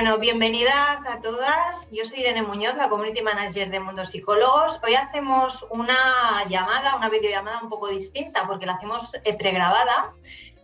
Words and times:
Bueno, 0.00 0.16
bienvenidas 0.16 1.04
a 1.04 1.20
todas. 1.20 1.90
Yo 1.92 2.06
soy 2.06 2.20
Irene 2.20 2.40
Muñoz, 2.40 2.74
la 2.74 2.88
Community 2.88 3.20
Manager 3.20 3.68
de 3.68 3.80
Mundo 3.80 4.06
Psicólogos. 4.06 4.80
Hoy 4.82 4.94
hacemos 4.94 5.66
una 5.68 6.48
llamada, 6.48 6.96
una 6.96 7.10
videollamada 7.10 7.60
un 7.62 7.68
poco 7.68 7.88
distinta 7.88 8.46
porque 8.46 8.64
la 8.64 8.72
hacemos 8.72 9.14
eh, 9.22 9.34
pregrabada, 9.36 10.14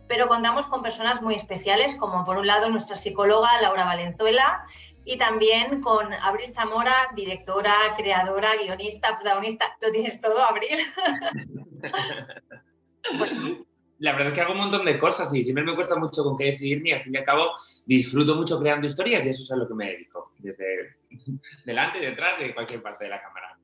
pero 0.07 0.27
contamos 0.27 0.65
con 0.65 0.81
personas 0.81 1.21
muy 1.21 1.35
especiales, 1.35 1.97
como 1.97 2.25
por 2.25 2.39
un 2.39 2.47
lado 2.47 2.71
nuestra 2.71 2.95
psicóloga 2.95 3.61
Laura 3.61 3.85
Valenzuela 3.85 4.65
y 5.05 5.19
también 5.19 5.81
con 5.81 6.11
Abril 6.13 6.51
Zamora, 6.55 6.95
directora, 7.13 7.75
creadora, 7.95 8.55
guionista, 8.55 9.19
protagonista. 9.19 9.77
Lo 9.81 9.91
tienes 9.91 10.19
todo, 10.19 10.43
Abril. 10.43 10.79
la 13.99 14.11
verdad 14.11 14.27
es 14.27 14.33
que 14.33 14.41
hago 14.41 14.53
un 14.53 14.59
montón 14.59 14.85
de 14.85 14.99
cosas 14.99 15.33
y 15.33 15.43
siempre 15.43 15.63
me 15.63 15.75
cuesta 15.75 15.95
mucho 15.95 16.23
con 16.23 16.37
qué 16.37 16.51
decidirme 16.51 16.89
y 16.89 16.93
al 16.93 17.03
fin 17.03 17.13
y 17.13 17.17
al 17.17 17.25
cabo 17.25 17.51
disfruto 17.85 18.35
mucho 18.35 18.59
creando 18.59 18.87
historias 18.87 19.25
y 19.25 19.29
eso 19.29 19.43
es 19.43 19.51
a 19.51 19.55
lo 19.55 19.67
que 19.67 19.73
me 19.73 19.91
dedico, 19.91 20.31
desde 20.37 20.97
delante 21.65 21.99
y 21.99 22.01
detrás 22.01 22.39
de 22.39 22.53
cualquier 22.53 22.81
parte 22.81 23.05
de 23.05 23.09
la 23.09 23.21
cámara. 23.21 23.57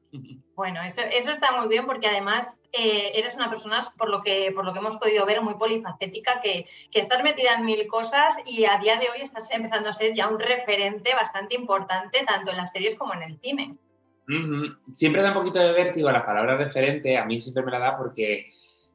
Bueno, 0.56 0.84
eso, 0.84 1.02
eso 1.02 1.32
está 1.32 1.60
muy 1.60 1.68
bien 1.68 1.88
porque 1.88 2.08
además 2.08 2.56
eh, 2.72 3.14
eres 3.16 3.36
una 3.36 3.50
persona, 3.50 3.80
por 3.98 4.10
lo, 4.10 4.22
que, 4.22 4.52
por 4.54 4.64
lo 4.64 4.72
que 4.72 4.80
hemos 4.80 4.98
podido 4.98 5.26
ver, 5.26 5.42
muy 5.42 5.56
polifacética, 5.56 6.40
que, 6.42 6.68
que, 6.92 7.00
estás 7.00 7.24
metida 7.24 7.56
en 7.56 7.66
mil 7.66 7.88
cosas 7.88 8.38
y 8.46 8.66
a 8.66 8.78
día 8.78 8.98
de 8.98 9.10
hoy 9.10 9.22
estás 9.22 9.50
empezando 9.50 9.90
a 9.90 9.94
ser 9.94 10.14
ya 10.14 10.28
un 10.28 10.40
referente 10.40 11.16
bastante 11.16 11.56
importante 11.56 12.24
tanto 12.28 12.52
en 12.52 12.58
las 12.58 12.72
series 12.72 12.94
como 12.94 13.16
en 13.16 13.24
el 13.24 13.40
cine. 13.40 13.76
Siempre 14.94 15.22
da 15.22 15.30
un 15.30 15.34
poquito 15.34 15.60
de 15.60 15.74
vértigo 15.74 16.12
la 16.12 16.26
palabra 16.26 16.58
referente, 16.58 17.18
a 17.18 17.26
mí 17.26 17.40
siempre 17.40 17.64
me 17.64 17.72
la 17.72 17.80
da 17.80 17.98
porque 17.98 18.52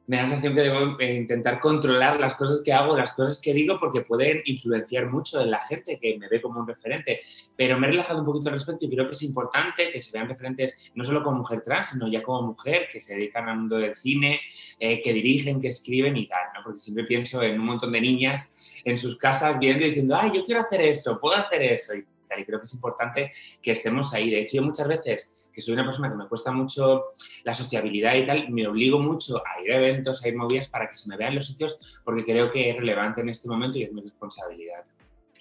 me 0.09 0.17
da 0.17 0.23
la 0.23 0.29
sensación 0.29 0.55
que 0.55 0.61
debo 0.63 0.99
eh, 0.99 1.13
intentar 1.17 1.59
controlar 1.59 2.19
las 2.19 2.33
cosas 2.33 2.63
que 2.65 2.73
hago, 2.73 2.97
las 2.97 3.13
cosas 3.13 3.39
que 3.39 3.53
digo, 3.53 3.79
porque 3.79 4.01
pueden 4.01 4.41
influenciar 4.45 5.05
mucho 5.05 5.39
en 5.39 5.51
la 5.51 5.61
gente 5.61 5.99
que 5.99 6.17
me 6.17 6.27
ve 6.27 6.41
como 6.41 6.59
un 6.59 6.67
referente. 6.67 7.21
Pero 7.55 7.77
me 7.77 7.85
he 7.85 7.91
relajado 7.91 8.21
un 8.21 8.25
poquito 8.25 8.49
al 8.49 8.55
respecto 8.55 8.85
y 8.85 8.89
creo 8.89 9.05
que 9.05 9.13
es 9.13 9.21
importante 9.21 9.91
que 9.91 10.01
se 10.01 10.11
vean 10.11 10.27
referentes 10.27 10.91
no 10.95 11.03
solo 11.03 11.23
como 11.23 11.37
mujer 11.37 11.61
trans, 11.63 11.89
sino 11.89 12.07
ya 12.07 12.23
como 12.23 12.41
mujer, 12.47 12.87
que 12.91 12.99
se 12.99 13.13
dedican 13.13 13.47
al 13.49 13.57
mundo 13.59 13.77
del 13.77 13.93
cine, 13.93 14.41
eh, 14.79 14.99
que 14.99 15.13
dirigen, 15.13 15.61
que 15.61 15.67
escriben 15.67 16.17
y 16.17 16.27
tal. 16.27 16.39
Porque 16.63 16.79
siempre 16.79 17.03
pienso 17.03 17.43
en 17.43 17.59
un 17.59 17.67
montón 17.67 17.91
de 17.91 18.01
niñas 18.01 18.49
en 18.83 18.97
sus 18.97 19.15
casas 19.15 19.59
viendo 19.59 19.85
y 19.85 19.89
diciendo, 19.89 20.17
ay, 20.19 20.31
yo 20.33 20.43
quiero 20.43 20.61
hacer 20.61 20.81
eso, 20.81 21.19
puedo 21.19 21.35
hacer 21.35 21.61
eso. 21.61 21.93
Y 22.39 22.45
creo 22.45 22.59
que 22.59 22.65
es 22.65 22.73
importante 22.73 23.31
que 23.61 23.71
estemos 23.71 24.13
ahí. 24.13 24.29
De 24.29 24.41
hecho, 24.41 24.57
yo 24.57 24.63
muchas 24.63 24.87
veces, 24.87 25.49
que 25.53 25.61
soy 25.61 25.73
una 25.73 25.85
persona 25.85 26.09
que 26.09 26.15
me 26.15 26.27
cuesta 26.27 26.51
mucho 26.51 27.05
la 27.43 27.53
sociabilidad 27.53 28.15
y 28.15 28.25
tal, 28.25 28.49
me 28.49 28.67
obligo 28.67 28.99
mucho 28.99 29.37
a 29.37 29.61
ir 29.61 29.71
a 29.71 29.77
eventos, 29.77 30.23
a 30.23 30.27
ir 30.27 30.35
movidas 30.35 30.67
para 30.67 30.89
que 30.89 30.95
se 30.95 31.09
me 31.09 31.17
vean 31.17 31.35
los 31.35 31.47
sitios, 31.47 32.01
porque 32.03 32.23
creo 32.23 32.51
que 32.51 32.69
es 32.69 32.75
relevante 32.75 33.21
en 33.21 33.29
este 33.29 33.47
momento 33.47 33.77
y 33.77 33.83
es 33.83 33.91
mi 33.91 34.01
responsabilidad. 34.01 34.85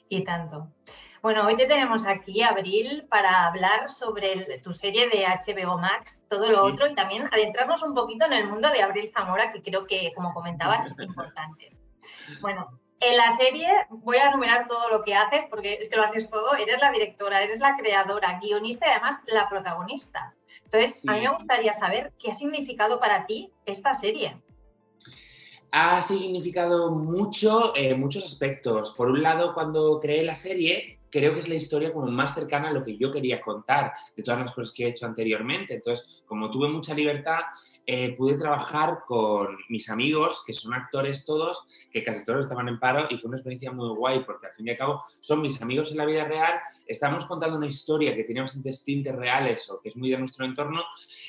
Y 0.08 0.24
tanto. 0.24 0.68
Bueno, 1.20 1.46
hoy 1.46 1.56
te 1.56 1.66
tenemos 1.66 2.06
aquí, 2.06 2.42
Abril, 2.42 3.06
para 3.10 3.46
hablar 3.46 3.90
sobre 3.90 4.60
tu 4.60 4.72
serie 4.72 5.08
de 5.08 5.26
HBO 5.26 5.76
Max, 5.76 6.22
todo 6.28 6.48
lo 6.50 6.64
otro, 6.64 6.86
y 6.86 6.94
también 6.94 7.28
adentrarnos 7.32 7.82
un 7.82 7.94
poquito 7.94 8.26
en 8.26 8.34
el 8.34 8.48
mundo 8.48 8.70
de 8.70 8.82
Abril 8.82 9.10
Zamora, 9.12 9.50
que 9.50 9.62
creo 9.62 9.86
que, 9.86 10.12
como 10.14 10.32
comentabas, 10.32 10.86
es 10.86 10.98
importante. 11.00 11.72
Bueno, 12.40 12.80
en 13.00 13.16
la 13.16 13.36
serie 13.36 13.68
voy 13.90 14.16
a 14.16 14.28
enumerar 14.28 14.66
todo 14.66 14.88
lo 14.88 15.02
que 15.02 15.14
haces, 15.14 15.44
porque 15.50 15.74
es 15.74 15.88
que 15.88 15.96
lo 15.96 16.04
haces 16.04 16.30
todo. 16.30 16.54
Eres 16.54 16.80
la 16.80 16.90
directora, 16.90 17.42
eres 17.42 17.60
la 17.60 17.76
creadora, 17.76 18.38
guionista 18.40 18.86
y 18.86 18.90
además 18.90 19.20
la 19.26 19.48
protagonista. 19.48 20.34
Entonces, 20.64 21.02
a 21.08 21.12
mí 21.12 21.20
me 21.20 21.32
gustaría 21.32 21.72
saber 21.72 22.12
qué 22.18 22.30
ha 22.30 22.34
significado 22.34 22.98
para 23.00 23.26
ti 23.26 23.52
esta 23.64 23.94
serie. 23.94 24.36
Ha 25.70 26.00
significado 26.02 26.90
mucho 26.90 27.76
en 27.76 27.92
eh, 27.92 27.94
muchos 27.94 28.24
aspectos. 28.24 28.92
Por 28.92 29.10
un 29.10 29.22
lado, 29.22 29.54
cuando 29.54 30.00
creé 30.00 30.24
la 30.24 30.34
serie, 30.34 30.97
creo 31.10 31.34
que 31.34 31.40
es 31.40 31.48
la 31.48 31.54
historia 31.54 31.92
como 31.92 32.06
más 32.06 32.34
cercana 32.34 32.68
a 32.68 32.72
lo 32.72 32.84
que 32.84 32.96
yo 32.96 33.10
quería 33.10 33.40
contar 33.40 33.92
de 34.16 34.22
todas 34.22 34.40
las 34.40 34.52
cosas 34.52 34.74
que 34.74 34.84
he 34.84 34.88
hecho 34.88 35.06
anteriormente. 35.06 35.74
Entonces, 35.74 36.22
como 36.26 36.50
tuve 36.50 36.68
mucha 36.68 36.94
libertad, 36.94 37.40
eh, 37.86 38.14
pude 38.16 38.36
trabajar 38.36 38.98
con 39.06 39.56
mis 39.70 39.88
amigos, 39.88 40.42
que 40.46 40.52
son 40.52 40.74
actores 40.74 41.24
todos, 41.24 41.64
que 41.90 42.04
casi 42.04 42.22
todos 42.22 42.40
estaban 42.40 42.68
en 42.68 42.78
paro, 42.78 43.06
y 43.08 43.16
fue 43.16 43.28
una 43.28 43.38
experiencia 43.38 43.72
muy 43.72 43.88
guay, 43.96 44.24
porque 44.24 44.46
al 44.46 44.52
fin 44.52 44.66
y 44.66 44.70
al 44.70 44.76
cabo 44.76 45.02
son 45.22 45.40
mis 45.40 45.62
amigos 45.62 45.90
en 45.92 45.96
la 45.96 46.04
vida 46.04 46.24
real, 46.24 46.60
estamos 46.86 47.24
contando 47.24 47.56
una 47.56 47.66
historia 47.66 48.14
que 48.14 48.24
tiene 48.24 48.42
bastantes 48.42 48.84
tintes 48.84 49.16
reales 49.16 49.70
o 49.70 49.80
que 49.80 49.88
es 49.88 49.96
muy 49.96 50.10
de 50.10 50.18
nuestro 50.18 50.44
entorno, 50.44 50.82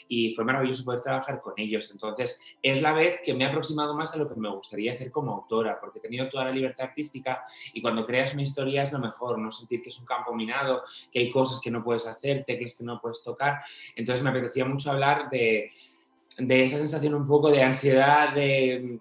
y 0.10 0.36
fue 0.36 0.44
maravilloso 0.44 0.84
poder 0.84 1.00
trabajar 1.02 1.40
con 1.42 1.54
ellos. 1.56 1.92
Entonces, 1.92 2.38
es 2.62 2.82
la 2.82 2.92
vez 2.92 3.22
que 3.24 3.34
me 3.34 3.46
he 3.46 3.48
aproximado 3.48 3.96
más 3.96 4.14
a 4.14 4.18
lo 4.18 4.28
que 4.28 4.36
me 4.36 4.50
gustaría 4.50 4.94
hacer 4.94 5.12
como 5.12 5.34
autora, 5.34 5.80
porque 5.80 6.00
he 6.00 6.02
tenido 6.02 6.28
toda 6.28 6.44
la 6.44 6.52
libertad 6.52 6.88
artística, 6.88 7.46
y 7.74 7.82
cuando 7.82 8.06
creas 8.06 8.34
una 8.34 8.44
historia 8.44 8.84
es 8.84 8.92
lo 8.92 9.00
mejor, 9.00 9.40
no 9.40 9.52
que 9.70 9.90
es 9.90 10.00
un 10.00 10.06
campo 10.06 10.34
minado, 10.34 10.84
que 11.12 11.20
hay 11.20 11.30
cosas 11.30 11.60
que 11.62 11.70
no 11.70 11.84
puedes 11.84 12.08
hacer, 12.08 12.44
teclas 12.46 12.76
que 12.76 12.84
no 12.84 13.00
puedes 13.00 13.22
tocar. 13.22 13.60
Entonces, 13.96 14.24
me 14.24 14.32
apetecía 14.32 14.66
mucho 14.66 14.92
hablar 14.92 15.30
de 15.30 15.72
de 16.40 16.64
esa 16.64 16.78
sensación 16.78 17.16
un 17.16 17.28
poco 17.28 17.52
de 17.52 17.62
ansiedad, 17.62 18.34
de 18.34 19.00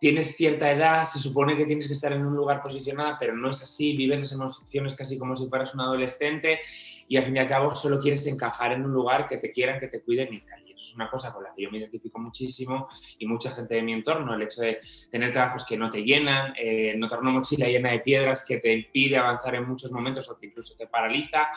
tienes 0.00 0.36
cierta 0.36 0.70
edad, 0.70 1.06
se 1.06 1.18
supone 1.18 1.56
que 1.56 1.64
tienes 1.64 1.86
que 1.86 1.94
estar 1.94 2.12
en 2.12 2.26
un 2.26 2.34
lugar 2.34 2.62
posicionado, 2.62 3.16
pero 3.18 3.34
no 3.34 3.50
es 3.50 3.62
así, 3.62 3.96
vives 3.96 4.18
las 4.20 4.32
emociones 4.32 4.94
casi 4.94 5.18
como 5.18 5.34
si 5.34 5.48
fueras 5.48 5.72
un 5.74 5.80
adolescente 5.80 6.60
y 7.08 7.16
al 7.16 7.24
fin 7.24 7.36
y 7.36 7.38
al 7.38 7.48
cabo 7.48 7.72
solo 7.72 8.00
quieres 8.00 8.26
encajar 8.26 8.72
en 8.72 8.84
un 8.84 8.92
lugar 8.92 9.26
que 9.26 9.38
te 9.38 9.50
quieran, 9.50 9.80
que 9.80 9.88
te 9.88 10.02
cuiden 10.02 10.34
y 10.34 10.40
tal. 10.40 10.63
Es 10.84 10.94
una 10.94 11.10
cosa 11.10 11.32
con 11.32 11.42
la 11.42 11.50
que 11.50 11.62
yo 11.62 11.70
me 11.70 11.78
identifico 11.78 12.18
muchísimo 12.18 12.88
y 13.18 13.26
mucha 13.26 13.50
gente 13.54 13.74
de 13.74 13.82
mi 13.82 13.94
entorno, 13.94 14.34
el 14.34 14.42
hecho 14.42 14.60
de 14.60 14.78
tener 15.10 15.32
trabajos 15.32 15.64
que 15.64 15.78
no 15.78 15.88
te 15.88 16.04
llenan, 16.04 16.52
eh, 16.56 16.94
notar 16.96 17.20
una 17.20 17.30
mochila 17.30 17.66
llena 17.66 17.90
de 17.90 18.00
piedras 18.00 18.44
que 18.44 18.58
te 18.58 18.72
impide 18.72 19.16
avanzar 19.16 19.54
en 19.54 19.66
muchos 19.66 19.90
momentos 19.90 20.28
o 20.28 20.36
que 20.36 20.46
incluso 20.46 20.74
te 20.76 20.86
paraliza 20.86 21.48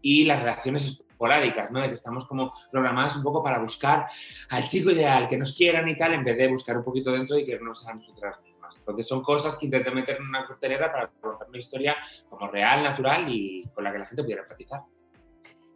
y 0.00 0.24
las 0.24 0.40
relaciones 0.40 0.84
esporádicas, 0.84 1.70
¿no? 1.70 1.80
De 1.80 1.88
que 1.88 1.94
estamos 1.94 2.24
como 2.24 2.52
programadas 2.72 3.16
un 3.16 3.22
poco 3.22 3.40
para 3.40 3.60
buscar 3.60 4.06
al 4.50 4.66
chico 4.66 4.90
ideal, 4.90 5.28
que 5.28 5.38
nos 5.38 5.54
quieran 5.54 5.88
y 5.88 5.96
tal, 5.96 6.14
en 6.14 6.24
vez 6.24 6.36
de 6.36 6.48
buscar 6.48 6.76
un 6.76 6.82
poquito 6.82 7.12
dentro 7.12 7.38
y 7.38 7.44
que 7.44 7.60
no 7.60 7.76
sean 7.76 8.00
nosotras 8.00 8.40
mismas. 8.42 8.78
Entonces 8.78 9.06
son 9.06 9.22
cosas 9.22 9.54
que 9.54 9.66
intenté 9.66 9.92
meter 9.92 10.16
en 10.16 10.26
una 10.26 10.44
cartelera 10.44 10.90
para 10.90 11.06
contar 11.20 11.48
una 11.48 11.58
historia 11.58 11.96
como 12.28 12.48
real, 12.48 12.82
natural 12.82 13.32
y 13.32 13.62
con 13.72 13.84
la 13.84 13.92
que 13.92 13.98
la 13.98 14.06
gente 14.06 14.22
pudiera 14.24 14.42
empatizar. 14.42 14.80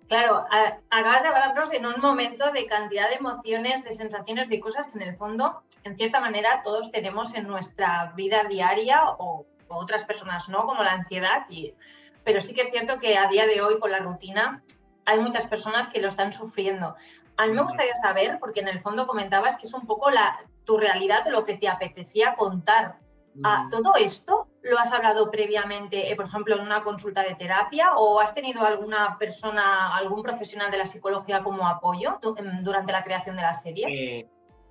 Claro, 0.09 0.45
acabas 0.91 1.23
de 1.23 1.29
hablarnos 1.29 1.73
en 1.73 1.85
un 1.85 2.01
momento 2.01 2.53
de 2.53 2.67
cantidad 2.67 3.09
de 3.09 3.17
emociones, 3.17 3.83
de 3.83 3.93
sensaciones, 3.93 4.49
de 4.49 4.61
cosas 4.61 4.87
que 4.87 5.03
en 5.03 5.09
el 5.09 5.17
fondo, 5.17 5.63
en 5.83 5.97
cierta 5.97 6.21
manera, 6.21 6.63
todos 6.63 6.93
tenemos 6.93 7.35
en 7.35 7.49
nuestra 7.49 8.13
vida 8.15 8.45
diaria 8.45 9.01
o, 9.19 9.47
otras 9.69 10.05
personas 10.05 10.49
no, 10.49 10.65
como 10.65 10.85
la 10.85 10.93
ansiedad. 10.93 11.45
Y, 11.49 11.75
pero 12.23 12.41
sí 12.41 12.55
que 12.55 12.61
es 12.61 12.71
cierto 12.71 13.01
que 13.01 13.19
a 13.19 13.29
día 13.29 13.47
de 13.47 13.61
hoy, 13.61 13.81
con 13.81 13.91
la 13.91 13.99
rutina, 13.99 14.63
hay 15.07 15.19
muchas 15.19 15.47
personas 15.49 15.89
que 15.89 16.01
lo 16.01 16.07
están 16.07 16.33
sufriendo. 16.33 16.95
A 17.37 17.47
mí 17.47 17.53
me 17.53 17.63
gustaría 17.63 17.95
saber, 17.97 18.39
porque 18.39 18.61
en 18.61 18.69
el 18.69 18.81
fondo 18.81 19.09
comentabas 19.09 19.57
que 19.57 19.67
es 19.67 19.75
un 19.75 19.87
poco 19.87 20.11
la, 20.11 20.39
tu 20.65 20.79
realidad, 20.79 21.25
lo 21.29 21.45
que 21.45 21.57
te 21.57 21.69
apetecía 21.69 22.37
contar. 22.37 23.01
Ah, 23.45 23.69
¿Todo 23.71 23.97
esto 23.97 24.47
lo 24.71 24.79
has 24.79 24.93
hablado 24.93 25.31
previamente, 25.31 26.11
eh, 26.11 26.17
por 26.17 26.27
ejemplo, 26.27 26.57
en 26.57 26.63
una 26.63 26.83
consulta 26.83 27.23
de 27.23 27.35
terapia 27.35 27.93
o 27.97 28.21
has 28.21 28.35
tenido 28.35 28.65
alguna 28.65 29.17
persona, 29.19 29.97
algún 29.97 30.23
profesional 30.23 30.71
de 30.71 30.79
la 30.79 30.87
psicología 30.87 31.43
como 31.43 31.69
apoyo 31.69 32.19
durante 32.63 32.93
la 32.93 33.03
creación 33.03 33.37
de 33.37 33.43
la 33.43 33.55
serie? 33.55 33.87
Eh, 33.89 34.29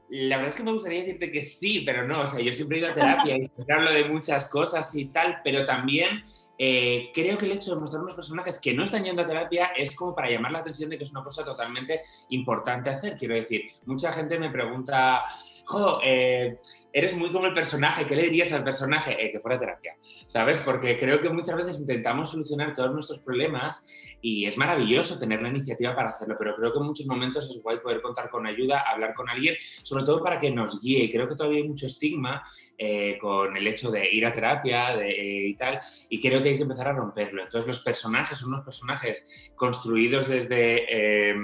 la 0.09 0.38
verdad 0.38 0.51
es 0.51 0.57
que 0.57 0.63
me 0.63 0.71
gustaría 0.71 1.00
decirte 1.00 1.31
que 1.31 1.42
sí, 1.42 1.81
pero 1.86 2.07
no. 2.07 2.21
O 2.21 2.27
sea, 2.27 2.39
yo 2.39 2.53
siempre 2.53 2.77
he 2.77 2.81
ido 2.81 2.89
a 2.89 2.94
terapia 2.94 3.38
y 3.38 3.51
hablo 3.71 3.92
de 3.92 4.06
muchas 4.06 4.47
cosas 4.47 4.94
y 4.95 5.06
tal, 5.06 5.42
pero 5.44 5.65
también 5.65 6.24
eh, 6.57 7.12
creo 7.13 7.38
que 7.38 7.45
el 7.45 7.53
hecho 7.53 7.74
de 7.74 7.81
mostrar 7.81 8.01
unos 8.03 8.15
personajes 8.15 8.59
que 8.59 8.74
no 8.74 8.83
están 8.83 9.03
yendo 9.03 9.24
a 9.24 9.27
terapia 9.27 9.68
es 9.75 9.95
como 9.95 10.15
para 10.15 10.30
llamar 10.30 10.51
la 10.51 10.59
atención 10.59 10.89
de 10.89 10.97
que 10.97 11.03
es 11.03 11.12
una 11.12 11.24
cosa 11.24 11.44
totalmente 11.44 12.01
importante 12.30 12.89
hacer. 12.89 13.18
Quiero 13.18 13.36
decir, 13.36 13.63
mucha 13.86 14.12
gente 14.12 14.39
me 14.39 14.50
pregunta, 14.50 15.24
jo, 15.65 16.00
eh, 16.03 16.59
eres 16.95 17.13
muy 17.13 17.30
como 17.30 17.45
el 17.45 17.53
personaje, 17.53 18.07
¿qué 18.07 18.15
le 18.15 18.24
dirías 18.24 18.53
al 18.53 18.63
personaje? 18.63 19.21
Eh, 19.21 19.30
que 19.30 19.42
fuera 19.42 19.59
terapia, 19.59 19.97
¿sabes? 20.27 20.62
Porque 20.62 20.97
creo 20.97 21.19
que 21.19 21.30
muchas 21.30 21.57
veces 21.57 21.81
intentamos 21.81 22.31
solucionar 22.31 22.74
todos 22.74 22.94
nuestros 22.94 23.19
problemas 23.19 23.86
y 24.21 24.45
es 24.45 24.57
maravilloso 24.57 25.19
tener 25.19 25.42
la 25.42 25.50
iniciativa 25.50 25.94
para 25.94 26.12
hacerlo, 26.12 26.38
pero 26.39 26.56
creo 26.56 26.71
que 26.71 26.80
en 26.80 26.86
muchos 26.86 27.06
momentos 27.06 27.50
es 27.50 27.62
guay 27.62 27.80
poder 27.80 28.01
contar 28.01 28.30
con 28.30 28.47
ayuda, 28.47 28.80
hablar 28.80 29.13
con 29.13 29.30
alguien, 29.30 29.57
sobre 29.83 30.06
todo 30.06 30.24
para 30.24 30.39
que 30.39 30.51
nos 30.51 30.80
guíe. 30.80 31.03
Y 31.03 31.12
creo 31.12 31.27
que 31.27 31.36
todavía 31.36 31.57
hay 31.57 31.68
mucho 31.68 31.86
estigma 31.86 32.42
eh, 32.77 33.18
con 33.19 33.57
el 33.57 33.68
hecho 33.68 33.92
de 33.92 34.09
ir 34.09 34.25
a 34.25 34.33
terapia 34.33 34.95
de, 34.95 35.47
y 35.47 35.56
tal, 35.57 35.81
y 36.09 36.21
creo 36.21 36.42
que 36.42 36.50
hay 36.51 36.56
que 36.56 36.63
empezar 36.63 36.88
a 36.88 36.94
romperlo. 36.94 37.44
Entonces 37.44 37.68
los 37.68 37.81
personajes 37.81 38.39
son 38.39 38.53
unos 38.53 38.63
personajes 38.63 39.53
construidos 39.57 40.30
desde 40.30 41.36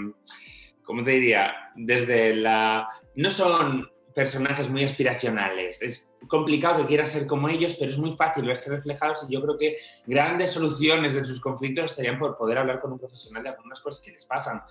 ¿cómo 0.85 1.03
te 1.03 1.11
diría? 1.11 1.53
Desde 1.75 2.35
la... 2.35 2.87
No 3.15 3.29
son 3.29 3.89
personajes 4.13 4.69
muy 4.69 4.83
aspiracionales, 4.83 5.81
es 5.81 6.10
complicado 6.27 6.81
que 6.81 6.87
quieran 6.87 7.07
ser 7.07 7.27
como 7.27 7.49
ellos, 7.49 7.75
pero 7.79 7.91
es 7.91 7.97
muy 7.97 8.11
fácil 8.15 8.45
verse 8.45 8.69
reflejados 8.69 9.25
y 9.27 9.33
yo 9.33 9.41
creo 9.41 9.57
que 9.57 9.77
grandes 10.05 10.51
soluciones 10.51 11.13
de 11.13 11.25
sus 11.25 11.39
conflictos 11.39 11.85
estarían 11.85 12.19
por 12.19 12.35
poder 12.35 12.57
hablar 12.57 12.79
con 12.79 12.91
un 12.91 12.99
profesional 12.99 13.43
de 13.43 13.49
algunas 13.49 13.79
cosas 13.81 14.01
que 14.01 14.11
les 14.11 14.25
pasan. 14.25 14.61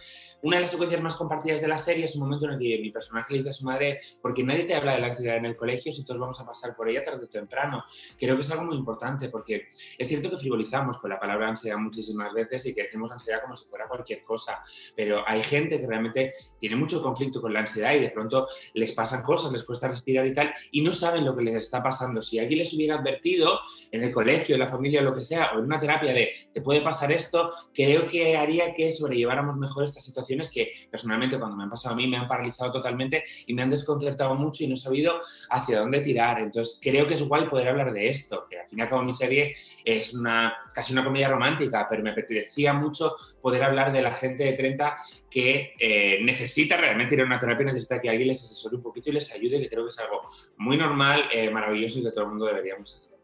Una 0.43 0.57
de 0.57 0.63
las 0.63 0.71
secuencias 0.71 1.03
más 1.03 1.15
compartidas 1.15 1.61
de 1.61 1.69
la 1.69 1.77
serie 1.77 2.05
es 2.05 2.15
un 2.15 2.23
momento 2.23 2.47
en 2.47 2.53
el 2.53 2.59
que 2.59 2.79
mi 2.79 2.91
personaje 2.91 3.33
le 3.33 3.39
dice 3.41 3.51
a 3.51 3.53
su 3.53 3.65
madre, 3.65 3.99
porque 4.23 4.43
nadie 4.43 4.65
te 4.65 4.75
habla 4.75 4.93
de 4.93 5.01
la 5.01 5.09
ansiedad 5.09 5.37
en 5.37 5.45
el 5.45 5.57
colegio 5.57 5.93
si 5.93 6.05
todos 6.05 6.21
vamos 6.21 6.41
a 6.41 6.47
pasar 6.47 6.75
por 6.75 6.89
ella 6.89 7.03
tarde 7.03 7.25
o 7.25 7.29
temprano. 7.29 7.85
Creo 8.19 8.37
que 8.37 8.43
es 8.43 8.51
algo 8.51 8.65
muy 8.65 8.77
importante 8.77 9.29
porque 9.29 9.69
es 9.99 10.09
cierto 10.09 10.31
que 10.31 10.39
frivolizamos 10.39 10.99
con 10.99 11.11
la 11.11 11.19
palabra 11.19 11.49
ansiedad 11.49 11.77
muchísimas 11.77 12.33
veces 12.33 12.65
y 12.67 12.75
que 12.75 12.85
decimos 12.85 13.11
ansiedad 13.11 13.43
como 13.43 13.57
si 13.57 13.67
fuera 13.67 13.87
cualquier 13.87 14.23
cosa, 14.25 14.63
pero 14.97 15.23
hay 15.27 15.43
gente 15.43 15.81
que 15.81 15.87
realmente 15.87 16.33
tiene 16.59 16.77
mucho 16.77 17.03
conflicto 17.03 17.41
con 17.41 17.53
la 17.53 17.61
ansiedad 17.61 17.93
y 17.95 18.01
de 18.01 18.11
pronto 18.11 18.47
les 18.75 18.93
pasan 18.93 19.23
cosas, 19.23 19.53
les 19.53 19.65
cuesta 19.65 19.89
respirar 19.89 20.27
y 20.27 20.33
tal, 20.33 20.53
y 20.71 20.83
no 20.83 20.93
saben 20.93 21.25
lo 21.25 21.35
que 21.35 21.40
les 21.43 21.57
está 21.57 21.83
pasando. 21.83 22.23
Si 22.23 22.39
alguien 22.39 22.59
les 22.59 22.73
hubiera 22.75 22.97
advertido 22.97 23.61
en 23.91 24.03
el 24.03 24.13
colegio, 24.13 24.55
en 24.55 24.61
la 24.61 24.67
familia, 24.67 25.03
lo 25.03 25.15
que 25.15 25.21
sea, 25.21 25.53
o 25.55 25.59
en 25.59 25.67
una 25.67 25.79
terapia 25.79 26.13
de 26.13 26.33
te 26.53 26.61
puede 26.61 26.81
pasar 26.81 27.13
esto, 27.13 27.51
creo 27.75 28.07
que 28.09 28.37
haría 28.37 28.73
que 28.75 28.93
sobrelleváramos 28.93 29.57
mejor 29.57 29.85
esta 29.85 30.01
situación 30.01 30.41
que 30.49 30.71
personalmente 30.91 31.39
cuando 31.39 31.57
me 31.57 31.65
han 31.65 31.71
pasado 31.71 31.95
a 31.95 31.97
mí 31.97 32.07
me 32.07 32.17
han 32.17 32.29
paralizado 32.29 32.73
totalmente 32.73 33.25
y 33.47 33.53
me 33.53 33.63
han 33.63 33.71
desconcertado 33.71 34.35
mucho 34.35 34.65
y 34.65 34.69
no 34.69 34.75
he 34.75 34.77
sabido 34.77 35.21
hacia 35.51 35.81
dónde 35.81 36.01
tirar. 36.01 36.41
Entonces 36.41 36.79
creo 36.81 37.07
que 37.07 37.15
es 37.15 37.23
guay 37.23 37.47
poder 37.47 37.69
hablar 37.69 37.93
de 37.93 38.09
esto, 38.09 38.47
que 38.49 38.61
al 38.61 38.69
fin 38.69 38.79
y 38.79 38.83
al 38.83 38.89
cabo 38.89 39.03
mi 39.03 39.13
serie 39.13 39.55
es 39.85 40.15
una, 40.15 40.55
casi 40.73 40.93
una 40.93 41.05
comedia 41.05 41.29
romántica, 41.29 41.87
pero 41.89 42.03
me 42.03 42.11
apetecía 42.11 42.73
mucho 42.73 43.17
poder 43.43 43.65
hablar 43.65 43.93
de 43.93 44.03
la 44.03 44.13
gente 44.13 44.45
de 44.45 44.53
30 44.53 44.97
que 45.31 45.75
eh, 45.79 46.19
necesita 46.23 46.77
realmente 46.77 47.15
ir 47.15 47.21
a 47.21 47.25
una 47.25 47.39
terapia, 47.39 47.67
necesita 47.67 48.01
que 48.01 48.11
alguien 48.11 48.29
les 48.29 48.43
asesore 48.43 48.77
un 48.77 48.83
poquito 48.83 49.11
y 49.11 49.13
les 49.15 49.33
ayude, 49.33 49.61
que 49.61 49.69
creo 49.69 49.85
que 49.85 49.91
es 49.91 49.99
algo 50.01 50.23
muy 50.59 50.77
normal, 50.77 51.25
eh, 51.33 51.51
maravilloso 51.51 51.99
y 51.99 52.05
que 52.05 52.11
todo 52.11 52.25
el 52.25 52.31
mundo 52.31 52.47
deberíamos 52.47 52.97
hacer. 52.97 53.19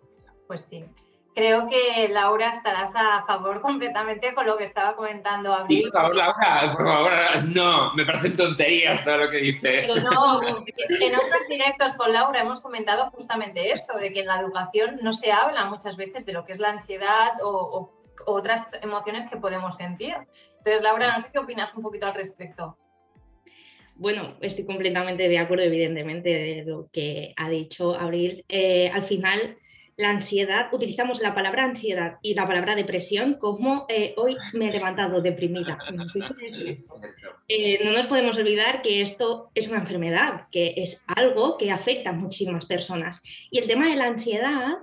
Pues 0.46 0.62
sí 0.62 0.84
creo 1.36 1.68
que 1.68 2.08
Laura 2.08 2.48
estarás 2.48 2.92
a 2.96 3.22
favor 3.26 3.60
completamente 3.60 4.34
con 4.34 4.46
lo 4.46 4.56
que 4.56 4.64
estaba 4.64 4.96
comentando 4.96 5.52
Abril. 5.52 5.82
por 5.82 5.92
favor, 5.92 6.16
Laura, 6.16 6.72
por 6.74 6.86
favor, 6.86 7.12
no, 7.54 7.92
me 7.92 8.06
parecen 8.06 8.34
tonterías 8.34 9.04
todo 9.04 9.18
lo 9.18 9.30
que 9.30 9.36
dices. 9.36 9.86
no, 10.02 10.40
en 10.42 11.14
otros 11.14 11.46
directos 11.46 11.94
con 11.94 12.14
Laura 12.14 12.40
hemos 12.40 12.62
comentado 12.62 13.10
justamente 13.10 13.70
esto, 13.70 13.98
de 13.98 14.14
que 14.14 14.20
en 14.20 14.26
la 14.28 14.40
educación 14.40 14.98
no 15.02 15.12
se 15.12 15.30
habla 15.30 15.66
muchas 15.66 15.98
veces 15.98 16.24
de 16.24 16.32
lo 16.32 16.42
que 16.46 16.54
es 16.54 16.58
la 16.58 16.70
ansiedad 16.70 17.32
o, 17.44 17.92
otras 18.24 18.64
emociones 18.80 19.26
que 19.26 19.36
podemos 19.36 19.76
sentir. 19.76 20.16
Entonces, 20.56 20.80
Laura, 20.80 21.12
no 21.12 21.20
sé 21.20 21.28
qué 21.30 21.38
opinas 21.38 21.74
un 21.74 21.82
poquito 21.82 22.06
al 22.06 22.14
respecto. 22.14 22.78
Bueno, 23.98 24.36
estoy 24.42 24.66
completamente 24.66 25.28
de 25.28 25.38
acuerdo, 25.38 25.64
evidentemente, 25.64 26.28
de 26.28 26.64
lo 26.66 26.88
que 26.92 27.32
ha 27.36 27.48
dicho 27.48 27.94
Abril. 27.94 28.44
Eh, 28.48 28.90
al 28.92 29.04
final, 29.04 29.56
la 29.96 30.10
ansiedad, 30.10 30.68
utilizamos 30.72 31.22
la 31.22 31.34
palabra 31.34 31.64
ansiedad 31.64 32.18
y 32.20 32.34
la 32.34 32.46
palabra 32.46 32.74
depresión 32.74 33.34
como 33.34 33.86
eh, 33.88 34.12
hoy 34.18 34.36
me 34.52 34.68
he 34.68 34.72
levantado 34.72 35.20
deprimida. 35.20 35.78
Eh, 37.48 37.78
no 37.84 37.92
nos 37.92 38.08
podemos 38.08 38.36
olvidar 38.38 38.82
que 38.82 39.02
esto 39.02 39.50
es 39.54 39.68
una 39.68 39.78
enfermedad, 39.78 40.48
que 40.50 40.74
es 40.78 41.04
algo 41.06 41.56
que 41.56 41.70
afecta 41.70 42.10
a 42.10 42.12
muchísimas 42.12 42.66
personas. 42.66 43.22
Y 43.52 43.60
el 43.60 43.68
tema 43.68 43.88
de 43.88 43.94
la 43.94 44.06
ansiedad 44.06 44.78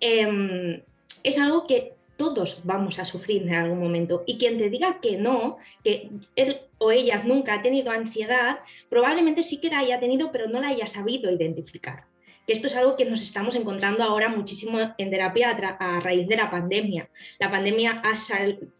em, 0.00 0.82
es 1.22 1.38
algo 1.38 1.68
que 1.68 1.92
todos 2.18 2.60
vamos 2.64 2.98
a 2.98 3.06
sufrir 3.06 3.44
en 3.44 3.54
algún 3.54 3.80
momento. 3.80 4.24
Y 4.26 4.36
quien 4.36 4.58
te 4.58 4.68
diga 4.68 5.00
que 5.00 5.16
no, 5.16 5.56
que 5.82 6.10
él 6.36 6.58
o 6.76 6.92
ella 6.92 7.22
nunca 7.24 7.54
ha 7.54 7.62
tenido 7.62 7.90
ansiedad, 7.90 8.58
probablemente 8.90 9.42
sí 9.42 9.60
que 9.60 9.70
la 9.70 9.78
haya 9.78 10.00
tenido, 10.00 10.30
pero 10.30 10.48
no 10.48 10.60
la 10.60 10.68
haya 10.68 10.86
sabido 10.86 11.30
identificar 11.30 12.04
que 12.46 12.54
esto 12.54 12.66
es 12.66 12.76
algo 12.76 12.96
que 12.96 13.04
nos 13.04 13.20
estamos 13.20 13.54
encontrando 13.56 14.02
ahora 14.02 14.30
muchísimo 14.30 14.78
en 14.96 15.10
terapia 15.10 15.50
a, 15.50 16.00
raíz 16.00 16.26
de 16.26 16.36
la 16.36 16.50
pandemia. 16.50 17.10
La 17.38 17.50
pandemia 17.50 18.02
ha, 18.02 18.14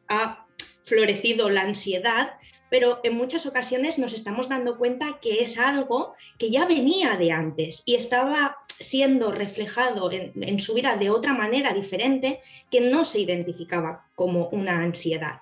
ha 0.09 0.47
florecido 0.85 1.51
la 1.51 1.61
ansiedad, 1.61 2.31
pero 2.71 3.01
en 3.03 3.17
muchas 3.17 3.47
ocasiones 3.47 3.99
nos 3.99 4.13
estamos 4.13 4.49
dando 4.49 4.77
cuenta 4.79 5.19
que 5.21 5.43
es 5.43 5.59
algo 5.59 6.15
que 6.39 6.51
ya 6.51 6.67
venía 6.67 7.17
de 7.17 7.33
antes 7.33 7.83
y 7.87 7.95
estaba 7.95 8.59
siendo 8.79 9.31
reflejado 9.31 10.11
en, 10.13 10.33
en, 10.43 10.61
su 10.61 10.75
vida 10.75 10.97
de 10.97 11.11
otra 11.11 11.33
manera 11.33 11.73
diferente 11.73 12.41
que 12.71 12.81
no 12.81 13.05
se 13.05 13.21
identificaba 13.21 14.07
como 14.15 14.49
una 14.49 14.83
ansiedad. 14.83 15.41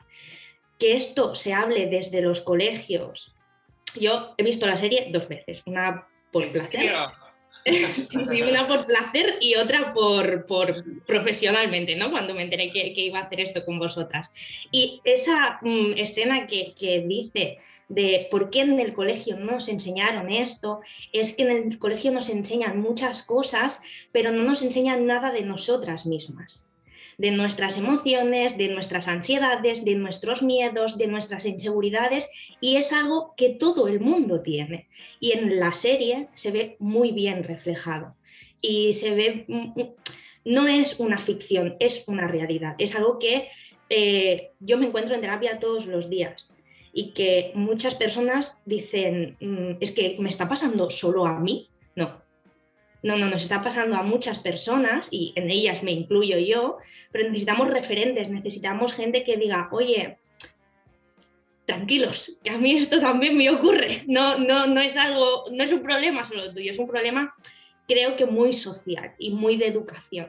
Que 0.79 0.95
esto 0.95 1.35
se 1.35 1.53
hable 1.53 1.87
desde 1.87 2.23
los 2.23 2.41
colegios. 2.41 3.35
Yo 3.99 4.35
he 4.37 4.43
visto 4.43 4.67
la 4.67 4.77
serie 4.77 5.09
dos 5.11 5.29
veces, 5.29 5.63
una 5.67 6.07
por 6.31 6.49
placer 6.49 6.93
sí, 7.93 8.25
sí, 8.25 8.43
una 8.43 8.69
por 8.69 8.87
placer 8.87 9.39
y 9.41 9.57
otra 9.57 9.93
por, 9.93 10.47
por 10.47 10.85
profesionalmente, 11.05 11.97
¿no? 11.97 12.11
Cuando 12.11 12.33
me 12.33 12.43
enteré 12.43 12.71
que, 12.71 12.93
iba 12.97 13.19
a 13.19 13.23
hacer 13.23 13.41
esto 13.41 13.65
con 13.65 13.79
vosotras. 13.79 14.35
Y 14.71 15.01
esa 15.05 15.59
mm, 15.63 15.95
escena 15.97 16.47
que, 16.47 16.75
que 16.79 17.01
dice 17.01 17.59
de 17.89 18.29
por 18.31 18.51
qué 18.51 18.61
en 18.61 18.79
el 18.79 18.95
colegio 18.95 19.37
no 19.37 19.53
nos 19.53 19.69
enseñaron 19.69 20.31
esto, 20.31 20.81
es 21.13 21.35
que 21.35 21.43
en 21.43 21.51
el 21.51 21.79
colegio 21.79 22.13
nos 22.13 22.29
enseñan 22.29 22.81
muchas 22.81 23.23
cosas, 23.23 23.83
pero 24.13 24.31
no 24.33 24.43
nos 24.43 24.63
enseñan 24.63 25.07
nada 25.07 25.33
de 25.33 25.43
nosotras 25.43 26.07
mismas 26.07 26.66
de 27.19 27.31
nuestras 27.31 27.79
emociones, 27.79 28.59
de 28.59 28.69
nuestras 28.69 29.09
ansiedades, 29.09 29.85
de 29.85 29.95
nuestros 29.95 30.43
miedos, 30.43 30.99
de 30.99 31.07
nuestras 31.07 31.47
inseguridades 31.47 32.29
y 32.61 32.77
es 32.77 32.93
algo 32.93 33.35
que 33.37 33.51
todo 33.51 33.89
el 33.89 34.01
mundo 34.01 34.43
tiene. 34.43 34.89
Y 35.19 35.33
en 35.33 35.59
la 35.59 35.73
serie 35.73 36.29
se 36.35 36.51
ve 36.51 36.77
muy 36.79 37.13
bien 37.13 37.43
reflejado 37.45 38.15
y 38.61 38.93
se 38.93 39.15
ve, 39.15 39.45
mm, 39.49 39.81
mm, 39.81 39.95
no 40.45 40.69
es 40.69 41.01
una 41.01 41.19
ficción, 41.19 41.77
es 41.81 42.05
una 42.07 42.29
realidad, 42.29 42.75
es 42.79 42.95
algo 42.95 43.19
que 43.19 43.49
eh, 43.89 44.51
yo 44.61 44.79
me 44.79 44.87
encuentro 44.87 45.15
en 45.15 45.21
terapia 45.21 45.59
todos 45.59 45.87
los 45.87 46.11
días 46.11 46.53
y 46.93 47.13
que 47.13 47.53
muchas 47.55 47.95
personas 47.95 48.57
dicen, 48.65 49.37
mm, 49.41 49.77
es 49.81 49.93
que 49.93 50.17
me 50.19 50.29
está 50.29 50.49
pasando 50.49 50.91
solo 50.91 51.27
a 51.27 51.39
mí. 51.39 51.69
No, 51.95 52.23
no, 53.03 53.17
no, 53.17 53.29
nos 53.29 53.43
está 53.43 53.63
pasando 53.63 53.97
a 53.97 54.03
muchas 54.03 54.39
personas 54.39 55.09
y 55.11 55.33
en 55.37 55.51
ellas 55.51 55.83
me 55.83 55.93
incluyo 55.93 56.39
yo, 56.39 56.79
pero 57.13 57.25
necesitamos 57.25 57.69
referentes, 57.69 58.29
necesitamos 58.29 58.95
gente 58.95 59.25
que 59.25 59.37
diga, 59.37 59.69
oye, 59.73 60.19
tranquilos, 61.67 62.37
que 62.43 62.51
a 62.51 62.59
mí 62.59 62.77
esto 62.77 63.01
también 63.01 63.37
me 63.37 63.51
ocurre. 63.51 64.03
No, 64.07 64.39
no, 64.39 64.67
no 64.67 64.81
es 64.81 64.97
algo, 64.97 65.45
no 65.53 65.65
es 65.65 65.73
un 65.73 65.83
problema 65.83 66.25
solo 66.27 66.53
tuyo, 66.53 66.73
es 66.73 66.79
un 66.79 66.89
problema 66.89 67.35
creo 67.89 68.17
que 68.17 68.27
muy 68.27 68.53
social 68.53 69.15
y 69.19 69.31
muy 69.31 69.57
de 69.57 69.69
educación. 69.69 70.29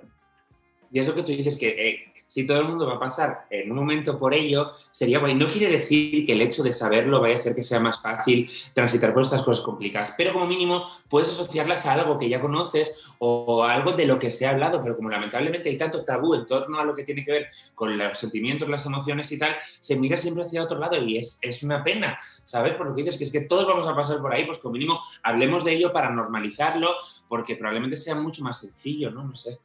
Y 0.91 0.99
eso 0.99 1.13
que 1.13 1.23
tú 1.23 1.31
dices 1.31 1.57
que 1.57 1.69
eh, 1.69 2.16
si 2.27 2.45
todo 2.45 2.59
el 2.59 2.65
mundo 2.65 2.85
va 2.85 2.95
a 2.95 2.99
pasar 2.99 3.47
en 3.49 3.71
un 3.71 3.77
momento 3.77 4.19
por 4.19 4.33
ello, 4.33 4.73
sería 4.91 5.19
guay. 5.19 5.33
No 5.33 5.49
quiere 5.49 5.71
decir 5.71 6.25
que 6.25 6.33
el 6.33 6.41
hecho 6.41 6.61
de 6.61 6.71
saberlo 6.71 7.21
vaya 7.21 7.35
a 7.35 7.39
hacer 7.39 7.55
que 7.55 7.63
sea 7.63 7.79
más 7.79 8.01
fácil 8.01 8.49
transitar 8.73 9.13
por 9.13 9.23
estas 9.23 9.43
cosas 9.43 9.63
complicadas, 9.63 10.13
pero 10.17 10.33
como 10.33 10.45
mínimo 10.45 10.85
puedes 11.09 11.29
asociarlas 11.29 11.85
a 11.85 11.93
algo 11.93 12.19
que 12.19 12.29
ya 12.29 12.41
conoces 12.41 13.05
o 13.19 13.63
a 13.63 13.73
algo 13.73 13.93
de 13.93 14.05
lo 14.05 14.19
que 14.19 14.31
se 14.31 14.45
ha 14.45 14.51
hablado, 14.51 14.81
pero 14.83 14.95
como 14.95 15.09
lamentablemente 15.09 15.69
hay 15.69 15.77
tanto 15.77 16.03
tabú 16.03 16.33
en 16.35 16.45
torno 16.45 16.79
a 16.79 16.85
lo 16.85 16.93
que 16.93 17.03
tiene 17.03 17.23
que 17.23 17.31
ver 17.31 17.47
con 17.73 17.97
los 17.97 18.17
sentimientos, 18.17 18.67
las 18.69 18.85
emociones 18.85 19.31
y 19.31 19.39
tal, 19.39 19.55
se 19.79 19.97
mira 19.97 20.17
siempre 20.17 20.43
hacia 20.43 20.63
otro 20.63 20.77
lado 20.77 20.97
y 20.97 21.17
es, 21.17 21.39
es 21.41 21.63
una 21.63 21.83
pena, 21.83 22.19
¿sabes? 22.43 22.75
Por 22.75 22.89
lo 22.89 22.95
que 22.95 23.03
dices, 23.03 23.17
que 23.17 23.23
es 23.23 23.31
que 23.31 23.41
todos 23.41 23.65
vamos 23.65 23.87
a 23.87 23.95
pasar 23.95 24.21
por 24.21 24.33
ahí, 24.33 24.45
pues 24.45 24.57
como 24.57 24.73
mínimo 24.73 25.01
hablemos 25.23 25.63
de 25.63 25.73
ello 25.73 25.93
para 25.93 26.09
normalizarlo, 26.09 26.95
porque 27.27 27.55
probablemente 27.55 27.97
sea 27.97 28.15
mucho 28.15 28.43
más 28.43 28.59
sencillo, 28.59 29.11
¿no? 29.11 29.23
No 29.23 29.35
sé. 29.35 29.59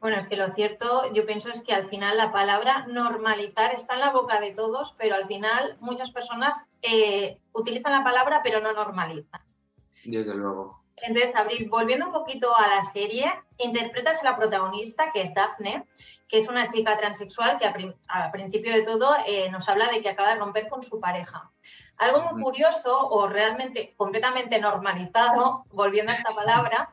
Bueno, 0.00 0.16
es 0.16 0.26
que 0.26 0.36
lo 0.36 0.50
cierto, 0.52 1.12
yo 1.12 1.26
pienso 1.26 1.50
es 1.50 1.62
que 1.62 1.74
al 1.74 1.84
final 1.84 2.16
la 2.16 2.32
palabra 2.32 2.86
normalizar 2.88 3.74
está 3.74 3.94
en 3.94 4.00
la 4.00 4.10
boca 4.10 4.40
de 4.40 4.52
todos, 4.52 4.94
pero 4.96 5.14
al 5.14 5.26
final 5.26 5.76
muchas 5.80 6.10
personas 6.10 6.62
eh, 6.80 7.38
utilizan 7.52 7.92
la 7.92 8.02
palabra 8.02 8.40
pero 8.42 8.60
no 8.60 8.72
normalizan. 8.72 9.42
Desde 10.04 10.34
luego. 10.34 10.82
Entonces, 11.02 11.34
Abril, 11.36 11.68
volviendo 11.70 12.06
un 12.06 12.12
poquito 12.12 12.54
a 12.56 12.76
la 12.76 12.84
serie, 12.84 13.30
interpretas 13.58 14.20
a 14.20 14.24
la 14.24 14.36
protagonista, 14.36 15.10
que 15.12 15.22
es 15.22 15.34
Daphne, 15.34 15.86
que 16.28 16.38
es 16.38 16.48
una 16.48 16.68
chica 16.68 16.96
transexual 16.96 17.58
que 17.58 17.66
al 17.66 18.30
principio 18.30 18.72
de 18.72 18.82
todo 18.82 19.14
eh, 19.26 19.50
nos 19.50 19.68
habla 19.68 19.88
de 19.88 20.00
que 20.00 20.08
acaba 20.08 20.30
de 20.30 20.40
romper 20.40 20.68
con 20.68 20.82
su 20.82 21.00
pareja. 21.00 21.50
Algo 21.96 22.22
muy 22.22 22.42
curioso 22.42 22.96
o 23.08 23.26
realmente 23.28 23.94
completamente 23.96 24.58
normalizado, 24.58 25.64
volviendo 25.70 26.12
a 26.12 26.14
esta 26.14 26.34
palabra, 26.34 26.90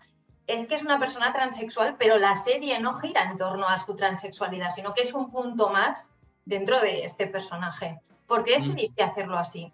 es 0.48 0.66
que 0.66 0.76
es 0.76 0.82
una 0.82 1.00
persona 1.00 1.34
transexual, 1.34 1.96
pero 2.00 2.18
la 2.18 2.36
serie 2.36 2.80
no 2.80 2.94
gira 2.96 3.30
en 3.30 3.38
torno 3.38 3.68
a 3.68 3.78
su 3.78 3.96
transexualidad, 3.96 4.72
sino 4.72 4.94
que 4.94 5.02
es 5.02 5.14
un 5.14 5.30
punto 5.30 5.70
más 5.70 6.16
dentro 6.46 6.80
de 6.80 7.04
este 7.04 7.28
personaje. 7.28 8.00
¿Por 8.26 8.44
qué 8.44 8.60
decidiste 8.60 9.04
hacerlo 9.04 9.38
así? 9.38 9.72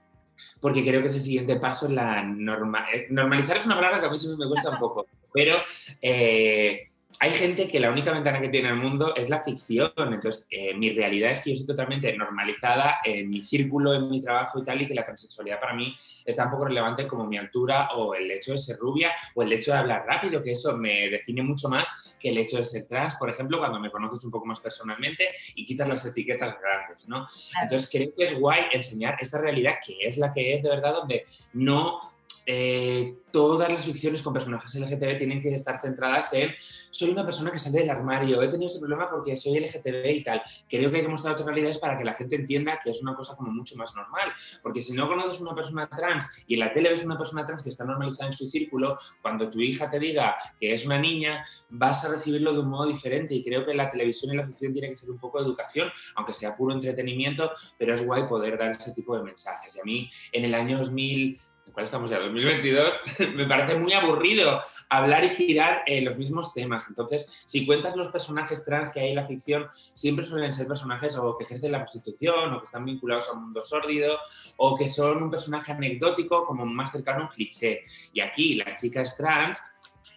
Porque 0.60 0.84
creo 0.84 1.01
que 1.01 1.10
es 1.10 1.15
el 1.15 1.22
siguiente 1.22 1.58
paso 1.58 1.88
la 1.88 2.24
norma 2.24 2.88
eh, 2.92 3.08
normalizar 3.12 3.58
es 3.58 3.65
una 3.68 3.75
palabra 3.75 4.00
que 4.00 4.08
a 4.08 4.10
mí 4.10 4.18
siempre 4.18 4.46
me 4.46 4.51
cuesta 4.51 4.72
un 4.72 4.80
poco, 4.80 5.06
pero 5.32 5.58
eh, 6.01 6.92
hay 7.20 7.34
gente 7.34 7.67
que 7.67 7.79
la 7.79 7.89
única 7.89 8.12
ventana 8.12 8.39
que 8.39 8.50
tiene 8.50 8.70
al 8.70 8.75
mundo 8.75 9.15
es 9.15 9.29
la 9.29 9.41
ficción. 9.41 9.91
Entonces, 9.98 10.48
eh, 10.50 10.74
mi 10.74 10.91
realidad 10.91 11.32
es 11.32 11.41
que 11.41 11.51
yo 11.51 11.53
estoy 11.53 11.67
totalmente 11.67 12.15
normalizada 12.17 13.00
en 13.03 13.29
mi 13.29 13.43
círculo, 13.43 13.93
en 13.93 14.10
mi 14.10 14.22
trabajo 14.22 14.60
y 14.60 14.63
tal, 14.63 14.82
y 14.82 14.88
que 14.88 14.93
la 14.93 15.05
transexualidad 15.05 15.60
para 15.60 15.74
mí 15.74 15.96
es 16.25 16.36
tan 16.36 16.50
poco 16.50 16.65
relevante 16.65 17.08
como 17.08 17.25
mi 17.25 17.38
altura 17.38 17.89
o 17.96 18.15
el 18.15 18.29
hecho 18.32 18.51
de 18.51 18.58
ser 18.58 18.77
rubia 18.77 19.12
o 19.36 19.43
el 19.43 19.53
hecho 19.53 19.72
de 19.72 19.77
hablar 19.77 20.05
rápido, 20.08 20.41
que 20.41 20.51
eso 20.51 20.77
me 20.77 21.10
define 21.10 21.43
mucho 21.43 21.70
más 21.70 22.15
que 22.20 22.29
el 22.29 22.38
hecho 22.38 22.58
de 22.58 22.65
ser 22.65 22.86
trans, 22.88 23.15
por 23.15 23.29
ejemplo, 23.29 23.58
cuando 23.60 23.79
me 23.79 23.91
conoces 23.91 24.24
un 24.25 24.32
poco 24.32 24.46
más 24.46 24.60
personalmente 24.60 25.29
y 25.55 25.65
quitas 25.65 25.88
las 25.88 26.05
etiquetas 26.05 26.55
grandes, 26.60 27.08
¿no? 27.08 27.27
Entonces, 27.62 27.89
creo 27.91 28.13
que 28.15 28.24
es 28.24 28.39
guay 28.39 28.65
enseñar 28.72 29.17
esta 29.20 29.39
realidad 29.39 29.75
que 29.86 29.98
es 30.01 30.17
la 30.17 30.34
que 30.34 30.53
es 30.53 30.63
de 30.63 30.70
verdad, 30.70 30.93
donde 30.93 31.25
no 31.53 32.00
eh, 32.46 33.16
todas 33.32 33.72
las 33.72 33.86
ficciones 33.86 34.22
con 34.22 34.34
personajes 34.34 34.76
LGTB 34.76 35.18
tienen 35.18 35.42
que 35.42 35.56
estar 35.56 35.82
centradas 35.82 36.34
en 36.34 36.54
soy 36.94 37.10
una 37.10 37.26
persona 37.26 37.52
que 37.52 37.58
sale 37.58 37.80
del 37.80 37.90
armario, 37.90 38.40
he 38.44 38.48
tenido 38.48 38.70
ese 38.70 38.80
problema 38.80 39.10
porque 39.10 39.36
soy 39.36 39.60
LGTB 39.60 40.06
y 40.12 40.24
tal. 40.24 40.44
Creo 40.70 40.92
que 40.92 40.98
hay 40.98 41.02
que 41.02 41.10
mostrar 41.10 41.34
otras 41.34 41.48
realidades 41.48 41.80
para 41.80 41.98
que 41.98 42.04
la 42.04 42.14
gente 42.14 42.36
entienda 42.36 42.80
que 42.84 42.92
es 42.92 43.02
una 43.02 43.16
cosa 43.16 43.36
como 43.36 43.52
mucho 43.52 43.76
más 43.78 43.96
normal. 43.96 44.32
Porque 44.62 44.84
si 44.84 44.94
no 44.94 45.08
conoces 45.08 45.42
una 45.42 45.56
persona 45.56 45.90
trans 45.90 46.44
y 46.46 46.54
en 46.54 46.60
la 46.60 46.72
tele 46.72 46.90
ves 46.90 47.04
una 47.04 47.18
persona 47.18 47.44
trans 47.46 47.64
que 47.64 47.70
está 47.70 47.84
normalizada 47.84 48.28
en 48.28 48.34
su 48.34 48.48
círculo, 48.48 49.00
cuando 49.24 49.50
tu 49.50 49.60
hija 49.60 49.90
te 49.90 49.98
diga 49.98 50.36
que 50.60 50.72
es 50.72 50.86
una 50.86 51.00
niña, 51.00 51.44
vas 51.70 52.06
a 52.06 52.10
recibirlo 52.10 52.54
de 52.54 52.60
un 52.60 52.70
modo 52.70 52.86
diferente. 52.86 53.34
Y 53.34 53.44
creo 53.44 53.66
que 53.66 53.74
la 53.74 53.90
televisión 53.90 54.32
y 54.32 54.38
la 54.38 54.46
ficción 54.46 54.72
tiene 54.72 54.90
que 54.90 54.96
ser 54.96 55.10
un 55.10 55.18
poco 55.18 55.40
de 55.40 55.46
educación, 55.46 55.90
aunque 56.16 56.34
sea 56.34 56.56
puro 56.56 56.76
entretenimiento, 56.76 57.52
pero 57.80 57.96
es 57.96 58.06
guay 58.06 58.28
poder 58.28 58.56
dar 58.60 58.70
ese 58.70 58.94
tipo 58.94 59.18
de 59.18 59.24
mensajes. 59.24 59.76
Y 59.76 59.80
a 59.80 59.84
mí, 59.84 60.10
en 60.32 60.46
el 60.46 60.54
año 60.54 60.78
2000 60.78 61.40
¿cuál 61.74 61.86
estamos 61.86 62.10
ya? 62.10 62.20
2022, 62.20 63.01
me 63.36 63.46
parece 63.46 63.75
muy 63.75 63.94
aburrido 63.94 64.62
hablar 64.89 65.25
y 65.25 65.30
girar 65.30 65.84
en 65.88 66.06
los 66.06 66.18
mismos 66.18 66.53
temas. 66.53 66.88
Entonces, 66.88 67.27
si 67.46 67.65
cuentas 67.65 67.96
los 67.96 68.10
personajes 68.10 68.63
trans 68.63 68.92
que 68.92 69.00
hay 69.00 69.10
en 69.10 69.15
la 69.15 69.25
ficción, 69.25 69.68
siempre 69.94 70.25
suelen 70.25 70.53
ser 70.53 70.68
personajes 70.68 71.18
o 71.18 71.36
que 71.38 71.46
ejercen 71.46 71.72
la 71.72 71.80
prostitución 71.80 72.53
o 72.53 72.60
que 72.60 72.65
están 72.65 72.86
vinculados 72.86 73.27
a 73.30 73.34
un 73.34 73.46
mundo 73.46 73.65
sórdido 73.65 74.20
o 74.58 74.77
que 74.77 74.88
son 74.88 75.24
un 75.24 75.32
personaje 75.32 75.72
anecdótico 75.72 76.46
como 76.46 76.65
más 76.65 76.92
cercano 76.92 77.22
a 77.22 77.24
un 77.24 77.30
cliché. 77.30 77.82
Y 78.13 78.22
aquí 78.22 78.56
la 78.56 78.75
chica 78.75 79.01
es 79.01 79.18
trans, 79.18 79.60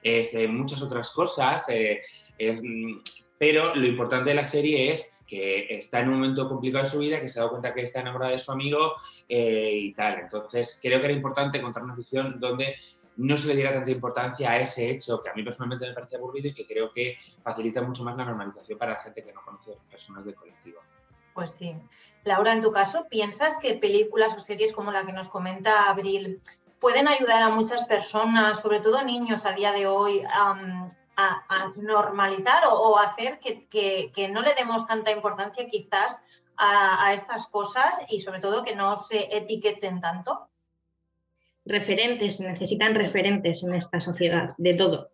es 0.02 0.34
eh, 0.34 0.46
muchas 0.46 0.82
otras 0.82 1.10
cosas, 1.10 1.64
eh, 1.70 2.02
mm, 2.38 2.98
pero 3.38 3.74
lo 3.74 3.86
importante 3.86 4.30
de 4.30 4.36
la 4.36 4.44
serie 4.44 4.92
es 4.92 5.10
que 5.26 5.66
está 5.74 6.00
en 6.00 6.08
un 6.08 6.14
momento 6.14 6.48
complicado 6.48 6.84
de 6.84 6.90
su 6.90 6.98
vida, 6.98 7.20
que 7.20 7.28
se 7.28 7.38
ha 7.38 7.42
dado 7.42 7.50
cuenta 7.50 7.74
que 7.74 7.82
está 7.82 8.00
enamorada 8.00 8.32
de 8.32 8.38
su 8.38 8.52
amigo 8.52 8.94
eh, 9.28 9.72
y 9.74 9.92
tal. 9.92 10.20
Entonces, 10.20 10.78
creo 10.80 11.00
que 11.00 11.06
era 11.06 11.14
importante 11.14 11.60
contar 11.60 11.82
una 11.82 11.96
ficción 11.96 12.38
donde 12.38 12.76
no 13.16 13.36
se 13.36 13.48
le 13.48 13.56
diera 13.56 13.72
tanta 13.72 13.90
importancia 13.90 14.50
a 14.50 14.60
ese 14.60 14.90
hecho 14.90 15.22
que 15.22 15.30
a 15.30 15.34
mí 15.34 15.42
personalmente 15.42 15.88
me 15.88 15.94
parece 15.94 16.16
aburrido 16.16 16.48
y 16.48 16.54
que 16.54 16.66
creo 16.66 16.92
que 16.92 17.16
facilita 17.42 17.82
mucho 17.82 18.04
más 18.04 18.16
la 18.16 18.24
normalización 18.24 18.78
para 18.78 18.92
la 18.92 19.00
gente 19.00 19.24
que 19.24 19.32
no 19.32 19.42
conoce 19.42 19.72
personas 19.90 20.24
del 20.24 20.34
colectivo. 20.34 20.80
Pues 21.34 21.52
sí. 21.52 21.74
Laura, 22.24 22.52
en 22.52 22.62
tu 22.62 22.72
caso, 22.72 23.06
¿piensas 23.08 23.58
que 23.60 23.74
películas 23.74 24.34
o 24.34 24.38
series 24.38 24.72
como 24.72 24.90
la 24.90 25.06
que 25.06 25.12
nos 25.12 25.28
comenta 25.28 25.88
Abril 25.88 26.40
pueden 26.80 27.08
ayudar 27.08 27.42
a 27.42 27.50
muchas 27.50 27.84
personas, 27.86 28.60
sobre 28.60 28.80
todo 28.80 29.02
niños 29.02 29.46
a 29.46 29.52
día 29.52 29.72
de 29.72 29.86
hoy, 29.86 30.22
a 31.16 31.44
a, 31.48 31.72
normalizar 31.76 32.64
o, 32.70 32.98
hacer 32.98 33.38
que, 33.40 34.28
no 34.30 34.42
le 34.42 34.54
demos 34.54 34.86
tanta 34.86 35.10
importancia 35.10 35.66
quizás 35.68 36.20
a, 36.56 37.12
estas 37.12 37.46
cosas 37.48 37.98
y 38.08 38.20
sobre 38.20 38.40
todo 38.40 38.64
que 38.64 38.74
no 38.74 38.96
se 38.96 39.36
etiqueten 39.36 40.00
tanto? 40.00 40.48
Referentes, 41.64 42.40
necesitan 42.40 42.94
referentes 42.94 43.62
en 43.64 43.74
esta 43.74 43.98
sociedad, 43.98 44.54
de 44.56 44.74
todo. 44.74 45.10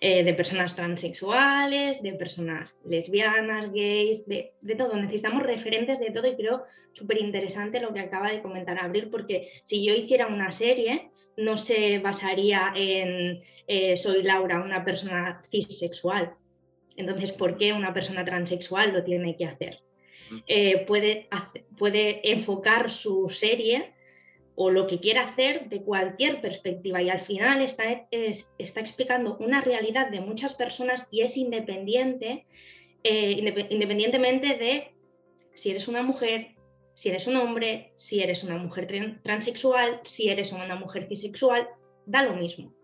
Eh, 0.00 0.22
de 0.22 0.32
personas 0.32 0.76
transexuales, 0.76 2.00
de 2.04 2.12
personas 2.12 2.80
lesbianas, 2.86 3.72
gays, 3.72 4.24
de, 4.28 4.52
todo. 4.76 4.94
Necesitamos 4.94 5.42
referentes 5.42 5.98
de 5.98 6.12
todo 6.12 6.28
y 6.28 6.36
creo 6.36 6.62
súper 6.92 7.20
interesante 7.20 7.80
lo 7.80 7.92
que 7.92 7.98
acaba 7.98 8.30
de 8.30 8.40
comentar 8.40 8.78
Abril, 8.78 9.08
porque 9.10 9.50
si 9.64 9.84
yo 9.84 9.92
hiciera 9.94 10.28
una 10.28 10.52
serie, 10.52 11.10
no 11.36 11.58
se 11.58 11.98
basaría 11.98 12.72
en 12.76 13.42
eh, 13.66 13.96
soy 13.96 14.22
Laura, 14.22 14.62
una 14.62 14.84
persona 14.84 15.42
cisexual. 15.50 16.32
Entonces, 16.94 17.32
¿por 17.32 17.58
qué 17.58 17.72
una 17.72 17.92
persona 17.92 18.24
transexual 18.24 18.92
lo 18.92 19.02
tiene 19.02 19.36
que 19.36 19.46
hacer? 19.46 19.80
Mm. 20.30 20.38
Eh, 20.46 20.84
puede, 20.86 21.28
puede 21.76 22.30
enfocar 22.30 22.92
su 22.92 23.28
serie 23.30 23.94
o 24.60 24.70
lo 24.70 24.88
que 24.88 24.98
quiera 24.98 25.22
hacer 25.22 25.68
de 25.68 25.82
cualquier 25.82 26.40
perspectiva 26.40 27.00
y 27.00 27.08
al 27.08 27.20
final 27.20 27.62
está, 27.62 27.84
está 28.10 28.80
explicando 28.80 29.36
una 29.38 29.60
realidad 29.60 30.10
de 30.10 30.20
muchas 30.20 30.54
personas 30.54 31.06
y 31.12 31.20
es 31.20 31.36
independiente, 31.36 32.44
eh, 33.04 33.40
independientemente 33.70 34.48
de 34.56 34.90
si 35.54 35.70
eres 35.70 35.86
una 35.86 36.02
mujer, 36.02 36.56
si 36.92 37.08
eres 37.08 37.28
un 37.28 37.36
hombre, 37.36 37.92
si 37.94 38.20
eres 38.20 38.42
una 38.42 38.56
mujer 38.56 38.88
transexual, 39.22 40.00
si 40.02 40.28
eres 40.28 40.50
una 40.50 40.74
mujer 40.74 41.06
cisexual, 41.08 41.68
da 42.04 42.24
lo 42.24 42.34
mismo. 42.34 42.74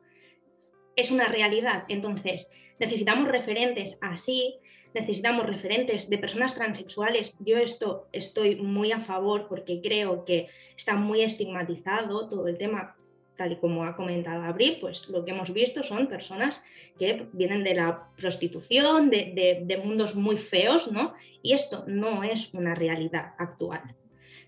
Es 0.94 1.10
una 1.10 1.26
realidad. 1.26 1.86
Entonces, 1.88 2.52
necesitamos 2.78 3.28
referentes 3.28 3.98
así 4.00 4.60
necesitamos 4.94 5.46
referentes 5.46 6.08
de 6.08 6.18
personas 6.18 6.54
transexuales. 6.54 7.36
Yo 7.40 7.58
esto 7.58 8.06
estoy 8.12 8.56
muy 8.56 8.92
a 8.92 9.00
favor 9.00 9.48
porque 9.48 9.80
creo 9.82 10.24
que 10.24 10.48
está 10.76 10.94
muy 10.94 11.22
estigmatizado 11.22 12.28
todo 12.28 12.46
el 12.46 12.56
tema, 12.56 12.96
tal 13.36 13.52
y 13.52 13.56
como 13.56 13.84
ha 13.84 13.96
comentado 13.96 14.44
Abril, 14.44 14.78
pues 14.80 15.08
lo 15.08 15.24
que 15.24 15.32
hemos 15.32 15.52
visto 15.52 15.82
son 15.82 16.06
personas 16.06 16.64
que 16.98 17.26
vienen 17.32 17.64
de 17.64 17.74
la 17.74 18.08
prostitución, 18.16 19.10
de, 19.10 19.82
mundos 19.84 20.14
muy 20.14 20.38
feos, 20.38 20.90
¿no? 20.90 21.14
Y 21.42 21.52
esto 21.52 21.84
no 21.88 22.22
es 22.22 22.54
una 22.54 22.74
realidad 22.76 23.34
actual. 23.38 23.82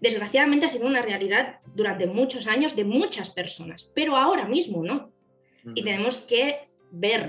Desgraciadamente 0.00 0.66
ha 0.66 0.68
sido 0.68 0.86
una 0.86 1.02
realidad 1.02 1.58
durante 1.74 2.06
muchos 2.06 2.46
años 2.46 2.76
de 2.76 2.84
muchas 2.84 3.30
personas, 3.30 3.90
pero 3.94 4.16
ahora 4.16 4.46
mismo 4.46 4.84
no. 4.84 5.10
Y 5.74 5.82
tenemos 5.82 6.18
que 6.18 6.68
ver 6.92 7.26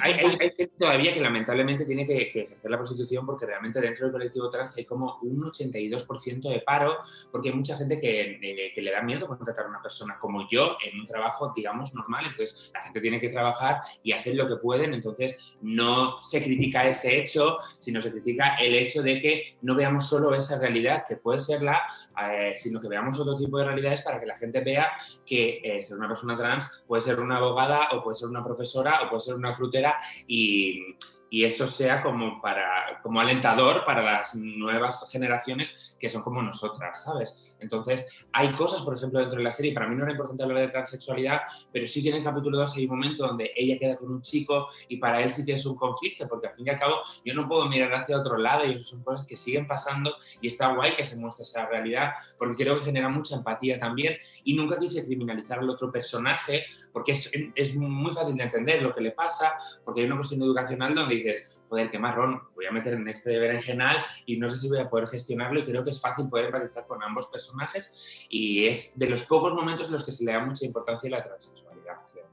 hay, 0.00 0.14
gente 0.14 0.70
todavía 0.78 1.12
que 1.12 1.20
lamentablemente 1.20 1.84
tiene 1.84 2.06
que, 2.06 2.22
ejercer 2.22 2.70
la 2.70 2.78
prostitución 2.78 3.26
porque 3.26 3.46
realmente 3.46 3.80
dentro 3.80 4.06
del 4.06 4.12
colectivo 4.12 4.50
trans 4.50 4.76
hay 4.76 4.84
como 4.84 5.18
un 5.22 5.42
82% 5.42 6.48
de 6.48 6.60
paro 6.60 6.98
porque 7.30 7.50
hay 7.50 7.54
mucha 7.54 7.76
gente 7.76 8.00
que, 8.00 8.72
que, 8.74 8.82
le 8.82 8.90
da 8.90 9.02
miedo 9.02 9.26
contratar 9.26 9.66
a 9.66 9.68
una 9.68 9.82
persona 9.82 10.18
como 10.18 10.48
yo 10.50 10.76
en 10.84 11.00
un 11.00 11.06
trabajo, 11.06 11.52
digamos, 11.54 11.94
normal. 11.94 12.26
Entonces 12.26 12.70
la 12.74 12.82
gente 12.82 13.00
tiene 13.00 13.20
que 13.20 13.28
trabajar 13.28 13.80
y 14.02 14.12
hacer 14.12 14.34
lo 14.34 14.48
que 14.48 14.56
pueden. 14.56 14.94
Entonces 14.94 15.56
no 15.60 16.22
se 16.22 16.42
critica 16.42 16.86
ese 16.86 17.18
hecho, 17.18 17.58
sino 17.78 18.00
se 18.00 18.10
critica 18.10 18.56
el 18.56 18.74
hecho 18.74 19.02
de 19.02 19.20
que 19.20 19.56
no 19.62 19.74
veamos 19.74 20.08
solo 20.08 20.34
esa 20.34 20.58
realidad 20.58 21.04
que 21.06 21.16
puede 21.16 21.40
ser 21.40 21.62
la, 21.62 21.82
eh, 22.30 22.54
sino 22.56 22.80
que 22.80 22.88
veamos 22.88 23.18
otro 23.18 23.36
tipo 23.36 23.58
de 23.58 23.64
realidades 23.64 24.02
para 24.02 24.20
que 24.20 24.26
la 24.26 24.36
gente 24.36 24.60
vea 24.60 24.90
que 25.26 25.60
eh, 25.62 25.82
ser 25.82 25.98
una 25.98 26.08
persona 26.08 26.36
trans 26.36 26.84
puede 26.86 27.02
ser 27.02 27.20
una 27.20 27.36
abogada 27.36 27.88
o 27.92 28.02
puede 28.02 28.14
ser 28.14 28.28
una 28.28 28.44
profesora 28.44 29.02
o 29.02 29.08
puede 29.08 29.20
ser 29.20 29.34
una 29.34 29.54
frutera 29.54 29.81
y, 30.26 30.96
y 31.32 31.44
eso 31.44 31.66
sea 31.66 32.02
como, 32.02 32.42
para, 32.42 33.00
como 33.02 33.18
alentador 33.18 33.86
para 33.86 34.02
las 34.02 34.34
nuevas 34.34 35.02
generaciones 35.10 35.96
que 35.98 36.10
son 36.10 36.20
como 36.20 36.42
nosotras, 36.42 37.04
¿sabes? 37.04 37.56
Entonces, 37.58 38.06
hay 38.34 38.52
cosas, 38.52 38.82
por 38.82 38.94
ejemplo, 38.94 39.18
dentro 39.18 39.38
de 39.38 39.44
la 39.44 39.52
serie, 39.52 39.72
para 39.72 39.88
mí 39.88 39.96
no 39.96 40.02
era 40.02 40.12
importante 40.12 40.42
hablar 40.42 40.58
de 40.58 40.68
transexualidad, 40.68 41.40
pero 41.72 41.86
sí 41.86 42.02
que 42.02 42.10
en 42.10 42.16
el 42.16 42.24
capítulo 42.24 42.58
2 42.58 42.76
hay 42.76 42.84
un 42.84 42.90
momento 42.90 43.26
donde 43.26 43.50
ella 43.56 43.78
queda 43.78 43.96
con 43.96 44.10
un 44.10 44.20
chico 44.20 44.68
y 44.88 44.98
para 44.98 45.22
él 45.22 45.32
sí 45.32 45.46
que 45.46 45.52
es 45.52 45.64
un 45.64 45.74
conflicto, 45.74 46.28
porque 46.28 46.48
al 46.48 46.54
fin 46.54 46.66
y 46.66 46.70
al 46.70 46.78
cabo 46.78 46.96
yo 47.24 47.32
no 47.32 47.48
puedo 47.48 47.64
mirar 47.66 47.94
hacia 47.94 48.18
otro 48.18 48.36
lado 48.36 48.66
y 48.66 48.74
eso 48.74 48.84
son 48.84 49.02
cosas 49.02 49.26
que 49.26 49.34
siguen 49.34 49.66
pasando 49.66 50.14
y 50.42 50.48
está 50.48 50.74
guay 50.74 50.94
que 50.96 51.06
se 51.06 51.16
muestre 51.16 51.44
esa 51.44 51.64
realidad, 51.64 52.12
porque 52.36 52.62
creo 52.62 52.76
que 52.76 52.84
genera 52.84 53.08
mucha 53.08 53.36
empatía 53.36 53.78
también 53.78 54.18
y 54.44 54.52
nunca 54.52 54.78
quise 54.78 55.06
criminalizar 55.06 55.60
al 55.60 55.70
otro 55.70 55.90
personaje, 55.90 56.66
porque 56.92 57.12
es, 57.12 57.30
es 57.54 57.74
muy 57.74 58.12
fácil 58.12 58.36
de 58.36 58.42
entender 58.42 58.82
lo 58.82 58.94
que 58.94 59.00
le 59.00 59.12
pasa, 59.12 59.56
porque 59.82 60.02
hay 60.02 60.06
una 60.08 60.16
cuestión 60.16 60.42
educacional 60.42 60.94
donde 60.94 61.21
dices, 61.22 61.58
joder, 61.68 61.90
qué 61.90 61.98
marrón, 61.98 62.42
voy 62.54 62.66
a 62.66 62.72
meter 62.72 62.94
en 62.94 63.08
este 63.08 63.38
berenjenal 63.38 63.96
y 64.26 64.38
no 64.38 64.48
sé 64.48 64.58
si 64.58 64.68
voy 64.68 64.78
a 64.78 64.88
poder 64.88 65.08
gestionarlo 65.08 65.60
y 65.60 65.64
creo 65.64 65.84
que 65.84 65.90
es 65.90 66.00
fácil 66.00 66.28
poder 66.28 66.46
empatizar 66.46 66.86
con 66.86 67.02
ambos 67.02 67.26
personajes 67.28 68.26
y 68.28 68.66
es 68.66 68.98
de 68.98 69.08
los 69.08 69.22
pocos 69.24 69.54
momentos 69.54 69.86
en 69.86 69.92
los 69.92 70.04
que 70.04 70.10
se 70.10 70.24
le 70.24 70.32
da 70.32 70.44
mucha 70.44 70.64
importancia 70.64 71.08
a 71.08 71.18
la 71.18 71.24
transexualidad, 71.24 71.96
creo. 72.10 72.26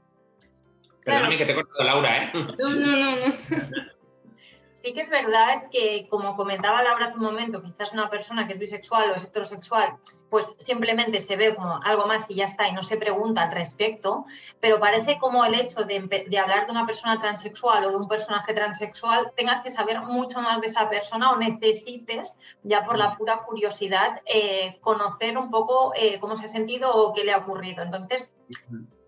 Perdóname 1.04 1.38
que 1.38 1.46
te 1.46 1.52
he 1.52 1.54
cortado, 1.54 1.84
Laura, 1.84 2.24
¿eh? 2.24 2.30
No, 2.34 2.70
no, 2.70 2.96
no. 2.96 3.26
no. 3.28 3.34
Sí 4.82 4.94
que 4.94 5.02
es 5.02 5.10
verdad 5.10 5.68
que, 5.70 6.06
como 6.08 6.36
comentaba 6.36 6.82
Laura 6.82 7.06
hace 7.06 7.18
un 7.18 7.24
momento, 7.24 7.62
quizás 7.62 7.92
una 7.92 8.08
persona 8.08 8.46
que 8.46 8.54
es 8.54 8.58
bisexual 8.58 9.10
o 9.10 9.14
es 9.14 9.24
heterosexual, 9.24 9.98
pues 10.30 10.54
simplemente 10.58 11.20
se 11.20 11.36
ve 11.36 11.54
como 11.54 11.82
algo 11.82 12.06
más 12.06 12.24
y 12.30 12.36
ya 12.36 12.46
está 12.46 12.66
y 12.66 12.72
no 12.72 12.82
se 12.82 12.96
pregunta 12.96 13.42
al 13.42 13.52
respecto, 13.52 14.24
pero 14.58 14.80
parece 14.80 15.18
como 15.18 15.44
el 15.44 15.54
hecho 15.54 15.84
de, 15.84 15.98
hablar 16.40 16.64
de 16.64 16.72
una 16.72 16.86
persona 16.86 17.20
transexual 17.20 17.84
o 17.84 17.90
de 17.90 17.96
un 17.96 18.08
personaje 18.08 18.54
transexual, 18.54 19.32
tengas 19.36 19.60
que 19.60 19.68
saber 19.68 20.00
mucho 20.00 20.40
más 20.40 20.62
de 20.62 20.68
esa 20.68 20.88
persona 20.88 21.32
o 21.32 21.36
necesites, 21.36 22.38
ya 22.62 22.82
por 22.82 22.96
la 22.96 23.12
pura 23.12 23.42
curiosidad, 23.42 24.22
eh, 24.24 24.78
conocer 24.80 25.36
un 25.36 25.50
poco 25.50 25.92
eh, 25.94 26.18
cómo 26.20 26.36
se 26.36 26.46
ha 26.46 26.48
sentido 26.48 26.90
o 26.94 27.12
qué 27.12 27.24
le 27.24 27.32
ha 27.32 27.38
ocurrido. 27.38 27.82
Entonces, 27.82 28.30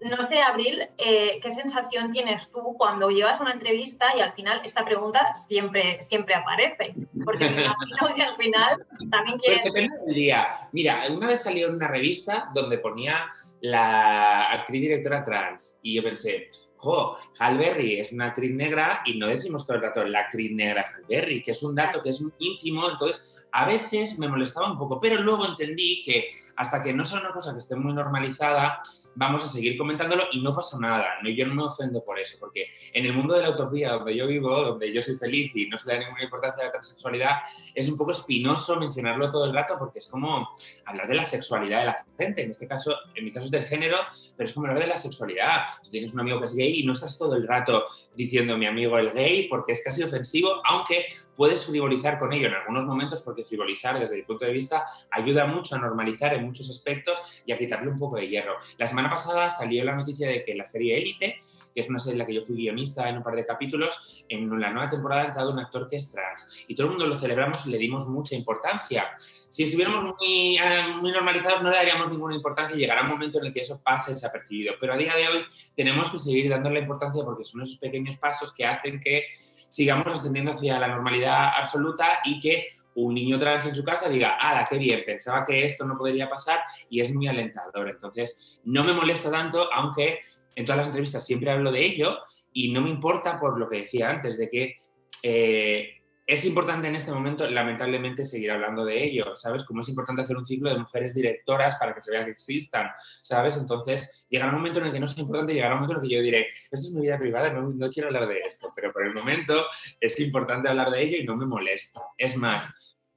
no 0.05 0.23
sé, 0.23 0.41
Abril, 0.41 0.83
eh, 0.99 1.39
¿qué 1.41 1.51
sensación 1.51 2.11
tienes 2.11 2.51
tú 2.51 2.75
cuando 2.77 3.11
llegas 3.11 3.41
a 3.41 3.43
una 3.43 3.53
entrevista 3.53 4.07
y 4.17 4.21
al 4.21 4.33
final 4.33 4.61
esta 4.65 4.85
pregunta 4.85 5.35
siempre, 5.35 6.03
siempre 6.03 6.35
aparece? 6.35 6.95
Porque 7.25 7.51
me 7.51 7.63
imagino 7.63 8.15
que 8.15 8.23
al 8.23 8.37
final 8.37 8.87
también 9.11 9.39
quieres... 9.39 9.65
depende 9.65 9.97
del 10.07 10.15
día. 10.15 10.49
Mira, 10.73 11.05
una 11.11 11.29
vez 11.29 11.43
salió 11.43 11.69
en 11.69 11.75
una 11.75 11.89
revista 11.89 12.51
donde 12.55 12.79
ponía 12.79 13.29
la 13.61 14.51
actriz 14.51 14.81
directora 14.81 15.25
trans 15.25 15.79
y 15.83 15.95
yo 15.95 16.03
pensé, 16.03 16.49
jo, 16.77 17.17
Hal 17.39 17.59
Berry 17.59 18.01
es 18.01 18.13
una 18.13 18.27
actriz 18.27 18.53
negra 18.53 19.03
y 19.05 19.19
no 19.19 19.29
decimos 19.29 19.65
todo 19.65 19.77
el 19.77 19.83
rato 19.83 20.05
la 20.05 20.21
actriz 20.21 20.51
negra 20.53 20.83
Hal 20.83 21.05
Berry, 21.09 21.43
que 21.43 21.53
es 21.53 21.63
un 21.63 21.75
dato 21.75 22.03
que 22.03 22.11
es 22.11 22.21
muy 22.21 22.33
íntimo, 22.39 22.91
entonces 22.91 23.42
a 23.53 23.67
veces 23.67 24.19
me 24.19 24.29
molestaba 24.29 24.71
un 24.71 24.79
poco, 24.79 24.99
pero 24.99 25.21
luego 25.21 25.47
entendí 25.47 26.03
que 26.05 26.29
hasta 26.57 26.83
que 26.83 26.93
no 26.93 27.05
sea 27.05 27.21
una 27.21 27.33
cosa 27.33 27.53
que 27.53 27.59
esté 27.59 27.77
muy 27.77 27.93
normalizada, 27.93 28.83
vamos 29.15 29.45
a 29.45 29.49
seguir 29.49 29.77
comentándolo 29.77 30.25
y 30.33 30.41
no 30.41 30.55
pasa 30.55 30.79
nada. 30.79 31.19
No, 31.23 31.29
yo 31.29 31.47
no 31.47 31.55
me 31.55 31.63
ofendo 31.65 32.05
por 32.05 32.19
eso, 32.19 32.37
porque 32.41 32.69
en 32.93 33.05
el 33.05 33.13
mundo 33.13 33.35
de 33.35 33.43
la 33.43 33.51
utopía 33.51 33.93
donde 33.93 34.17
yo 34.17 34.27
vivo, 34.27 34.51
donde 34.63 34.93
yo 34.93 35.03
soy 35.03 35.17
feliz 35.17 35.53
y 35.55 35.67
no 35.67 35.79
se 35.79 35.89
le 35.89 35.95
da 35.95 36.01
ninguna 36.01 36.25
importancia 36.25 36.63
a 36.63 36.67
la 36.67 36.73
transexualidad, 36.73 37.37
es 37.75 37.89
un 37.89 37.97
poco 37.97 38.13
espinoso 38.13 38.77
mencionarlo 38.77 39.31
todo 39.31 39.47
el 39.47 39.53
rato 39.53 39.75
porque 39.79 39.99
es 39.99 40.07
como 40.07 40.51
hablar 40.87 41.09
de 41.09 41.15
la 41.15 41.25
sexualidad 41.25 41.81
de 41.81 41.87
la 41.87 42.07
gente. 42.19 42.43
En 42.43 42.51
este 42.51 42.67
caso, 42.67 42.97
en 43.15 43.25
mi 43.25 43.33
caso 43.33 43.47
es 43.47 43.51
del 43.51 43.65
género, 43.65 43.99
pero 44.37 44.49
es 44.49 44.55
como 44.55 44.67
hablar 44.67 44.83
de 44.83 44.89
la 44.89 44.99
sexualidad. 44.99 45.65
Tú 45.83 45.91
tienes 45.91 46.13
un 46.15 46.21
amigo 46.21 46.39
que 46.39 46.47
es 46.47 46.55
gay 46.55 46.81
y 46.81 46.87
no 46.87 46.93
estás 46.93 47.19
todo 47.19 47.37
el 47.37 47.47
rato 47.47 47.85
diciendo 48.15 48.57
mi 48.57 48.67
amigo 48.67 48.99
el 48.99 49.11
gay 49.11 49.47
porque 49.49 49.73
es 49.73 49.83
casi 49.85 50.03
ofensivo, 50.03 50.63
aunque 50.65 51.07
puedes 51.37 51.65
frivolizar 51.65 52.19
con 52.19 52.33
ello 52.33 52.49
en 52.49 52.55
algunos 52.55 52.85
momentos 52.85 53.23
porque 53.23 53.45
frivolizar 53.45 53.99
desde 53.99 54.17
mi 54.17 54.23
punto 54.23 54.45
de 54.45 54.53
vista 54.53 54.87
ayuda 55.11 55.47
mucho 55.47 55.75
a 55.75 55.79
normalizar 55.79 56.35
en 56.35 56.45
muchos 56.45 56.69
aspectos 56.71 57.21
y 57.47 57.53
a 57.53 57.59
quitarle 57.59 57.91
un 57.91 57.99
poco 57.99 58.17
de 58.17 58.29
hierro. 58.29 58.57
La 58.79 58.87
semana 58.87 59.11
pasada 59.11 59.51
salió 59.51 59.85
la 59.85 59.95
noticia 59.95 60.29
de 60.29 60.45
que 60.45 60.55
la 60.55 60.67
serie 60.67 60.99
Élite, 60.99 61.41
que 61.75 61.81
es 61.81 61.89
una 61.89 61.99
serie 61.99 62.15
en 62.15 62.19
la 62.19 62.27
que 62.27 62.35
yo 62.35 62.43
fui 62.43 62.57
guionista 62.57 63.09
en 63.09 63.17
un 63.17 63.23
par 63.23 63.35
de 63.35 63.47
capítulos, 63.47 64.25
en 64.29 64.61
la 64.61 64.71
nueva 64.71 64.91
temporada 64.91 65.23
ha 65.23 65.27
entrado 65.27 65.53
un 65.53 65.59
actor 65.59 65.89
que 65.89 65.97
es 65.97 66.11
trans 66.11 66.49
y 66.69 66.75
todo 66.75 66.87
el 66.87 66.91
mundo 66.91 67.07
lo 67.07 67.19
celebramos 67.19 67.67
y 67.67 67.71
le 67.71 67.79
dimos 67.79 68.07
mucha 68.07 68.35
importancia. 68.35 69.11
Si 69.49 69.65
estuviéramos 69.65 70.03
muy, 70.05 70.57
eh, 70.57 70.95
muy 71.01 71.13
normalizados 71.13 71.63
no 71.63 71.71
le 71.71 71.77
daríamos 71.77 72.11
ninguna 72.11 72.35
importancia 72.35 72.77
y 72.77 72.81
llegará 72.81 73.03
un 73.03 73.09
momento 73.09 73.39
en 73.39 73.47
el 73.47 73.53
que 73.53 73.61
eso 73.61 73.81
pase 73.83 74.13
desapercibido, 74.13 74.75
pero 74.79 74.93
a 74.93 74.97
día 74.97 75.15
de 75.15 75.29
hoy 75.29 75.45
tenemos 75.75 76.11
que 76.11 76.19
seguir 76.19 76.49
dándole 76.51 76.81
importancia 76.81 77.25
porque 77.25 77.45
son 77.45 77.63
esos 77.63 77.79
pequeños 77.79 78.17
pasos 78.17 78.53
que 78.53 78.67
hacen 78.67 79.01
que 79.01 79.27
sigamos 79.73 80.13
ascendiendo 80.13 80.53
hacia 80.53 80.79
la 80.79 80.89
normalidad 80.89 81.53
absoluta 81.57 82.21
y 82.27 82.39
que 82.39 82.67
un 82.95 83.15
niño 83.15 83.39
trans 83.39 83.65
en 83.65 83.75
su 83.75 83.83
casa 83.83 84.11
diga, 84.11 84.37
¡ala, 84.39 84.67
qué 84.69 84.77
bien! 84.77 85.03
Pensaba 85.07 85.47
que 85.47 85.65
esto 85.65 85.87
no 85.87 85.97
podría 85.97 86.29
pasar 86.29 86.61
y 86.91 87.01
es 87.01 87.11
muy 87.11 87.27
alentador. 87.27 87.89
Entonces, 87.89 88.61
no 88.65 88.85
me 88.85 88.93
molesta 88.93 89.31
tanto, 89.31 89.73
aunque 89.73 90.21
en 90.55 90.67
todas 90.67 90.77
las 90.77 90.87
entrevistas 90.89 91.25
siempre 91.25 91.51
hablo 91.51 91.73
de 91.73 91.87
ello 91.87 92.19
y 92.53 92.71
no 92.71 92.83
me 92.83 92.91
importa 92.91 93.41
por 93.41 93.59
lo 93.59 93.67
que 93.67 93.79
decía 93.79 94.11
antes, 94.11 94.37
de 94.37 94.51
que 94.51 94.77
eh, 95.23 96.02
es 96.27 96.45
importante 96.45 96.89
en 96.89 96.95
este 96.95 97.11
momento, 97.11 97.49
lamentablemente, 97.49 98.25
seguir 98.25 98.53
hablando 98.53 98.85
de 98.85 99.05
ello, 99.05 99.37
¿sabes? 99.37 99.65
Como 99.65 99.81
es 99.81 99.89
importante 99.89 100.23
hacer 100.23 100.37
un 100.37 100.47
ciclo 100.47 100.71
de 100.71 100.79
mujeres 100.79 101.15
directoras 101.15 101.77
para 101.77 101.95
que 101.95 102.03
se 102.03 102.13
vea 102.13 102.25
que 102.25 102.31
existan, 102.31 102.91
¿sabes? 103.21 103.57
Entonces, 103.57 104.27
llegará 104.29 104.53
un 104.53 104.59
momento 104.59 104.79
en 104.79 104.87
el 104.87 104.93
que 104.93 105.01
no 105.01 105.07
es 105.07 105.19
importante, 105.19 105.53
llegará 105.53 105.75
un 105.75 105.81
momento 105.81 105.99
en 105.99 106.05
el 106.05 106.09
que 106.09 106.15
yo 106.15 106.23
diré, 106.23 106.49
esto 106.49 106.89
es 106.89 106.93
mi 106.93 107.03
vida 107.03 107.19
privada, 107.19 107.53
no, 107.53 107.91
quiero 107.91 108.09
hablar 108.09 108.29
de 108.29 108.41
esto, 108.41 108.71
pero 108.75 108.93
por 108.93 109.05
el 109.05 109.15
momento 109.15 109.67
es 110.01 110.19
importante 110.21 110.69
hablar 110.69 110.91
de 110.91 111.03
ello 111.03 111.17
y 111.19 111.25
no 111.25 111.37
me 111.37 111.45
molesta. 111.45 112.01
Es 112.17 112.37
más, 112.37 112.69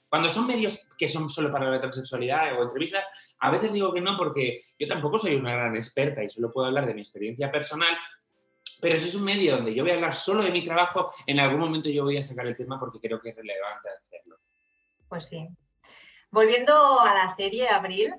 cuando 0.09 0.29
son 0.29 0.47
medios 0.47 0.79
que 0.97 1.07
son 1.07 1.29
solo 1.29 1.51
para 1.51 1.69
la 1.69 1.79
transexualidad 1.79 2.57
o 2.57 2.63
entrevistas, 2.63 3.03
a 3.39 3.51
veces 3.51 3.71
digo 3.71 3.93
que 3.93 4.01
no 4.01 4.17
porque 4.17 4.62
yo 4.79 4.88
tampoco 4.88 5.19
soy 5.19 5.35
una 5.35 5.53
gran 5.53 5.75
experta 5.75 6.24
y 6.24 6.29
solo 6.29 6.51
puedo 6.51 6.67
hablar 6.67 6.88
de 6.88 6.93
mi 6.93 7.01
experiencia 7.01 7.51
personal, 7.51 7.95
pero 8.82 9.00
si 9.00 9.08
es 9.08 9.15
un 9.15 9.24
medio 9.24 9.55
donde 9.55 9.74
yo 9.74 9.84
voy 9.84 9.91
a 9.91 9.96
hablar 9.96 10.15
solo 10.15 10.44
de 10.44 10.51
mi 10.51 10.63
trabajo, 10.63 11.12
en 11.25 11.39
algún 11.39 11.60
momento 11.60 11.89
yo 11.89 12.03
voy 12.03 12.17
a 12.17 12.24
sacar 12.24 12.48
el 12.48 12.55
tema 12.55 12.79
porque 12.79 13.00
creo 13.00 13.20
que 13.20 13.29
es 13.29 13.36
relevante 13.36 13.89
hacerlo. 13.89 14.38
Pues 15.08 15.25
sí. 15.25 15.48
Volviendo 16.32 17.00
a 17.00 17.13
la 17.13 17.29
serie 17.29 17.70
Abril, 17.70 18.13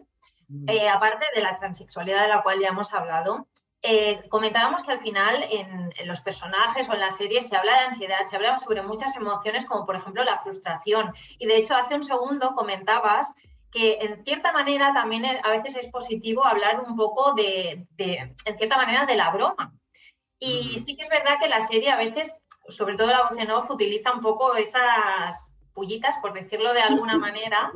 eh, 0.69 0.89
aparte 0.89 1.27
de 1.35 1.43
la 1.43 1.59
transexualidad 1.59 2.23
de 2.23 2.29
la 2.29 2.43
cual 2.43 2.61
ya 2.61 2.69
hemos 2.69 2.95
hablado, 2.95 3.49
eh, 3.83 4.23
comentábamos 4.29 4.83
que 4.83 4.93
al 4.93 5.01
final 5.01 5.45
en, 5.51 5.93
en, 5.97 6.09
los 6.09 6.21
personajes 6.21 6.89
o 6.89 6.95
en 6.95 7.01
la 7.01 7.11
serie 7.11 7.43
se 7.43 7.57
habla 7.57 7.73
de 7.73 7.87
ansiedad, 7.87 8.27
se 8.29 8.37
habla 8.37 8.57
sobre 8.57 8.83
muchas 8.83 9.15
emociones 9.17 9.67
como 9.67 9.85
por 9.85 9.97
ejemplo 9.97 10.25
la 10.25 10.41
frustración. 10.41 11.13
Y 11.39 11.47
de 11.47 11.57
hecho 11.57 11.77
hace 11.77 11.95
un 11.95 12.03
segundo 12.03 12.55
comentabas 12.55 13.35
que 13.71 13.99
en 14.01 14.25
cierta 14.25 14.53
manera 14.53 14.93
también 14.95 15.27
a 15.27 15.51
veces 15.51 15.77
es 15.77 15.89
positivo 15.89 16.45
hablar 16.45 16.81
un 16.81 16.97
poco 16.97 17.35
de, 17.35 17.87
de 17.91 18.35
en 18.45 18.57
cierta 18.57 18.77
manera, 18.77 19.05
de 19.05 19.17
la 19.17 19.31
broma. 19.31 19.75
Y 20.39 20.79
sí 20.79 20.97
que 20.97 21.03
es 21.03 21.09
verdad 21.09 21.39
que 21.41 21.49
la 21.49 21.61
serie 21.61 21.91
a 21.91 21.97
veces, 21.97 22.41
sobre 22.69 22.97
todo 22.97 23.09
la 23.09 23.23
voz 23.23 23.39
en 23.39 23.51
off, 23.51 23.71
utiliza 23.71 24.13
un 24.13 24.21
poco 24.21 24.55
esas 24.57 25.53
pullitas, 25.77 26.17
por 26.21 26.33
decirlo 26.33 26.73
de 26.73 26.81
alguna 26.81 27.17
manera, 27.19 27.71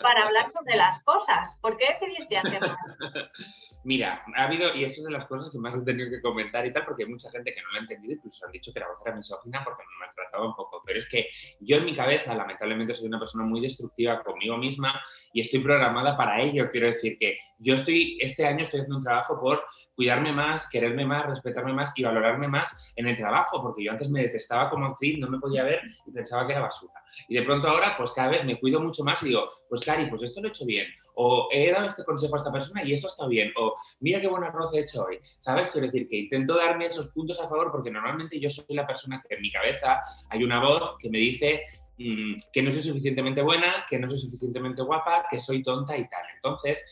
para 0.00 0.24
hablar 0.24 0.48
sobre 0.48 0.76
las 0.76 1.02
cosas. 1.02 1.58
¿Por 1.60 1.76
qué 1.76 1.96
decidiste 2.00 2.38
hacerlas? 2.38 2.78
Mira, 3.84 4.24
ha 4.36 4.44
habido, 4.44 4.72
y 4.76 4.84
esto 4.84 5.00
es 5.00 5.06
de 5.06 5.10
las 5.10 5.26
cosas 5.26 5.50
que 5.50 5.58
más 5.58 5.76
he 5.76 5.80
tenido 5.80 6.08
que 6.08 6.22
comentar 6.22 6.64
y 6.64 6.72
tal, 6.72 6.84
porque 6.84 7.02
hay 7.02 7.10
mucha 7.10 7.28
gente 7.32 7.52
que 7.52 7.60
no 7.62 7.70
lo 7.70 7.78
ha 7.78 7.80
entendido, 7.80 8.14
incluso 8.14 8.46
han 8.46 8.52
dicho 8.52 8.72
que 8.72 8.78
la 8.78 8.86
voz 8.86 8.98
era 9.04 9.16
misógina 9.16 9.64
porque 9.64 9.82
me 9.82 10.06
maltrataba 10.06 10.46
un 10.46 10.54
poco. 10.54 10.82
Pero 10.86 11.00
es 11.00 11.08
que 11.08 11.28
yo 11.58 11.78
en 11.78 11.84
mi 11.84 11.94
cabeza, 11.94 12.32
lamentablemente, 12.32 12.94
soy 12.94 13.08
una 13.08 13.18
persona 13.18 13.44
muy 13.44 13.60
destructiva 13.60 14.22
conmigo 14.22 14.56
misma 14.56 15.02
y 15.32 15.40
estoy 15.40 15.58
programada 15.60 16.16
para 16.16 16.40
ello. 16.40 16.70
Quiero 16.70 16.86
decir 16.86 17.18
que 17.18 17.38
yo 17.58 17.74
estoy, 17.74 18.18
este 18.20 18.46
año 18.46 18.60
estoy 18.60 18.80
haciendo 18.80 18.98
un 18.98 19.04
trabajo 19.04 19.40
por 19.40 19.64
cuidarme 20.02 20.32
más, 20.32 20.68
quererme 20.68 21.06
más, 21.06 21.26
respetarme 21.26 21.72
más 21.72 21.92
y 21.94 22.02
valorarme 22.02 22.48
más 22.48 22.92
en 22.96 23.06
el 23.06 23.16
trabajo, 23.16 23.62
porque 23.62 23.84
yo 23.84 23.92
antes 23.92 24.10
me 24.10 24.20
detestaba 24.22 24.68
como 24.68 24.86
actriz, 24.86 25.16
no 25.20 25.28
me 25.28 25.38
podía 25.38 25.62
ver 25.62 25.80
y 26.04 26.10
pensaba 26.10 26.44
que 26.44 26.54
era 26.54 26.62
basura. 26.62 26.94
Y 27.28 27.36
de 27.36 27.42
pronto 27.42 27.68
ahora, 27.68 27.94
pues 27.96 28.10
cada 28.10 28.30
vez 28.30 28.44
me 28.44 28.58
cuido 28.58 28.80
mucho 28.80 29.04
más 29.04 29.22
y 29.22 29.28
digo, 29.28 29.46
pues 29.68 29.84
Cari, 29.84 30.06
pues 30.06 30.24
esto 30.24 30.40
lo 30.40 30.48
he 30.48 30.50
hecho 30.50 30.66
bien, 30.66 30.88
o 31.14 31.48
he 31.52 31.70
dado 31.70 31.86
este 31.86 32.04
consejo 32.04 32.34
a 32.34 32.38
esta 32.38 32.50
persona 32.50 32.82
y 32.82 32.92
esto 32.92 33.06
está 33.06 33.28
bien, 33.28 33.52
o 33.56 33.76
mira 34.00 34.20
qué 34.20 34.26
buen 34.26 34.42
arroz 34.42 34.74
he 34.74 34.80
hecho 34.80 35.04
hoy, 35.04 35.20
¿sabes? 35.38 35.70
Quiero 35.70 35.86
decir 35.86 36.08
que 36.08 36.16
intento 36.16 36.56
darme 36.56 36.86
esos 36.86 37.06
puntos 37.10 37.38
a 37.38 37.48
favor 37.48 37.70
porque 37.70 37.92
normalmente 37.92 38.40
yo 38.40 38.50
soy 38.50 38.64
la 38.70 38.84
persona 38.84 39.22
que 39.22 39.36
en 39.36 39.40
mi 39.40 39.52
cabeza 39.52 40.02
hay 40.30 40.42
una 40.42 40.60
voz 40.60 40.96
que 40.98 41.10
me 41.10 41.18
dice 41.18 41.62
mmm, 41.96 42.34
que 42.52 42.60
no 42.60 42.72
soy 42.72 42.82
suficientemente 42.82 43.40
buena, 43.40 43.86
que 43.88 44.00
no 44.00 44.08
soy 44.08 44.18
suficientemente 44.18 44.82
guapa, 44.82 45.26
que 45.30 45.38
soy 45.38 45.62
tonta 45.62 45.96
y 45.96 46.08
tal. 46.08 46.24
Entonces, 46.34 46.84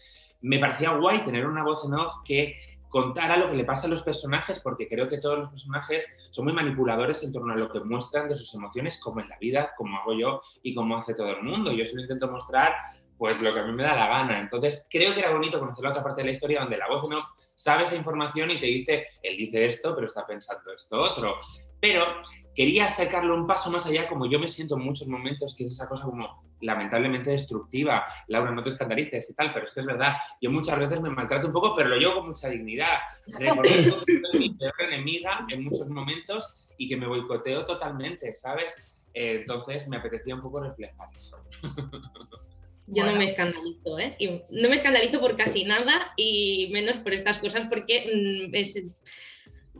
me 0.42 0.58
parecía 0.58 0.92
guay 0.92 1.24
tener 1.24 1.46
una 1.46 1.62
voz 1.62 1.84
en 1.84 1.94
off 1.94 2.14
que 2.24 2.56
contara 2.90 3.36
lo 3.36 3.48
que 3.48 3.56
le 3.56 3.64
pasa 3.64 3.86
a 3.86 3.90
los 3.90 4.02
personajes, 4.02 4.60
porque 4.60 4.88
creo 4.88 5.08
que 5.08 5.18
todos 5.18 5.38
los 5.38 5.50
personajes 5.50 6.12
son 6.30 6.44
muy 6.44 6.52
manipuladores 6.52 7.22
en 7.22 7.32
torno 7.32 7.54
a 7.54 7.56
lo 7.56 7.70
que 7.70 7.80
muestran 7.80 8.28
de 8.28 8.36
sus 8.36 8.52
emociones, 8.54 9.00
como 9.00 9.20
en 9.20 9.28
la 9.28 9.38
vida, 9.38 9.72
como 9.76 9.96
hago 9.96 10.12
yo 10.12 10.42
y 10.62 10.74
como 10.74 10.96
hace 10.96 11.14
todo 11.14 11.30
el 11.30 11.42
mundo. 11.42 11.72
Yo 11.72 11.86
solo 11.86 12.02
intento 12.02 12.30
mostrar 12.30 12.74
pues 13.16 13.38
lo 13.40 13.52
que 13.52 13.60
a 13.60 13.64
mí 13.64 13.72
me 13.72 13.82
da 13.82 13.94
la 13.94 14.08
gana. 14.08 14.40
Entonces, 14.40 14.86
creo 14.90 15.12
que 15.12 15.20
era 15.20 15.30
bonito 15.30 15.60
conocer 15.60 15.84
la 15.84 15.90
otra 15.90 16.02
parte 16.02 16.22
de 16.22 16.26
la 16.28 16.32
historia 16.32 16.60
donde 16.60 16.78
la 16.78 16.88
voz 16.88 17.06
no 17.08 17.22
sabe 17.54 17.84
esa 17.84 17.94
información 17.94 18.50
y 18.50 18.58
te 18.58 18.64
dice, 18.64 19.06
él 19.22 19.36
dice 19.36 19.66
esto, 19.66 19.94
pero 19.94 20.06
está 20.06 20.26
pensando 20.26 20.72
esto 20.72 20.98
otro. 20.98 21.36
Pero 21.78 22.06
quería 22.54 22.86
acercarlo 22.86 23.34
un 23.34 23.46
paso 23.46 23.70
más 23.70 23.86
allá, 23.86 24.08
como 24.08 24.24
yo 24.24 24.38
me 24.38 24.48
siento 24.48 24.76
en 24.76 24.84
muchos 24.84 25.06
momentos, 25.06 25.54
que 25.54 25.64
es 25.64 25.72
esa 25.72 25.86
cosa 25.86 26.04
como 26.04 26.49
lamentablemente 26.60 27.30
destructiva. 27.30 28.06
Laura, 28.28 28.50
no 28.50 28.62
te 28.62 28.70
escandalices 28.70 29.30
y 29.30 29.34
tal, 29.34 29.52
pero 29.52 29.66
es 29.66 29.72
que 29.72 29.80
es 29.80 29.86
verdad. 29.86 30.14
Yo 30.40 30.50
muchas 30.50 30.78
veces 30.78 31.00
me 31.00 31.10
maltrato 31.10 31.46
un 31.46 31.52
poco, 31.52 31.74
pero 31.74 31.88
lo 31.88 31.96
llevo 31.96 32.16
con 32.16 32.28
mucha 32.28 32.48
dignidad. 32.48 32.98
Reconozco 33.26 34.04
que 34.04 34.20
soy 34.20 34.40
mi 34.40 34.50
peor 34.54 34.74
enemiga 34.80 35.46
en 35.48 35.64
muchos 35.64 35.88
momentos 35.88 36.72
y 36.76 36.88
que 36.88 36.96
me 36.96 37.06
boicoteo 37.06 37.64
totalmente, 37.64 38.34
¿sabes? 38.34 39.02
Eh, 39.12 39.38
entonces 39.40 39.88
me 39.88 39.96
apetecía 39.96 40.34
un 40.34 40.42
poco 40.42 40.60
reflejar 40.60 41.08
eso. 41.18 41.36
Yo 42.92 43.04
bueno. 43.04 43.12
no 43.12 43.18
me 43.18 43.24
escandalizo, 43.26 43.98
¿eh? 44.00 44.16
Y 44.18 44.42
no 44.50 44.68
me 44.68 44.74
escandalizo 44.74 45.20
por 45.20 45.36
casi 45.36 45.64
nada 45.64 46.12
y 46.16 46.70
menos 46.72 46.96
por 47.02 47.12
estas 47.12 47.38
cosas 47.38 47.68
porque 47.68 48.10
mmm, 48.12 48.54
es 48.54 48.82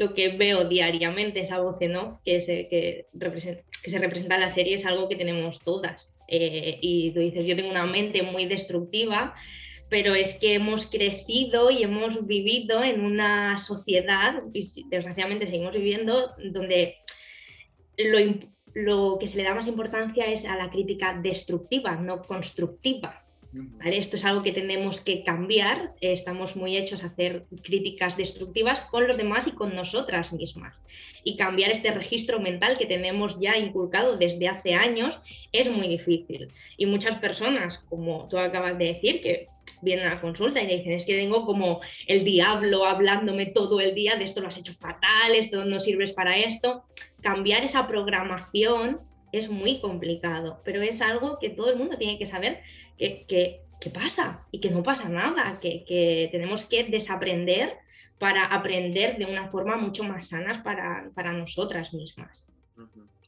lo 0.01 0.15
que 0.15 0.31
veo 0.31 0.65
diariamente, 0.65 1.41
esa 1.41 1.61
voz 1.61 1.79
que 1.79 2.41
se, 2.41 2.69
que, 2.69 3.05
representa, 3.13 3.63
que 3.83 3.91
se 3.91 3.99
representa 3.99 4.37
en 4.37 4.41
la 4.41 4.49
serie 4.49 4.77
es 4.77 4.87
algo 4.87 5.11
que 5.11 5.17
tenemos 5.17 5.61
todas. 5.61 6.17
Eh, 6.27 6.79
y 6.81 7.11
tú 7.11 7.21
dices, 7.21 7.45
yo 7.45 7.55
tengo 7.55 7.69
una 7.69 7.85
mente 7.85 8.23
muy 8.23 8.47
destructiva, 8.47 9.35
pero 9.91 10.15
es 10.15 10.39
que 10.39 10.55
hemos 10.55 10.87
crecido 10.87 11.71
y 11.71 11.83
hemos 11.83 12.27
vivido 12.27 12.83
en 12.83 13.05
una 13.05 13.59
sociedad, 13.59 14.43
y 14.55 14.87
desgraciadamente 14.89 15.47
seguimos 15.47 15.75
viviendo, 15.75 16.33
donde 16.51 16.97
lo, 17.99 18.19
lo 18.73 19.19
que 19.21 19.27
se 19.27 19.37
le 19.37 19.43
da 19.43 19.55
más 19.55 19.67
importancia 19.67 20.25
es 20.25 20.47
a 20.47 20.57
la 20.57 20.71
crítica 20.71 21.21
destructiva, 21.23 21.97
no 21.97 22.23
constructiva. 22.23 23.20
Esto 23.85 24.17
es 24.17 24.25
algo 24.25 24.43
que 24.43 24.53
tenemos 24.53 25.01
que 25.01 25.25
cambiar. 25.25 25.93
Estamos 26.01 26.55
muy 26.55 26.77
hechos 26.77 27.03
a 27.03 27.09
hacer 27.09 27.47
críticas 27.63 28.17
destructivas 28.17 28.81
con 28.83 29.09
los 29.09 29.17
demás 29.17 29.47
y 29.49 29.53
con 29.53 29.75
nosotras 29.75 30.33
mismas. 30.33 30.87
Y 31.25 31.37
cambiar 31.37 31.73
este 31.73 31.91
registro 31.91 32.39
mental 32.39 32.79
que 32.79 32.87
tenemos 32.87 33.39
ya 33.41 33.57
inculcado 33.57 34.17
desde 34.17 34.49
hace 34.49 34.75
años 34.75 35.21
es 35.53 35.69
muy 35.69 35.89
difícil. 35.89 36.49
Y 36.77 36.87
muchas 36.87 37.19
personas, 37.19 37.79
como 37.89 38.29
tú 38.29 38.39
acabas 38.39 38.79
de 38.79 38.87
decir, 38.87 39.21
que 39.21 39.47
vienen 39.83 40.07
a 40.07 40.15
la 40.15 40.21
consulta 40.21 40.63
y 40.63 40.67
dicen, 40.67 40.93
es 40.93 41.07
que 41.07 41.17
vengo 41.17 41.45
como 41.45 41.81
el 42.07 42.25
diablo 42.25 42.85
hablándome 42.87 43.47
todo 43.47 43.81
el 43.81 43.95
día 43.95 44.17
de 44.17 44.25
esto 44.25 44.41
lo 44.41 44.49
has 44.49 44.59
hecho 44.59 44.75
fatal, 44.75 45.35
esto 45.35 45.65
no 45.65 45.81
sirves 45.81 46.13
para 46.13 46.39
esto. 46.39 46.85
Cambiar 47.21 47.65
esa 47.65 47.87
programación 47.89 49.01
es 49.33 49.49
muy 49.49 49.81
complicado, 49.81 50.61
pero 50.65 50.83
es 50.83 51.01
algo 51.01 51.39
que 51.39 51.51
todo 51.51 51.71
el 51.71 51.77
mundo 51.77 51.97
tiene 51.97 52.19
que 52.19 52.27
saber 52.27 52.63
que, 52.99 53.61
pasa 53.95 54.47
y 54.51 54.61
que 54.61 54.71
no 54.71 54.83
pasa 54.83 55.09
nada, 55.09 55.59
que, 55.61 56.29
tenemos 56.31 56.65
que 56.65 56.85
desaprender 56.85 57.77
para 58.19 58.47
aprender 58.47 59.17
de 59.17 59.25
una 59.25 59.49
forma 59.49 59.77
mucho 59.77 60.05
más 60.05 60.29
sana 60.29 60.63
para, 60.63 61.33
nosotras 61.33 61.93
mismas. 61.93 62.53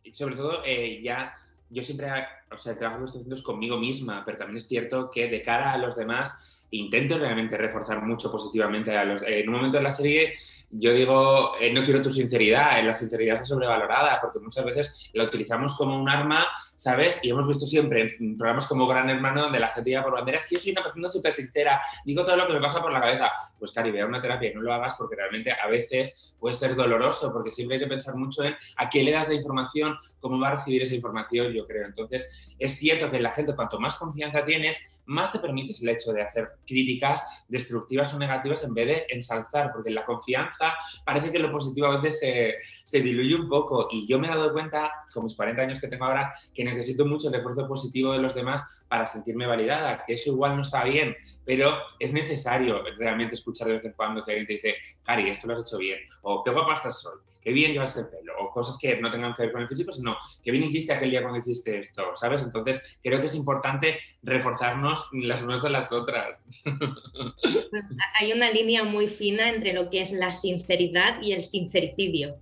Y 0.05 0.13
sobre 0.13 0.37
todo, 0.37 0.63
eh, 0.65 1.01
ya 1.03 1.35
yo 1.71 1.83
siempre, 1.83 2.09
o 2.55 2.59
sea, 2.59 2.73
el 2.73 2.79
trabajo 2.79 3.01
que 3.01 3.07
estoy 3.07 3.21
haciendo 3.21 3.37
es 3.37 3.43
conmigo 3.43 3.79
misma, 3.79 4.23
pero 4.25 4.39
también 4.39 4.59
es 4.59 4.67
cierto 4.67 5.11
que 5.11 5.29
de 5.29 5.43
cara 5.43 5.73
a 5.73 5.79
los 5.79 5.97
demás 5.97 6.65
intento 6.71 7.19
realmente 7.19 7.57
reforzar 7.57 8.03
mucho 8.03 8.31
positivamente 8.31 8.97
a 8.97 9.05
los... 9.05 9.23
En 9.23 9.49
un 9.49 9.55
momento 9.55 9.77
de 9.77 9.83
la 9.83 9.93
serie 9.93 10.35
yo 10.75 10.95
digo, 10.95 11.53
eh, 11.61 11.71
no 11.71 11.85
quiero 11.85 12.01
tu 12.01 12.11
sinceridad, 12.11 12.81
eh, 12.81 12.83
la 12.83 12.95
sinceridad 12.95 13.35
está 13.35 13.45
sobrevalorada, 13.45 14.19
porque 14.23 14.39
muchas 14.39 14.65
veces 14.65 15.11
la 15.13 15.25
utilizamos 15.25 15.77
como 15.77 16.01
un 16.01 16.09
arma, 16.09 16.47
¿sabes? 16.77 17.21
Y 17.23 17.29
hemos 17.29 17.47
visto 17.47 17.67
siempre 17.67 18.07
en 18.19 18.39
programas 18.39 18.67
como 18.67 18.87
Gran 18.87 19.11
Hermano, 19.11 19.43
donde 19.43 19.61
la 19.61 19.69
gente 19.69 19.91
lleva 19.91 20.05
por 20.05 20.15
bandera, 20.15 20.39
es 20.39 20.47
que 20.47 20.55
yo 20.55 20.61
soy 20.63 20.73
una 20.73 20.83
persona 20.83 21.11
súper 21.11 21.35
sincera, 21.35 21.83
digo 22.07 22.25
todo 22.25 22.37
lo 22.37 22.47
que 22.47 22.55
me 22.55 22.61
pasa 22.61 22.81
por 22.81 22.91
la 22.91 23.03
cabeza. 23.03 23.31
Pues 23.59 23.71
Cari, 23.71 23.91
ve 23.91 24.01
a 24.01 24.07
una 24.07 24.23
terapia 24.23 24.51
y 24.51 24.55
no 24.55 24.63
lo 24.63 24.73
hagas 24.73 24.95
porque 24.97 25.15
realmente 25.15 25.53
a 25.53 25.67
veces 25.69 26.35
puede 26.41 26.55
ser 26.55 26.75
doloroso, 26.75 27.31
porque 27.35 27.53
siempre 27.53 27.77
hay 27.77 27.83
que 27.83 27.89
pensar 27.89 28.17
mucho 28.17 28.43
en 28.43 28.57
a 28.77 28.89
quién 28.89 29.05
le 29.05 29.13
das 29.13 29.29
la 29.29 29.35
información, 29.35 29.95
cómo 30.21 30.41
va 30.41 30.49
a 30.49 30.57
recibir 30.57 30.83
esa 30.83 30.95
información, 30.95 31.53
yo 31.53 31.67
creo. 31.67 31.85
Entonces, 31.85 32.42
es 32.59 32.77
cierto 32.77 33.11
que 33.11 33.21
la 33.21 33.31
gente, 33.31 33.55
cuanto 33.55 33.79
más 33.81 33.97
confianza 33.97 34.45
tienes, 34.45 34.79
más 35.07 35.33
te 35.33 35.39
permites 35.39 35.83
el 35.83 35.89
hecho 35.89 36.13
de 36.13 36.23
hacer 36.23 36.49
críticas 36.67 37.25
destructivas 37.49 38.13
o 38.15 38.19
negativas 38.19 38.63
en 38.65 38.75
vez 38.75 38.87
de 38.87 39.07
ensalzar, 39.11 39.73
porque 39.73 39.91
la 39.91 40.05
confianza 40.05 40.75
parece 41.05 41.33
que 41.33 41.39
lo 41.39 41.51
positivo 41.51 41.89
a 41.89 42.01
veces 42.01 42.21
se, 42.21 42.55
se 42.85 43.01
diluye 43.01 43.35
un 43.35 43.49
poco. 43.49 43.89
Y 43.91 44.07
yo 44.07 44.19
me 44.19 44.29
he 44.29 44.31
dado 44.31 44.53
cuenta, 44.53 44.93
con 45.13 45.25
mis 45.25 45.35
40 45.35 45.63
años 45.63 45.81
que 45.81 45.89
tengo 45.89 46.05
ahora, 46.05 46.33
que 46.55 46.65
necesito 46.65 47.05
mucho 47.05 47.29
el 47.29 47.35
esfuerzo 47.35 47.67
positivo 47.67 48.13
de 48.13 48.21
los 48.21 48.35
demás 48.35 48.85
para 48.89 49.07
sentirme 49.07 49.47
validada, 49.47 50.05
que 50.07 50.15
eso 50.15 50.31
igual 50.31 50.57
no 50.57 50.63
está 50.63 50.85
bien, 50.85 51.17
pero 51.45 51.77
es 51.99 52.13
necesario 52.13 52.83
realmente 52.99 53.35
escuchar 53.35 53.69
de 53.69 53.75
vez 53.75 53.85
en 53.85 53.93
cuando 53.93 54.25
que 54.25 54.33
alguien 54.33 54.47
te 54.47 54.53
dice, 54.55 54.77
Cari, 55.03 55.29
esto 55.29 55.47
lo 55.47 55.55
has 55.55 55.61
hecho 55.61 55.79
bien, 55.79 55.99
o 56.23 56.43
qué 56.43 56.51
guapa 56.51 56.75
estás 56.75 57.05
hoy, 57.07 57.19
qué 57.43 57.53
bien 57.53 57.73
llevas 57.73 57.97
el 57.97 58.09
pelo, 58.09 58.35
o 58.39 58.51
cosas 58.51 58.79
que 58.79 59.01
no 59.01 59.11
tengan 59.11 59.35
que 59.35 59.43
ver 59.43 59.53
con 59.53 59.63
el 59.63 59.69
físico, 59.69 59.93
sino 59.93 60.17
qué 60.43 60.51
bien 60.51 60.65
hiciste 60.65 60.93
aquel 60.93 61.11
día 61.11 61.23
cuando 61.23 61.39
hiciste 61.39 61.79
esto, 61.79 62.15
¿sabes? 62.15 62.43
Entonces, 62.43 63.01
creo 63.03 63.21
que 63.21 63.27
es 63.27 63.35
importante 63.35 63.99
reforzarnos 64.23 65.09
las 65.13 65.43
unas 65.43 65.65
a 65.65 65.71
las 65.71 65.93
otras. 65.93 66.43
Hay 68.21 68.33
una 68.33 68.51
línea 68.51 68.85
muy 68.85 69.09
fina 69.09 69.49
entre 69.49 69.73
lo 69.73 69.91
que 69.91 70.03
es 70.03 70.13
la 70.13 70.33
sinceridad 70.33 71.21
y 71.23 71.33
el 71.33 71.45
sincericidio. 71.45 72.37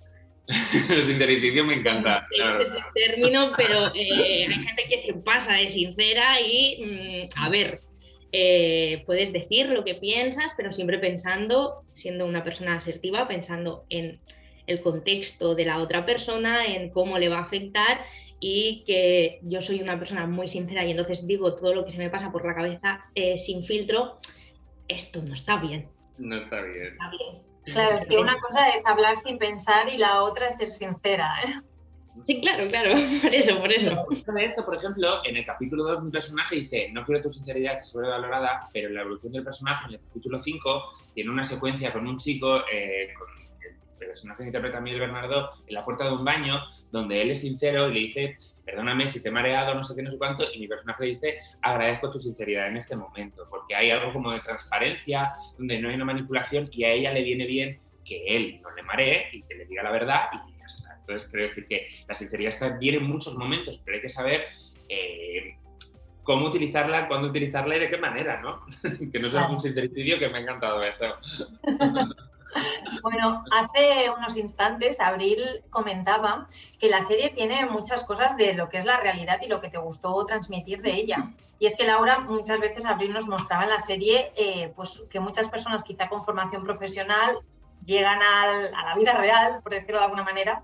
el 0.90 1.04
sincericidio 1.04 1.64
me 1.64 1.74
encanta. 1.74 2.26
Es 2.60 2.70
el 2.70 2.82
término, 2.94 3.52
pero 3.56 3.86
eh, 3.94 4.46
hay 4.48 4.48
gente 4.48 4.84
que 4.88 5.00
se 5.00 5.14
pasa 5.14 5.54
de 5.54 5.70
sincera 5.70 6.40
y, 6.40 7.28
mm, 7.32 7.40
a 7.40 7.48
ver, 7.48 7.80
eh, 8.32 9.02
puedes 9.06 9.32
decir 9.32 9.68
lo 9.68 9.84
que 9.84 9.94
piensas, 9.94 10.52
pero 10.56 10.72
siempre 10.72 10.98
pensando, 10.98 11.82
siendo 11.94 12.26
una 12.26 12.44
persona 12.44 12.76
asertiva, 12.76 13.26
pensando 13.26 13.84
en 13.90 14.20
el 14.70 14.80
contexto 14.80 15.54
de 15.54 15.64
la 15.64 15.78
otra 15.78 16.06
persona, 16.06 16.64
en 16.64 16.90
cómo 16.90 17.18
le 17.18 17.28
va 17.28 17.38
a 17.38 17.42
afectar 17.42 18.04
y 18.38 18.84
que 18.86 19.40
yo 19.42 19.60
soy 19.60 19.82
una 19.82 19.98
persona 19.98 20.26
muy 20.26 20.48
sincera 20.48 20.84
y 20.84 20.92
entonces 20.92 21.26
digo 21.26 21.54
todo 21.54 21.74
lo 21.74 21.84
que 21.84 21.90
se 21.90 21.98
me 21.98 22.08
pasa 22.08 22.32
por 22.32 22.46
la 22.46 22.54
cabeza 22.54 23.04
eh, 23.14 23.36
sin 23.36 23.64
filtro, 23.64 24.18
esto 24.88 25.22
no 25.22 25.34
está 25.34 25.56
bien. 25.56 25.88
No 26.18 26.36
está 26.36 26.62
bien. 26.62 26.96
Claro, 27.64 27.96
es 27.96 28.04
que 28.06 28.18
una 28.18 28.38
cosa 28.38 28.70
es 28.70 28.86
hablar 28.86 29.16
sin 29.16 29.38
pensar 29.38 29.88
y 29.88 29.98
la 29.98 30.22
otra 30.22 30.48
es 30.48 30.56
ser 30.56 30.70
sincera. 30.70 31.28
¿eh? 31.44 31.60
Sí, 32.26 32.40
claro, 32.40 32.68
claro, 32.68 32.90
por 33.22 33.34
eso, 33.34 33.58
por 33.58 33.72
eso. 33.72 33.96
Por 34.56 34.64
por 34.64 34.76
ejemplo, 34.76 35.24
en 35.24 35.36
el 35.36 35.44
capítulo 35.44 35.84
2 35.84 36.02
un 36.02 36.10
personaje 36.10 36.56
dice, 36.56 36.90
no 36.92 37.04
quiero 37.04 37.22
tu 37.22 37.30
sinceridad, 37.30 37.74
está 37.74 37.86
sobrevalorada, 37.86 38.68
pero 38.72 38.88
la 38.90 39.02
evolución 39.02 39.32
del 39.32 39.44
personaje, 39.44 39.86
en 39.86 39.94
el 39.94 40.00
capítulo 40.00 40.42
5, 40.42 40.82
tiene 41.14 41.30
una 41.30 41.44
secuencia 41.44 41.92
con 41.92 42.06
un 42.06 42.18
chico, 42.18 42.62
eh, 42.72 43.08
con 43.18 43.28
el 44.00 44.08
personaje 44.08 44.42
que 44.42 44.48
interpreta 44.48 44.80
Miguel 44.80 45.00
Bernardo, 45.00 45.50
en 45.66 45.74
la 45.74 45.84
puerta 45.84 46.04
de 46.04 46.12
un 46.12 46.24
baño, 46.24 46.62
donde 46.90 47.22
él 47.22 47.30
es 47.30 47.40
sincero 47.40 47.88
y 47.88 47.94
le 47.94 48.00
dice, 48.00 48.36
perdóname 48.64 49.06
si 49.08 49.20
te 49.20 49.28
he 49.28 49.32
mareado, 49.32 49.74
no 49.74 49.84
sé 49.84 49.94
qué, 49.94 50.02
no 50.02 50.10
sé 50.10 50.18
cuánto, 50.18 50.44
y 50.52 50.58
mi 50.58 50.68
personaje 50.68 51.04
le 51.04 51.10
dice, 51.10 51.38
agradezco 51.62 52.10
tu 52.10 52.20
sinceridad 52.20 52.68
en 52.68 52.76
este 52.76 52.96
momento, 52.96 53.44
porque 53.50 53.74
hay 53.74 53.90
algo 53.90 54.12
como 54.12 54.32
de 54.32 54.40
transparencia, 54.40 55.34
donde 55.58 55.80
no 55.80 55.88
hay 55.88 55.96
una 55.96 56.04
manipulación 56.04 56.68
y 56.72 56.84
a 56.84 56.92
ella 56.92 57.12
le 57.12 57.22
viene 57.22 57.46
bien 57.46 57.78
que 58.04 58.36
él 58.36 58.60
no 58.62 58.70
le 58.74 58.82
maree 58.82 59.28
y 59.32 59.42
que 59.42 59.54
le 59.54 59.66
diga 59.66 59.82
la 59.82 59.90
verdad 59.90 60.22
y 60.32 60.58
ya 60.58 60.66
está. 60.66 60.96
Entonces, 60.98 61.30
creo 61.30 61.48
decir 61.48 61.66
que 61.66 61.86
la 62.08 62.14
sinceridad 62.14 62.48
está 62.50 62.68
bien 62.70 62.96
en 62.96 63.04
muchos 63.04 63.34
momentos, 63.36 63.80
pero 63.84 63.96
hay 63.96 64.02
que 64.02 64.08
saber 64.08 64.46
eh, 64.88 65.56
cómo 66.22 66.46
utilizarla, 66.46 67.08
cuándo 67.08 67.28
utilizarla 67.28 67.76
y 67.76 67.80
de 67.80 67.90
qué 67.90 67.96
manera, 67.96 68.40
¿no? 68.40 68.66
que 69.12 69.18
no 69.18 69.30
sea 69.30 69.48
un 69.48 69.60
sincericidio, 69.60 70.18
que 70.18 70.28
me 70.28 70.38
ha 70.38 70.40
encantado 70.42 70.80
eso. 70.80 71.16
Bueno, 73.02 73.44
hace 73.52 74.10
unos 74.10 74.36
instantes 74.36 75.00
Abril 75.00 75.62
comentaba 75.70 76.46
que 76.78 76.88
la 76.88 77.00
serie 77.00 77.30
tiene 77.30 77.66
muchas 77.66 78.04
cosas 78.04 78.36
de 78.36 78.54
lo 78.54 78.68
que 78.68 78.78
es 78.78 78.84
la 78.84 78.98
realidad 78.98 79.38
y 79.42 79.48
lo 79.48 79.60
que 79.60 79.68
te 79.68 79.78
gustó 79.78 80.24
transmitir 80.26 80.82
de 80.82 80.94
ella. 80.94 81.30
Y 81.58 81.66
es 81.66 81.76
que 81.76 81.84
Laura, 81.84 82.20
muchas 82.20 82.60
veces 82.60 82.86
Abril 82.86 83.12
nos 83.12 83.26
mostraba 83.26 83.64
en 83.64 83.70
la 83.70 83.80
serie 83.80 84.32
eh, 84.36 84.72
pues 84.74 85.02
que 85.10 85.20
muchas 85.20 85.48
personas 85.48 85.84
quizá 85.84 86.08
con 86.08 86.24
formación 86.24 86.64
profesional 86.64 87.38
llegan 87.84 88.20
a 88.22 88.84
la 88.84 88.94
vida 88.96 89.14
real, 89.14 89.60
por 89.62 89.72
decirlo 89.72 89.98
de 89.98 90.04
alguna 90.04 90.24
manera, 90.24 90.62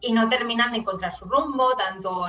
y 0.00 0.12
no 0.12 0.28
terminan 0.28 0.72
de 0.72 0.78
encontrar 0.78 1.12
su 1.12 1.24
rumbo, 1.24 1.76
tanto 1.76 2.26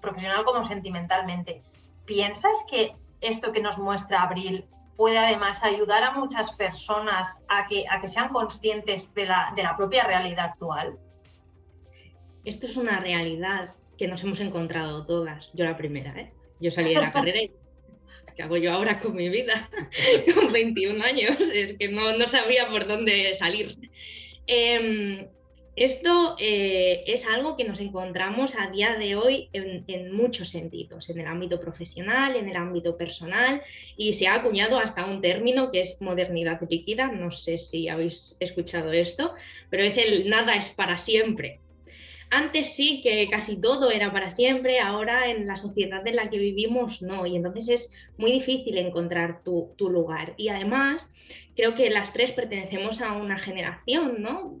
profesional 0.00 0.44
como 0.44 0.64
sentimentalmente. 0.64 1.62
¿Piensas 2.04 2.64
que 2.68 2.96
esto 3.20 3.52
que 3.52 3.60
nos 3.60 3.78
muestra 3.78 4.22
Abril 4.22 4.66
puede 5.00 5.16
además 5.16 5.64
ayudar 5.64 6.02
a 6.02 6.10
muchas 6.10 6.52
personas 6.52 7.42
a 7.48 7.66
que, 7.66 7.86
a 7.88 8.02
que 8.02 8.06
sean 8.06 8.28
conscientes 8.28 9.14
de 9.14 9.24
la, 9.24 9.50
de 9.56 9.62
la 9.62 9.74
propia 9.74 10.04
realidad 10.04 10.50
actual? 10.50 10.98
Esto 12.44 12.66
es 12.66 12.76
una 12.76 13.00
realidad 13.00 13.74
que 13.96 14.06
nos 14.08 14.22
hemos 14.24 14.40
encontrado 14.40 15.06
todas. 15.06 15.52
Yo 15.54 15.64
la 15.64 15.78
primera, 15.78 16.10
¿eh? 16.20 16.34
Yo 16.60 16.70
salí 16.70 16.92
de 16.92 17.00
la 17.00 17.12
carrera 17.14 17.38
y 17.40 17.50
¿qué 18.36 18.42
hago 18.42 18.58
yo 18.58 18.74
ahora 18.74 19.00
con 19.00 19.14
mi 19.14 19.30
vida? 19.30 19.70
con 20.34 20.52
21 20.52 21.02
años, 21.02 21.40
es 21.50 21.78
que 21.78 21.88
no, 21.88 22.18
no 22.18 22.26
sabía 22.26 22.68
por 22.68 22.86
dónde 22.86 23.34
salir. 23.36 23.78
Eh, 24.46 25.30
esto 25.80 26.36
eh, 26.38 27.04
es 27.06 27.26
algo 27.26 27.56
que 27.56 27.64
nos 27.64 27.80
encontramos 27.80 28.54
a 28.54 28.70
día 28.70 28.96
de 28.98 29.16
hoy 29.16 29.48
en, 29.54 30.12
muchos 30.12 30.50
sentidos, 30.50 31.08
en 31.08 31.20
el 31.20 31.26
ámbito 31.26 31.58
profesional, 31.58 32.36
en 32.36 32.50
el 32.50 32.56
ámbito 32.56 32.98
personal, 32.98 33.62
y 33.96 34.12
se 34.12 34.26
ha 34.26 34.34
acuñado 34.34 34.78
hasta 34.78 35.06
un 35.06 35.22
término 35.22 35.70
que 35.70 35.80
es 35.80 36.02
modernidad 36.02 36.60
líquida, 36.68 37.10
no 37.10 37.30
sé 37.30 37.56
si 37.56 37.88
habéis 37.88 38.36
escuchado 38.40 38.92
esto, 38.92 39.32
pero 39.70 39.82
es 39.82 39.96
el 39.96 40.28
nada 40.28 40.54
es 40.54 40.68
para 40.68 40.98
siempre. 40.98 41.60
Antes 42.28 42.76
sí 42.76 43.00
que 43.02 43.28
casi 43.30 43.58
todo 43.58 43.90
era 43.90 44.12
para 44.12 44.30
siempre, 44.30 44.80
ahora 44.80 45.30
en 45.30 45.46
la 45.46 45.56
sociedad 45.56 46.06
en 46.06 46.16
la 46.16 46.28
que 46.28 46.38
vivimos 46.38 47.00
no, 47.00 47.24
y 47.24 47.36
entonces 47.36 47.68
es 47.70 47.92
muy 48.18 48.32
difícil 48.32 48.76
encontrar 48.76 49.42
tu, 49.42 49.72
tu 49.78 49.88
lugar. 49.88 50.34
Y 50.36 50.48
además 50.48 51.10
creo 51.56 51.74
que 51.74 51.88
las 51.88 52.12
tres 52.12 52.32
pertenecemos 52.32 53.00
a 53.00 53.12
una 53.12 53.38
generación, 53.38 54.20
¿no? 54.20 54.60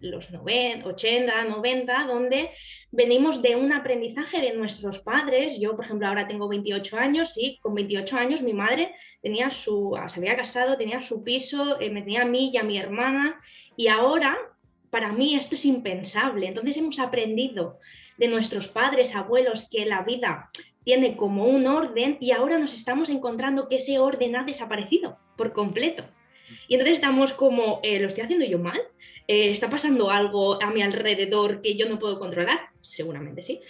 Los 0.00 0.30
90, 0.30 0.86
80, 0.86 1.44
90, 1.44 2.06
donde 2.06 2.50
venimos 2.90 3.42
de 3.42 3.56
un 3.56 3.72
aprendizaje 3.72 4.40
de 4.40 4.54
nuestros 4.54 4.98
padres. 4.98 5.58
Yo, 5.60 5.76
por 5.76 5.84
ejemplo, 5.84 6.06
ahora 6.06 6.26
tengo 6.26 6.48
28 6.48 6.96
años 6.96 7.36
y 7.36 7.58
con 7.58 7.74
28 7.74 8.16
años 8.16 8.42
mi 8.42 8.52
madre 8.52 8.94
tenía 9.22 9.50
su, 9.50 9.98
se 10.06 10.20
había 10.20 10.36
casado, 10.36 10.76
tenía 10.76 11.00
su 11.00 11.22
piso, 11.22 11.80
eh, 11.80 11.90
me 11.90 12.02
tenía 12.02 12.22
a 12.22 12.26
mí 12.26 12.50
y 12.52 12.56
a 12.56 12.62
mi 12.62 12.78
hermana 12.78 13.40
y 13.76 13.88
ahora 13.88 14.36
para 14.90 15.12
mí 15.12 15.34
esto 15.34 15.54
es 15.54 15.64
impensable. 15.64 16.46
Entonces 16.46 16.76
hemos 16.76 16.98
aprendido 16.98 17.78
de 18.16 18.28
nuestros 18.28 18.68
padres, 18.68 19.14
abuelos, 19.14 19.68
que 19.70 19.86
la 19.86 20.02
vida 20.02 20.50
tiene 20.84 21.16
como 21.16 21.44
un 21.44 21.66
orden 21.66 22.16
y 22.20 22.30
ahora 22.32 22.58
nos 22.58 22.74
estamos 22.74 23.10
encontrando 23.10 23.68
que 23.68 23.76
ese 23.76 23.98
orden 23.98 24.36
ha 24.36 24.44
desaparecido 24.44 25.18
por 25.36 25.52
completo. 25.52 26.04
Y 26.66 26.74
entonces 26.74 26.96
estamos 26.96 27.32
como, 27.32 27.80
eh, 27.82 28.00
¿lo 28.00 28.08
estoy 28.08 28.24
haciendo 28.24 28.46
yo 28.46 28.58
mal? 28.58 28.80
Eh, 29.28 29.50
¿Está 29.50 29.68
pasando 29.70 30.10
algo 30.10 30.60
a 30.62 30.70
mi 30.70 30.82
alrededor 30.82 31.60
que 31.60 31.76
yo 31.76 31.88
no 31.88 31.98
puedo 31.98 32.18
controlar? 32.18 32.58
Seguramente 32.80 33.42
sí. 33.42 33.60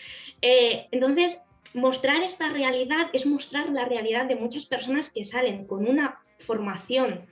Eh, 0.40 0.86
entonces, 0.92 1.42
mostrar 1.74 2.22
esta 2.22 2.48
realidad 2.48 3.10
es 3.12 3.26
mostrar 3.26 3.68
la 3.70 3.84
realidad 3.84 4.26
de 4.26 4.36
muchas 4.36 4.66
personas 4.66 5.10
que 5.10 5.24
salen 5.24 5.66
con 5.66 5.86
una 5.86 6.20
formación 6.38 7.26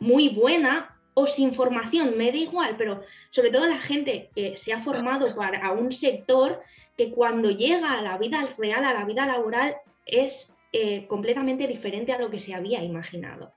muy 0.00 0.30
buena 0.30 0.98
o 1.14 1.26
sin 1.26 1.54
formación, 1.54 2.16
me 2.16 2.32
da 2.32 2.38
igual, 2.38 2.74
pero 2.78 3.02
sobre 3.30 3.50
todo 3.50 3.66
la 3.66 3.80
gente 3.80 4.30
que 4.34 4.56
se 4.56 4.72
ha 4.72 4.82
formado 4.82 5.34
para 5.36 5.70
un 5.72 5.92
sector 5.92 6.62
que 6.96 7.10
cuando 7.10 7.50
llega 7.50 7.92
a 7.92 8.02
la 8.02 8.16
vida 8.16 8.48
real, 8.56 8.84
a 8.84 8.94
la 8.94 9.04
vida 9.04 9.26
laboral, 9.26 9.76
es 10.06 10.54
eh, 10.72 11.06
completamente 11.06 11.66
diferente 11.66 12.12
a 12.12 12.18
lo 12.18 12.30
que 12.30 12.40
se 12.40 12.54
había 12.54 12.82
imaginado. 12.82 13.52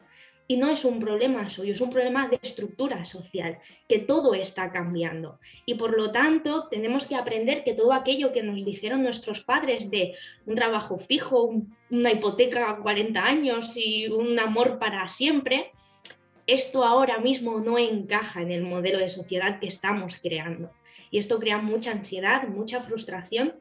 Y 0.47 0.58
no 0.58 0.69
es 0.69 0.86
un 0.86 0.99
problema 0.99 1.49
suyo, 1.49 1.73
es 1.73 1.81
un 1.81 1.89
problema 1.89 2.27
de 2.27 2.39
estructura 2.41 3.03
social, 3.05 3.58
que 3.89 3.99
todo 3.99 4.36
está 4.36 4.71
cambiando. 4.71 5.39
Y 5.65 5.73
por 5.75 5.97
lo 5.97 6.12
tanto, 6.12 6.67
tenemos 6.69 7.08
que 7.08 7.15
aprender 7.15 7.63
que 7.63 7.73
todo 7.73 7.93
aquello 7.93 8.31
que 8.31 8.43
nos 8.43 8.63
dijeron 8.63 9.03
nuestros 9.03 9.43
padres 9.43 9.89
de 9.89 10.13
un 10.45 10.55
trabajo 10.55 10.99
fijo, 10.99 11.51
una 11.89 12.12
hipoteca 12.12 12.69
a 12.69 12.77
40 12.77 13.23
años 13.23 13.73
y 13.75 14.08
un 14.08 14.39
amor 14.39 14.77
para 14.77 15.08
siempre, 15.08 15.71
esto 16.47 16.84
ahora 16.84 17.17
mismo 17.17 17.60
no 17.60 17.79
encaja 17.79 18.41
en 18.41 18.51
el 18.51 18.62
modelo 18.62 18.99
de 18.99 19.10
sociedad 19.10 19.60
que 19.60 19.67
estamos 19.67 20.17
creando. 20.21 20.71
Y 21.10 21.17
esto 21.17 21.39
crea 21.39 21.58
mucha 21.58 21.91
ansiedad, 21.91 22.47
mucha 22.47 22.81
frustración, 22.81 23.55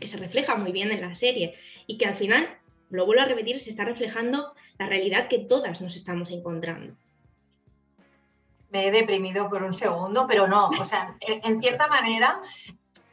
que 0.00 0.08
se 0.08 0.16
refleja 0.16 0.56
muy 0.56 0.72
bien 0.72 0.90
en 0.90 1.00
la 1.00 1.14
serie 1.14 1.54
y 1.86 1.96
que 1.98 2.06
al 2.06 2.16
final 2.16 2.48
lo 2.90 3.06
vuelvo 3.06 3.22
a 3.22 3.26
repetir, 3.26 3.60
se 3.60 3.70
está 3.70 3.84
reflejando 3.84 4.54
la 4.78 4.86
realidad 4.86 5.28
que 5.28 5.38
todas 5.38 5.80
nos 5.80 5.96
estamos 5.96 6.30
encontrando. 6.30 6.94
Me 8.70 8.88
he 8.88 8.90
deprimido 8.90 9.48
por 9.48 9.62
un 9.62 9.74
segundo, 9.74 10.26
pero 10.26 10.46
no, 10.48 10.68
o 10.68 10.84
sea, 10.84 11.16
en, 11.20 11.60
cierta 11.60 11.86
manera 11.86 12.40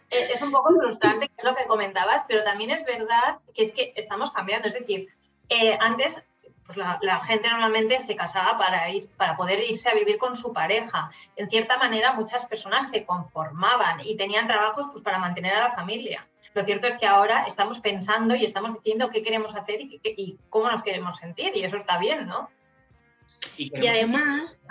e, 0.09 0.31
es 0.31 0.41
un 0.41 0.51
poco 0.51 0.73
frustrante, 0.73 1.29
es 1.37 1.43
lo 1.43 1.55
que 1.55 1.65
comentabas, 1.65 2.25
pero 2.27 2.43
también 2.43 2.71
es 2.71 2.85
verdad 2.85 3.39
que 3.53 3.63
es 3.63 3.71
que 3.71 3.93
estamos 3.95 4.31
cambiando. 4.31 4.67
Es 4.67 4.73
decir, 4.73 5.07
eh, 5.49 5.77
antes 5.79 6.21
pues 6.65 6.77
la, 6.77 6.97
la, 7.01 7.19
gente 7.25 7.49
normalmente 7.49 7.99
se 7.99 8.15
casaba 8.15 8.57
para, 8.57 8.89
ir, 8.89 9.09
para 9.17 9.35
poder 9.35 9.59
irse 9.69 9.89
a 9.89 9.93
vivir 9.93 10.17
con 10.17 10.35
su 10.35 10.53
pareja. 10.53 11.11
En 11.35 11.49
cierta 11.49 11.77
manera, 11.77 12.13
muchas 12.13 12.45
personas 12.45 12.89
se 12.89 13.05
conformaban 13.05 13.99
y 13.99 14.15
tenían 14.15 14.47
trabajos 14.47 14.87
pues, 14.91 15.03
para 15.03 15.19
mantener 15.19 15.53
a 15.53 15.63
la 15.63 15.71
familia. 15.71 16.25
Lo 16.53 16.63
cierto 16.63 16.87
es 16.87 16.97
que 16.97 17.05
ahora 17.05 17.45
estamos 17.47 17.79
pensando 17.79 18.35
y 18.35 18.45
estamos 18.45 18.73
diciendo 18.75 19.09
qué 19.09 19.23
queremos 19.23 19.55
hacer 19.55 19.81
y, 19.81 20.37
cómo 20.49 20.69
nos 20.69 20.83
queremos 20.83 21.17
sentir, 21.17 21.51
y 21.55 21.63
eso 21.63 21.77
está 21.77 21.97
bien, 21.97 22.27
¿no? 22.27 22.49
Y, 23.57 23.71
además, 23.87 24.61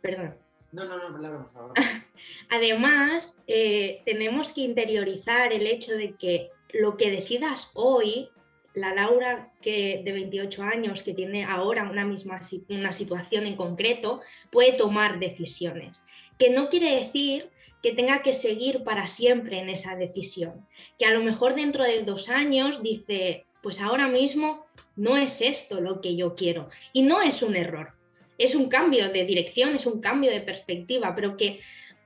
perdón. 0.00 0.36
No, 0.72 0.84
no, 0.84 1.10
no, 1.10 1.38
por 1.38 1.52
favor. 1.52 1.72
además, 2.50 3.36
eh, 3.46 4.00
tenemos 4.06 4.52
que 4.52 4.62
interiorizar 4.62 5.52
el 5.52 5.66
hecho 5.66 5.92
de 5.92 6.14
que 6.16 6.50
lo 6.72 6.96
que 6.96 7.10
decidas 7.10 7.70
hoy, 7.74 8.30
la 8.74 8.94
Laura 8.94 9.52
que 9.60 10.00
de 10.02 10.12
28 10.12 10.62
años, 10.62 11.02
que 11.02 11.12
tiene 11.12 11.44
ahora 11.44 11.90
una 11.90 12.04
misma 12.04 12.40
una 12.70 12.92
situación 12.92 13.46
en 13.46 13.56
concreto, 13.56 14.22
puede 14.50 14.72
tomar 14.74 15.18
decisiones. 15.18 16.02
Que 16.38 16.48
no 16.50 16.70
quiere 16.70 17.04
decir 17.04 17.50
que 17.82 17.92
tenga 17.92 18.22
que 18.22 18.34
seguir 18.34 18.84
para 18.84 19.06
siempre 19.06 19.58
en 19.58 19.68
esa 19.68 19.96
decisión. 19.96 20.66
Que 20.98 21.06
a 21.06 21.12
lo 21.12 21.22
mejor 21.22 21.54
dentro 21.54 21.84
de 21.84 22.02
dos 22.04 22.28
años 22.28 22.82
dice, 22.82 23.44
pues 23.62 23.80
ahora 23.80 24.08
mismo 24.08 24.66
no 24.96 25.16
es 25.16 25.40
esto 25.40 25.80
lo 25.80 26.00
que 26.00 26.16
yo 26.16 26.34
quiero. 26.34 26.68
Y 26.92 27.02
no 27.02 27.20
es 27.20 27.42
un 27.42 27.56
error, 27.56 27.92
es 28.38 28.54
un 28.54 28.68
cambio 28.68 29.08
de 29.10 29.24
dirección, 29.24 29.74
es 29.74 29.86
un 29.86 30.00
cambio 30.00 30.30
de 30.30 30.40
perspectiva, 30.40 31.14
pero 31.14 31.36
que 31.36 31.60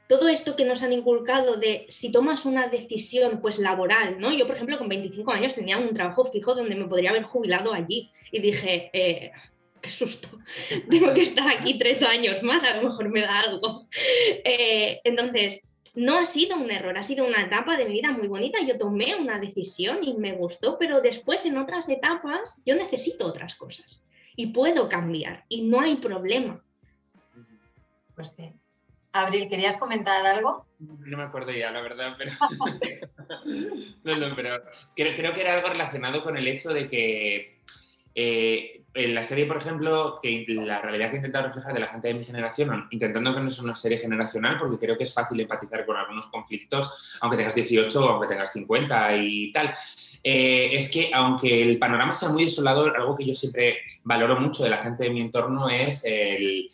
todo 0.09 0.29
esto 0.29 0.55
que 0.55 0.65
nos 0.65 0.83
han 0.83 0.93
inculcado 0.93 1.57
de 1.57 1.87
si 1.89 2.11
tomas 2.12 2.47
una 2.47 2.69
decisión 2.69 3.41
pues 3.41 3.59
laboral, 3.59 4.21
¿no? 4.21 4.33
Yo, 4.33 4.47
por 4.47 4.55
ejemplo, 4.55 4.79
con 4.79 4.89
25 4.89 5.33
años 5.33 5.55
tenía 5.55 5.79
un 5.79 5.93
trabajo 5.95 6.27
fijo 6.27 6.55
donde 6.55 6.77
me 6.77 6.87
podría 6.87 7.11
haber 7.11 7.25
jubilado 7.25 7.73
allí 7.73 8.11
y 8.31 8.41
dije, 8.41 8.91
eh, 8.93 9.33
qué 9.87 9.92
susto, 9.92 10.29
tengo 10.90 11.14
que 11.14 11.22
estar 11.22 11.49
aquí 11.49 11.79
tres 11.79 12.03
años 12.03 12.42
más, 12.42 12.64
a 12.64 12.77
lo 12.77 12.88
mejor 12.88 13.09
me 13.09 13.20
da 13.20 13.40
algo. 13.40 13.87
Eh, 14.44 15.01
entonces, 15.05 15.62
no 15.94 16.18
ha 16.18 16.27
sido 16.27 16.57
un 16.57 16.70
error, 16.70 16.96
ha 16.99 17.03
sido 17.03 17.25
una 17.25 17.42
etapa 17.42 17.77
de 17.77 17.87
mi 17.87 17.94
vida 17.94 18.11
muy 18.11 18.29
bonita. 18.29 18.59
Yo 18.66 18.77
tomé 18.77 19.14
una 19.14 19.38
decisión 19.38 20.03
y 20.03 20.14
me 20.14 20.33
gustó, 20.33 20.77
pero 20.79 21.01
después 21.01 21.46
en 21.46 21.57
otras 21.57 21.88
etapas 21.88 22.61
yo 22.66 22.75
necesito 22.75 23.27
otras 23.27 23.55
cosas 23.55 24.07
y 24.37 24.49
puedo 24.49 24.88
cambiar 24.88 25.44
y 25.49 25.62
no 25.62 25.81
hay 25.81 25.96
problema. 25.96 26.62
Pues 28.14 28.31
sí. 28.37 28.53
Abril, 29.12 29.49
¿querías 29.49 29.79
comentar 29.79 30.27
algo? 30.27 30.66
No 30.79 31.16
me 31.16 31.22
acuerdo 31.22 31.51
ya, 31.51 31.70
la 31.70 31.81
verdad, 31.81 32.16
pero. 32.18 32.33
no, 34.05 34.16
no, 34.16 34.37
pero 34.37 34.62
creo, 34.94 35.33
que 35.33 35.40
era 35.40 35.55
algo 35.55 35.68
relacionado 35.68 36.22
con 36.22 36.37
el 36.37 36.46
hecho 36.46 36.75
de 36.75 36.90
que 36.90 37.62
eh, 38.14 38.85
en 38.96 39.14
la 39.14 39.22
serie, 39.22 39.46
por 39.46 39.59
ejemplo, 39.59 40.18
que 40.22 40.44
la 40.48 40.80
realidad 40.80 41.11
que 41.11 41.16
he 41.16 41.18
intentado 41.18 41.46
reflejar 41.46 41.74
de 41.74 41.80
la 41.80 41.88
gente 41.88 42.09
de 42.09 42.14
mi 42.14 42.24
generación, 42.24 42.87
intentando 42.90 43.35
que 43.35 43.40
no 43.40 43.50
sea 43.50 43.64
una 43.64 43.76
serie 43.76 43.98
generacional, 43.98 44.56
porque 44.59 44.78
creo 44.78 44.96
que 44.96 45.04
es 45.04 45.12
fácil 45.12 45.40
empatizar 45.40 45.85
con 45.85 45.96
algunos 45.96 46.26
conflictos, 46.26 47.18
aunque 47.20 47.37
tengas 47.37 47.54
18 47.54 48.04
o 48.04 48.09
aunque 48.11 48.28
tengas 48.28 48.52
50 48.52 49.16
y 49.16 49.52
tal, 49.52 49.72
eh, 50.22 50.70
es 50.72 50.90
que 50.90 51.11
aunque 51.12 51.62
el 51.62 51.78
panorama 51.78 52.14
sea 52.14 52.30
muy 52.30 52.44
desolador, 52.44 52.96
algo 52.96 53.14
que 53.14 53.26
yo 53.26 53.35
siempre 53.35 53.78
valoro 54.04 54.40
mucho 54.40 54.64
de 54.64 54.70
la 54.70 54.78
gente 54.78 55.04
de 55.04 55.11
mi 55.11 55.20
entorno 55.20 55.68
es 55.68 56.04
el 56.04 56.68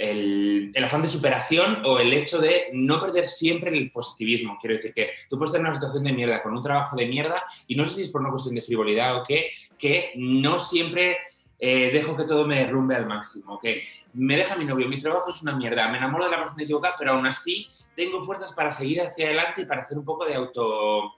el, 0.00 0.72
afán 0.82 1.02
de 1.02 1.08
superación 1.08 1.82
o 1.84 1.98
el 1.98 2.12
hecho 2.12 2.38
de 2.38 2.70
no 2.72 3.00
perder 3.00 3.28
siempre 3.28 3.76
el 3.76 3.90
positivismo. 3.90 4.58
Quiero 4.60 4.76
decir 4.76 4.94
que 4.94 5.10
tú 5.28 5.36
puedes 5.36 5.52
tener 5.52 5.66
una 5.66 5.74
situación 5.74 6.04
de 6.04 6.12
mierda 6.12 6.42
con 6.42 6.56
un 6.56 6.62
trabajo 6.62 6.96
de 6.96 7.06
mierda 7.06 7.44
y 7.66 7.76
no 7.76 7.86
sé 7.86 7.96
si 7.96 8.02
es 8.02 8.08
por 8.08 8.22
una 8.22 8.30
cuestión 8.30 8.54
de 8.54 8.62
frivolidad 8.62 9.16
o 9.16 9.22
qué, 9.22 9.50
que 9.78 10.12
no 10.16 10.58
siempre 10.58 11.18
eh, 11.60 11.90
dejo 11.92 12.16
que 12.16 12.24
todo 12.24 12.46
me 12.46 12.56
derrumbe 12.56 12.96
al 12.96 13.06
máximo, 13.06 13.58
que 13.58 13.82
me 14.14 14.36
deja 14.36 14.56
mi 14.56 14.64
novio, 14.64 14.88
mi 14.88 14.98
trabajo 14.98 15.30
es 15.30 15.42
una 15.42 15.54
mierda, 15.54 15.88
me 15.90 15.98
enamoro 15.98 16.24
de 16.24 16.30
la 16.30 16.38
persona 16.38 16.62
equivocada, 16.62 16.94
pero 16.98 17.12
aún 17.12 17.26
así 17.26 17.68
tengo 17.94 18.22
fuerzas 18.22 18.52
para 18.52 18.72
seguir 18.72 19.02
hacia 19.02 19.26
adelante 19.26 19.60
y 19.60 19.64
para 19.66 19.82
hacer 19.82 19.98
un 19.98 20.04
poco 20.04 20.24
de 20.24 20.34
auto 20.34 21.16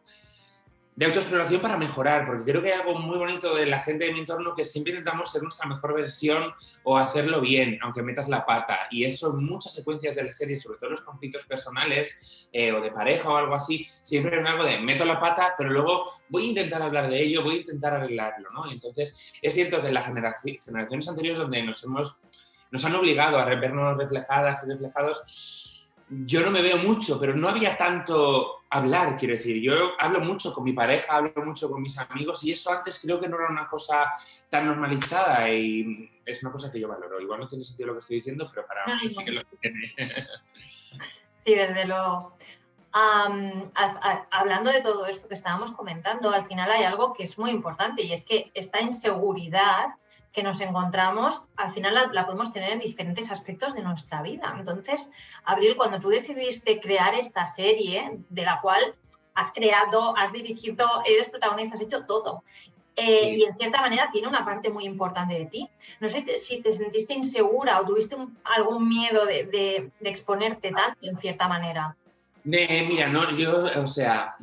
de 1.03 1.07
autoexploración 1.07 1.61
para 1.61 1.77
mejorar, 1.77 2.25
porque 2.25 2.45
creo 2.45 2.62
que 2.62 2.73
hay 2.73 2.79
algo 2.79 2.95
muy 2.95 3.19
bonito 3.19 3.57
de 3.57 3.67
la 3.67 3.81
gente 3.81 4.05
de 4.05 4.12
mi 4.12 4.21
entorno 4.21 4.55
que 4.55 4.65
siempre 4.65 4.93
intentamos 4.93 5.33
ser 5.33 5.43
nuestra 5.43 5.69
mejor 5.69 5.97
versión 5.97 6.55
o 6.85 6.97
hacerlo 6.97 7.41
bien, 7.41 7.77
aunque 7.83 8.05
metas 8.05 8.29
la 8.29 8.47
pata. 8.47 8.87
Y 8.88 9.03
eso 9.03 9.37
en 9.37 9.45
muchas 9.45 9.75
secuencias 9.75 10.15
de 10.15 10.23
la 10.23 10.31
serie, 10.31 10.61
sobre 10.61 10.79
todo 10.79 10.91
los 10.91 11.01
conflictos 11.01 11.45
personales 11.45 12.49
eh, 12.53 12.71
o 12.71 12.81
de 12.81 12.93
pareja 12.93 13.29
o 13.29 13.37
algo 13.37 13.53
así, 13.53 13.85
siempre 14.01 14.38
hay 14.38 14.47
algo 14.47 14.62
de 14.62 14.79
meto 14.79 15.05
la 15.05 15.19
pata, 15.19 15.57
pero 15.59 15.71
luego 15.71 16.09
voy 16.29 16.45
a 16.45 16.49
intentar 16.51 16.81
hablar 16.81 17.11
de 17.11 17.21
ello, 17.21 17.43
voy 17.43 17.57
a 17.57 17.61
intentar 17.62 17.95
arreglarlo, 17.95 18.51
¿no? 18.51 18.71
Y 18.71 18.75
entonces 18.75 19.33
es 19.43 19.55
cierto 19.55 19.83
que 19.83 19.88
en 19.88 19.95
las 19.95 20.07
generaciones 20.07 21.09
anteriores 21.09 21.41
donde 21.41 21.65
nos 21.65 21.83
hemos 21.83 22.21
nos 22.73 22.85
han 22.87 22.95
obligado 22.95 23.38
a 23.38 23.45
vernos 23.45 23.99
reflejadas 23.99 24.65
y 24.65 24.71
reflejados, 24.71 25.23
yo 26.25 26.42
no 26.42 26.51
me 26.51 26.62
veo 26.62 26.79
mucho, 26.79 27.18
pero 27.18 27.35
no 27.35 27.48
había 27.48 27.77
tanto 27.77 28.64
hablar, 28.68 29.16
quiero 29.16 29.35
decir. 29.35 29.61
Yo 29.62 29.92
hablo 29.98 30.20
mucho 30.20 30.53
con 30.53 30.64
mi 30.64 30.72
pareja, 30.72 31.16
hablo 31.16 31.33
mucho 31.44 31.70
con 31.70 31.81
mis 31.81 31.98
amigos 31.98 32.44
y 32.44 32.53
eso 32.53 32.70
antes 32.70 32.98
creo 32.98 33.18
que 33.18 33.29
no 33.29 33.37
era 33.37 33.48
una 33.48 33.68
cosa 33.68 34.12
tan 34.48 34.66
normalizada 34.66 35.51
y 35.51 36.11
es 36.25 36.42
una 36.42 36.53
cosa 36.53 36.70
que 36.70 36.81
yo 36.81 36.88
valoro. 36.88 37.20
Igual 37.20 37.40
no 37.40 37.48
tiene 37.48 37.64
sentido 37.64 37.88
lo 37.88 37.92
que 37.94 38.01
estoy 38.01 38.16
diciendo, 38.16 38.51
pero 38.53 38.66
para 38.66 38.87
mí 38.87 39.09
sí 39.09 39.25
que 39.25 39.33
lo 39.33 39.42
tiene. 39.61 39.94
Sí, 41.44 41.55
desde 41.55 41.87
luego. 41.87 42.37
hablando 42.92 44.70
de 44.70 44.81
todo 44.81 45.07
esto 45.07 45.29
que 45.29 45.35
estábamos 45.35 45.72
comentando, 45.72 46.31
al 46.31 46.44
final 46.44 46.70
hay 46.70 46.85
algo 46.85 47.14
que 47.14 47.25
es 47.25 47.38
muy 47.38 47.51
importante 47.51 48.03
y 48.03 48.12
es 48.12 48.22
que 48.22 48.51
esta 48.55 48.81
inseguridad 48.81 49.96
que 50.33 50.42
nos 50.42 50.61
encontramos, 50.61 51.42
al 51.57 51.73
final 51.73 52.11
la, 52.12 52.27
podemos 52.27 52.53
tener 52.53 52.73
en 52.73 52.81
diferentes 52.81 53.31
aspectos 53.31 53.75
de 53.75 53.83
nuestra 53.83 54.23
vida. 54.23 54.55
Entonces, 54.59 55.11
Abril, 55.45 55.77
cuando 55.77 56.01
tú 56.01 56.09
decidiste 56.09 56.81
crear 56.81 57.14
esta 57.14 57.47
serie, 57.47 58.18
de 58.31 58.45
la 58.45 58.61
cual 58.61 58.95
has 59.35 59.53
creado, 59.53 60.16
has 60.16 60.33
dirigido, 60.33 60.87
eres 61.07 61.29
protagonista, 61.29 61.75
has 61.75 61.83
hecho 61.83 62.05
todo. 62.07 62.45
Eh, 62.95 63.37
y 63.38 63.45
en 63.45 63.57
cierta 63.57 63.81
manera 63.81 64.11
tiene 64.12 64.29
una 64.29 64.45
parte 64.45 64.71
muy 64.71 64.85
importante 64.85 65.35
de 65.35 65.47
ti. 65.47 65.68
No 66.01 66.09
sé 66.09 66.25
si 66.37 66.61
te 66.61 66.75
sentiste 66.75 67.14
insegura 67.14 67.81
o 67.81 67.87
tuviste 67.87 68.16
algún 68.45 68.88
miedo 68.88 69.25
de, 69.25 69.45
de, 69.47 69.90
exponerte 70.09 70.73
tanto 70.73 70.99
en 71.07 71.16
cierta 71.16 71.49
manera. 71.49 71.97
mira, 72.45 73.09
no, 73.09 73.31
yo, 73.31 73.64
o 73.81 73.87
sea, 73.87 74.37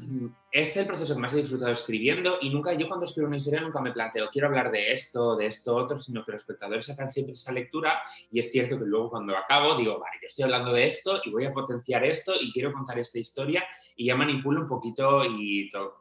es 0.51 0.75
el 0.77 0.87
proceso 0.87 1.13
que 1.13 1.21
más 1.21 1.33
he 1.33 1.37
disfrutado 1.37 1.71
escribiendo 1.71 2.39
y 2.41 2.49
nunca, 2.49 2.73
yo 2.73 2.87
cuando 2.87 3.05
escribo 3.05 3.27
una 3.27 3.37
historia 3.37 3.61
nunca 3.61 3.81
me 3.81 3.91
planteo, 3.91 4.29
quiero 4.31 4.47
hablar 4.47 4.71
de 4.71 4.93
esto, 4.93 5.35
de 5.35 5.45
esto, 5.45 5.75
otro, 5.75 5.99
sino 5.99 6.25
que 6.25 6.31
los 6.31 6.41
espectadores 6.41 6.85
sacan 6.87 7.09
siempre 7.09 7.33
esa 7.33 7.51
lectura 7.51 8.01
y 8.31 8.39
es 8.39 8.51
cierto 8.51 8.79
que 8.79 8.85
luego 8.85 9.11
cuando 9.11 9.37
acabo 9.37 9.75
digo, 9.75 9.99
vale, 9.99 10.17
yo 10.21 10.27
estoy 10.27 10.43
hablando 10.43 10.73
de 10.73 10.87
esto 10.87 11.21
y 11.23 11.29
voy 11.29 11.45
a 11.45 11.53
potenciar 11.53 12.03
esto 12.03 12.33
y 12.39 12.51
quiero 12.51 12.73
contar 12.73 12.97
esta 12.97 13.19
historia 13.19 13.63
y 13.95 14.07
ya 14.07 14.15
manipulo 14.15 14.61
un 14.61 14.67
poquito 14.67 15.23
y 15.25 15.69
todo. 15.69 15.99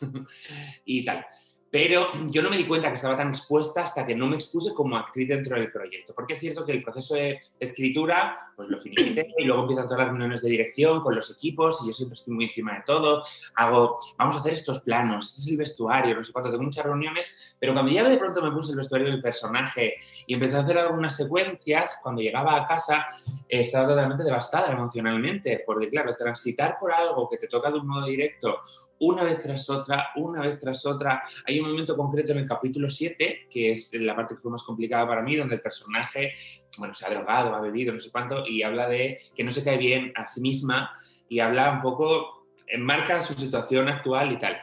y 0.84 1.04
tal. 1.04 1.26
Pero 1.70 2.08
yo 2.30 2.42
no 2.42 2.50
me 2.50 2.56
di 2.56 2.66
cuenta 2.66 2.88
que 2.88 2.96
estaba 2.96 3.16
tan 3.16 3.28
expuesta 3.28 3.84
hasta 3.84 4.04
que 4.04 4.14
no 4.14 4.26
me 4.26 4.36
expuse 4.36 4.74
como 4.74 4.96
actriz 4.96 5.28
dentro 5.28 5.56
del 5.56 5.70
proyecto, 5.70 6.14
porque 6.14 6.34
es 6.34 6.40
cierto 6.40 6.64
que 6.64 6.72
el 6.72 6.82
proceso 6.82 7.14
de 7.14 7.38
escritura, 7.58 8.52
pues 8.56 8.68
lo 8.68 8.80
finiquité 8.80 9.34
y 9.38 9.44
luego 9.44 9.62
empiezan 9.62 9.86
todas 9.86 10.00
las 10.00 10.08
reuniones 10.08 10.42
de 10.42 10.50
dirección 10.50 11.00
con 11.00 11.14
los 11.14 11.30
equipos 11.30 11.80
y 11.82 11.86
yo 11.86 11.92
siempre 11.92 12.14
estoy 12.14 12.34
muy 12.34 12.44
encima 12.46 12.74
de 12.74 12.82
todo, 12.84 13.22
hago, 13.54 13.98
vamos 14.18 14.36
a 14.36 14.40
hacer 14.40 14.54
estos 14.54 14.80
planos, 14.80 15.28
este 15.28 15.40
es 15.40 15.48
el 15.48 15.56
vestuario, 15.56 16.16
no 16.16 16.24
sé 16.24 16.32
cuánto, 16.32 16.50
tengo 16.50 16.64
muchas 16.64 16.84
reuniones, 16.84 17.56
pero 17.58 17.72
cuando 17.72 17.92
ya 17.92 18.08
de 18.08 18.18
pronto 18.18 18.42
me 18.42 18.50
puse 18.50 18.72
el 18.72 18.78
vestuario 18.78 19.08
del 19.08 19.22
personaje 19.22 19.94
y 20.26 20.34
empecé 20.34 20.56
a 20.56 20.60
hacer 20.60 20.78
algunas 20.78 21.16
secuencias, 21.16 21.98
cuando 22.02 22.22
llegaba 22.22 22.56
a 22.56 22.66
casa 22.66 23.06
estaba 23.48 23.88
totalmente 23.88 24.24
devastada 24.24 24.72
emocionalmente, 24.72 25.62
porque 25.66 25.88
claro, 25.88 26.14
transitar 26.14 26.78
por 26.78 26.92
algo 26.92 27.28
que 27.28 27.38
te 27.38 27.48
toca 27.48 27.70
de 27.70 27.78
un 27.78 27.86
modo 27.86 28.06
directo 28.06 28.60
una 29.00 29.22
vez 29.22 29.38
tras 29.38 29.68
otra, 29.70 30.10
una 30.16 30.42
vez 30.42 30.58
tras 30.58 30.84
otra. 30.86 31.22
Hay 31.46 31.58
un 31.60 31.68
momento 31.68 31.96
concreto 31.96 32.32
en 32.32 32.38
el 32.38 32.46
capítulo 32.46 32.88
7, 32.88 33.48
que 33.50 33.72
es 33.72 33.92
la 33.94 34.14
parte 34.14 34.34
que 34.34 34.40
fue 34.40 34.50
más 34.50 34.62
complicada 34.62 35.06
para 35.06 35.22
mí, 35.22 35.36
donde 35.36 35.56
el 35.56 35.60
personaje, 35.60 36.32
bueno, 36.78 36.94
se 36.94 37.06
ha 37.06 37.10
drogado, 37.10 37.54
ha 37.54 37.60
bebido, 37.60 37.92
no 37.92 38.00
sé 38.00 38.10
cuánto, 38.10 38.46
y 38.46 38.62
habla 38.62 38.88
de 38.88 39.18
que 39.34 39.44
no 39.44 39.50
se 39.50 39.64
cae 39.64 39.76
bien 39.76 40.12
a 40.14 40.26
sí 40.26 40.40
misma 40.40 40.90
y 41.28 41.40
habla 41.40 41.72
un 41.72 41.80
poco, 41.80 42.46
enmarca 42.66 43.22
su 43.22 43.34
situación 43.34 43.88
actual 43.88 44.32
y 44.32 44.36
tal. 44.36 44.58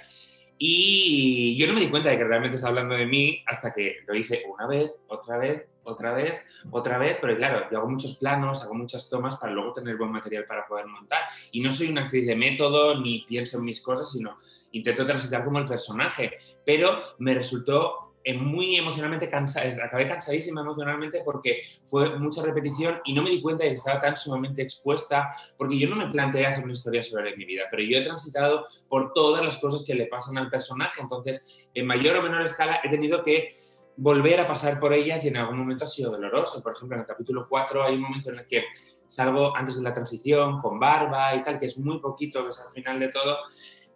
Y 0.60 1.56
yo 1.58 1.68
no 1.68 1.74
me 1.74 1.82
di 1.82 1.90
cuenta 1.90 2.10
de 2.10 2.18
que 2.18 2.24
realmente 2.24 2.56
está 2.56 2.70
hablando 2.70 2.96
de 2.96 3.06
mí 3.06 3.44
hasta 3.46 3.74
que 3.74 3.98
lo 4.08 4.16
hice 4.16 4.44
una 4.52 4.68
vez, 4.68 4.92
otra 5.08 5.38
vez, 5.38 5.68
otra 5.88 6.14
vez, 6.14 6.36
otra 6.72 6.98
vez, 6.98 7.18
pero 7.22 7.36
claro, 7.38 7.68
yo 7.72 7.78
hago 7.80 7.90
muchos 7.90 8.18
planos, 8.18 8.62
hago 8.62 8.74
muchas 8.74 9.10
tomas 9.10 9.38
para 9.38 9.54
luego 9.54 9.74
tener 9.74 9.98
buen 9.98 10.12
material 10.12 10.46
para 10.46 10.68
poder 10.68 10.86
montar. 10.86 11.22
Y 11.52 11.62
no 11.62 11.72
soy 11.72 11.90
una 11.90 12.02
actriz 12.02 12.28
de 12.28 12.36
método 12.36 13.00
ni 13.00 13.22
pienso 13.28 13.58
en 13.58 13.66
mis 13.66 13.82
cosas, 13.82 14.12
sino 14.12 14.38
intento 14.72 15.06
transitar 15.06 15.44
como 15.44 15.60
el 15.60 15.66
personaje, 15.66 16.34
pero 16.66 17.02
me 17.20 17.34
resultó 17.34 18.08
eh, 18.24 18.34
muy 18.34 18.76
emocionalmente 18.76 19.30
cansada, 19.30 19.86
acabé 19.86 20.06
cansadísima 20.06 20.60
emocionalmente 20.60 21.22
porque 21.24 21.62
fue 21.86 22.20
mucha 22.20 22.42
repetición 22.42 23.00
y 23.06 23.14
no 23.14 23.24
me 23.24 23.30
di 23.30 23.42
cuenta 23.42 23.64
de 23.64 23.70
que 23.70 23.78
estaba 23.78 24.02
tan 24.02 24.18
sumamente 24.18 24.62
expuesta, 24.62 25.30
porque 25.58 25.80
yo 25.80 25.88
no 25.88 25.96
me 25.96 26.12
planteé 26.12 26.46
hacer 26.46 26.66
una 26.66 26.74
historia 26.74 27.02
sobre 27.02 27.38
mi 27.38 27.46
vida, 27.46 27.64
pero 27.72 27.84
yo 27.84 27.98
he 27.98 28.02
transitado 28.02 28.66
por 28.90 29.14
todas 29.14 29.46
las 29.46 29.58
cosas 29.60 29.86
que 29.86 29.96
le 29.96 30.08
pasan 30.08 30.38
al 30.38 30.50
personaje, 30.50 31.02
entonces 31.02 31.70
en 31.74 31.88
mayor 31.88 32.18
o 32.18 32.22
menor 32.22 32.42
escala 32.42 32.82
he 32.84 32.90
tenido 32.90 33.24
que 33.24 33.56
volver 33.98 34.40
a 34.40 34.48
pasar 34.48 34.80
por 34.80 34.94
ellas 34.94 35.26
y 35.26 35.28
en 35.28 35.38
algún 35.38 35.58
momento 35.58 35.84
ha 35.84 35.88
sido 35.88 36.12
doloroso. 36.12 36.62
Por 36.62 36.74
ejemplo, 36.74 36.96
en 36.96 37.02
el 37.02 37.08
capítulo 37.08 37.48
4 37.50 37.84
hay 37.84 37.96
un 37.96 38.02
momento 38.02 38.30
en 38.30 38.40
el 38.40 38.48
que 38.48 38.66
salgo 39.08 39.56
antes 39.56 39.76
de 39.76 39.82
la 39.82 39.94
transición 39.94 40.62
con 40.62 40.80
barba 40.80 41.36
y 41.36 41.44
tal, 41.44 41.60
que 41.60 41.66
es 41.66 41.78
muy 41.78 42.00
poquito, 42.00 42.44
que 42.44 42.52
es 42.52 42.60
al 42.60 42.70
final 42.70 43.00
de 43.00 43.10
todo, 43.10 43.38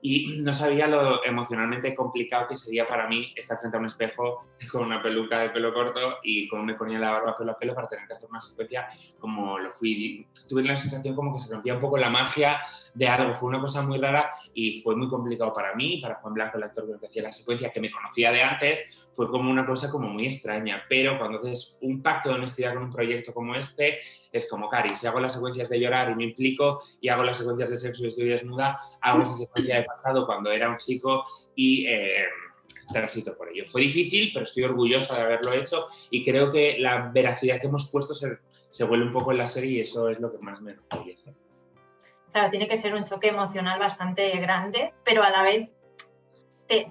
y 0.02 0.38
no 0.44 0.54
sabía 0.54 0.88
lo 0.88 1.24
emocionalmente 1.26 1.96
complicado 1.96 2.48
que 2.48 2.58
sería 2.58 2.86
para 2.86 3.08
mí 3.08 3.34
estar 3.36 3.60
frente 3.60 3.78
a 3.78 3.80
un 3.80 3.86
espejo 3.86 4.46
con 4.72 4.84
una 4.84 5.02
peluca 5.02 5.40
de 5.40 5.50
pelo 5.50 5.74
corto 5.74 6.18
y 6.24 6.48
cómo 6.48 6.64
me 6.64 6.76
ponía 6.76 7.00
la 7.00 7.12
barba 7.12 7.38
pelo 7.38 7.52
a 7.52 7.58
pelo 7.58 7.76
para 7.76 7.88
tener 7.88 8.08
que 8.08 8.14
hacer 8.14 8.30
una 8.30 8.42
secuencia 8.42 8.88
como 9.20 9.60
lo 9.60 9.72
fui. 9.74 10.28
Tuve 10.48 10.64
la 10.64 10.76
sensación 10.76 11.16
como 11.16 11.34
que 11.34 11.40
se 11.40 11.52
rompía 11.52 11.74
un 11.74 11.80
poco 11.80 11.98
la 11.98 12.10
magia 12.10 12.62
de 12.94 13.08
algo, 13.08 13.36
fue 13.36 13.50
una 13.50 13.60
cosa 13.60 13.82
muy 13.82 14.00
rara 14.00 14.30
y 14.54 14.82
fue 14.82 14.96
muy 14.96 15.08
complicado 15.08 15.54
para 15.54 15.74
mí, 15.76 16.00
para 16.02 16.16
Juan 16.16 16.34
Blanco, 16.34 16.58
el 16.58 16.64
actor 16.64 17.00
que 17.00 17.06
hacía 17.06 17.24
la 17.24 17.34
secuencia, 17.34 17.72
que 17.72 17.80
me 17.80 17.90
conocía 17.90 18.32
de 18.32 18.44
antes, 18.44 19.10
fue 19.14 19.30
como 19.30 19.50
una 19.50 19.66
cosa 19.66 19.90
como 19.90 20.10
muy 20.10 20.26
extraña, 20.26 20.84
pero 20.90 21.18
cuando 21.18 21.40
haces 21.40 21.78
un 21.82 22.02
pacto 22.02 22.30
de 22.30 22.36
honestidad 22.36 22.74
con 22.74 22.84
un 22.84 22.90
proyecto 22.90 23.34
como 23.34 23.56
este, 23.56 24.00
es 24.32 24.50
como, 24.50 24.70
Cari, 24.70 24.96
si 24.96 25.08
hago 25.08 25.20
las 25.20 25.34
secuencias 25.34 25.70
de 25.70 25.80
llorar 25.80 26.10
y 26.12 26.16
me 26.16 26.24
implico 26.24 26.82
y 27.00 27.10
hago 27.10 27.24
las 27.24 27.38
secuencias 27.38 27.70
de 27.70 27.76
sexo 27.76 28.04
y 28.04 28.08
estoy 28.08 28.30
desnuda, 28.30 28.78
hago 29.02 29.24
esa 29.24 29.34
secuencia 29.34 29.78
de 29.78 29.84
cuando 30.26 30.52
era 30.52 30.70
un 30.70 30.78
chico 30.78 31.24
y 31.56 31.86
eh, 31.88 32.26
transito 32.92 33.36
por 33.36 33.50
ello. 33.50 33.66
Fue 33.68 33.82
difícil, 33.82 34.32
pero 34.34 34.46
estoy 34.46 34.64
orgullosa 34.64 35.16
de 35.16 35.22
haberlo 35.22 35.54
hecho 35.54 35.88
y 36.10 36.24
creo 36.24 36.52
que 36.52 36.78
la 36.80 37.10
veracidad 37.14 37.60
que 37.60 37.68
hemos 37.68 37.90
puesto 37.90 38.14
se, 38.14 38.40
se 38.70 38.84
vuelve 38.84 39.06
un 39.06 39.12
poco 39.12 39.32
en 39.32 39.38
la 39.38 39.48
serie 39.48 39.72
y 39.72 39.82
eso 39.82 40.10
es 40.10 40.20
lo 40.20 40.32
que 40.32 40.40
más 40.40 40.62
me 40.62 40.72
enorgullece. 40.72 41.34
Claro, 42.32 42.50
tiene 42.50 42.68
que 42.68 42.78
ser 42.78 42.94
un 42.96 43.04
choque 43.04 43.28
emocional 43.28 43.78
bastante 43.80 44.30
grande, 44.38 44.94
pero 45.04 45.24
a 45.24 45.30
la 45.30 45.44
vez 45.44 45.70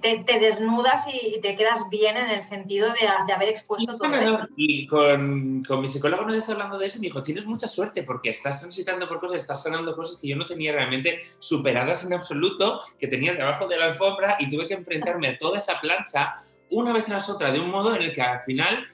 te, 0.01 0.39
desnudas 0.39 1.05
y 1.11 1.39
te 1.41 1.55
quedas 1.55 1.89
bien 1.89 2.15
en 2.17 2.29
el 2.29 2.43
sentido 2.43 2.93
de, 2.93 3.33
haber 3.33 3.49
expuesto 3.49 3.97
todo. 3.97 4.15
eso. 4.15 4.47
Y 4.55 4.85
con, 4.87 5.57
mi 5.57 5.89
psicólogo 5.89 6.25
no 6.25 6.33
está 6.33 6.51
hablando 6.51 6.77
de 6.77 6.87
eso 6.87 6.97
y 6.97 7.01
me 7.01 7.07
dijo, 7.07 7.23
tienes 7.23 7.45
mucha 7.45 7.67
suerte 7.67 8.03
porque 8.03 8.29
estás 8.29 8.59
transitando 8.59 9.07
por 9.07 9.19
cosas, 9.19 9.41
estás 9.41 9.63
sanando 9.63 9.95
cosas 9.95 10.19
que 10.21 10.27
yo 10.27 10.35
no 10.35 10.45
tenía 10.45 10.71
realmente 10.71 11.21
superadas 11.39 12.05
en 12.05 12.13
absoluto, 12.13 12.81
que 12.99 13.07
tenía 13.07 13.33
debajo 13.33 13.67
de 13.67 13.77
la 13.77 13.85
alfombra 13.85 14.37
y 14.39 14.49
tuve 14.49 14.67
que 14.67 14.75
enfrentarme 14.75 15.29
a 15.29 15.37
toda 15.37 15.57
esa 15.57 15.79
plancha 15.81 16.35
una 16.69 16.93
vez 16.93 17.05
tras 17.05 17.29
otra 17.29 17.51
de 17.51 17.59
un 17.59 17.69
modo 17.69 17.95
en 17.95 18.01
el 18.01 18.13
que 18.13 18.21
al 18.21 18.41
final 18.43 18.87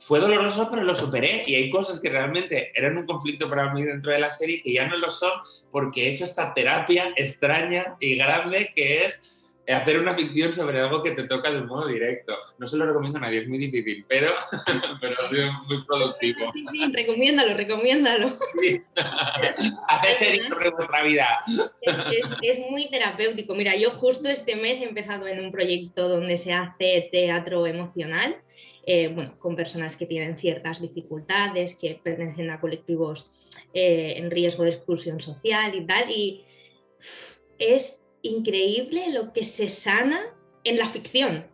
fue 0.00 0.20
doloroso, 0.20 0.68
pero 0.70 0.82
lo 0.82 0.94
superé. 0.94 1.44
Y 1.46 1.54
hay 1.54 1.70
cosas 1.70 2.00
que 2.00 2.10
realmente 2.10 2.72
eran 2.74 2.98
un 2.98 3.06
conflicto 3.06 3.48
para 3.48 3.72
mí 3.72 3.82
dentro 3.82 4.12
de 4.12 4.18
la 4.18 4.30
serie 4.30 4.62
que 4.62 4.72
ya 4.72 4.86
no 4.86 4.98
lo 4.98 5.10
son 5.10 5.32
porque 5.70 6.06
he 6.06 6.12
hecho 6.12 6.24
esta 6.24 6.52
terapia 6.52 7.12
extraña 7.16 7.96
y 8.00 8.16
grande 8.16 8.70
que 8.74 9.06
es 9.06 9.43
hacer 9.72 9.98
una 9.98 10.14
ficción 10.14 10.52
sobre 10.52 10.80
algo 10.80 11.02
que 11.02 11.12
te 11.12 11.24
toca 11.24 11.50
de 11.50 11.58
un 11.58 11.66
modo 11.66 11.86
directo. 11.86 12.36
No 12.58 12.66
se 12.66 12.76
lo 12.76 12.86
recomiendo 12.86 13.18
a 13.18 13.22
nadie, 13.22 13.40
es 13.40 13.48
muy 13.48 13.58
difícil, 13.58 14.04
pero, 14.08 14.28
pero 15.00 15.22
ha 15.22 15.28
sido 15.28 15.52
muy 15.66 15.84
productivo. 15.84 16.52
Sí, 16.52 16.66
sí, 16.70 16.92
recomiéndalo, 16.92 17.56
recomiéndalo. 17.56 18.38
Hacer 19.88 20.16
series 20.16 20.48
sobre 20.48 20.70
vuestra 20.70 21.02
vida. 21.02 21.40
Es, 22.42 22.58
muy 22.70 22.90
terapéutico. 22.90 23.54
Mira, 23.54 23.76
yo 23.76 23.92
justo 23.92 24.28
este 24.28 24.56
mes 24.56 24.80
he 24.80 24.84
empezado 24.84 25.26
en 25.26 25.44
un 25.44 25.52
proyecto 25.52 26.08
donde 26.08 26.36
se 26.36 26.52
hace 26.52 27.08
teatro 27.10 27.66
emocional. 27.66 28.36
Eh, 28.86 29.08
bueno, 29.08 29.38
con 29.38 29.56
personas 29.56 29.96
que 29.96 30.04
tienen 30.04 30.36
ciertas 30.36 30.82
dificultades, 30.82 31.74
que 31.76 31.98
pertenecen 32.02 32.50
a 32.50 32.60
colectivos 32.60 33.30
eh, 33.72 34.14
en 34.18 34.30
riesgo 34.30 34.64
de 34.64 34.72
exclusión 34.72 35.22
social 35.22 35.74
y 35.74 35.86
tal, 35.86 36.10
y 36.10 36.44
es 37.58 38.03
increíble 38.24 39.12
lo 39.12 39.32
que 39.32 39.44
se 39.44 39.68
sana 39.68 40.34
en 40.64 40.78
la 40.78 40.88
ficción. 40.88 41.46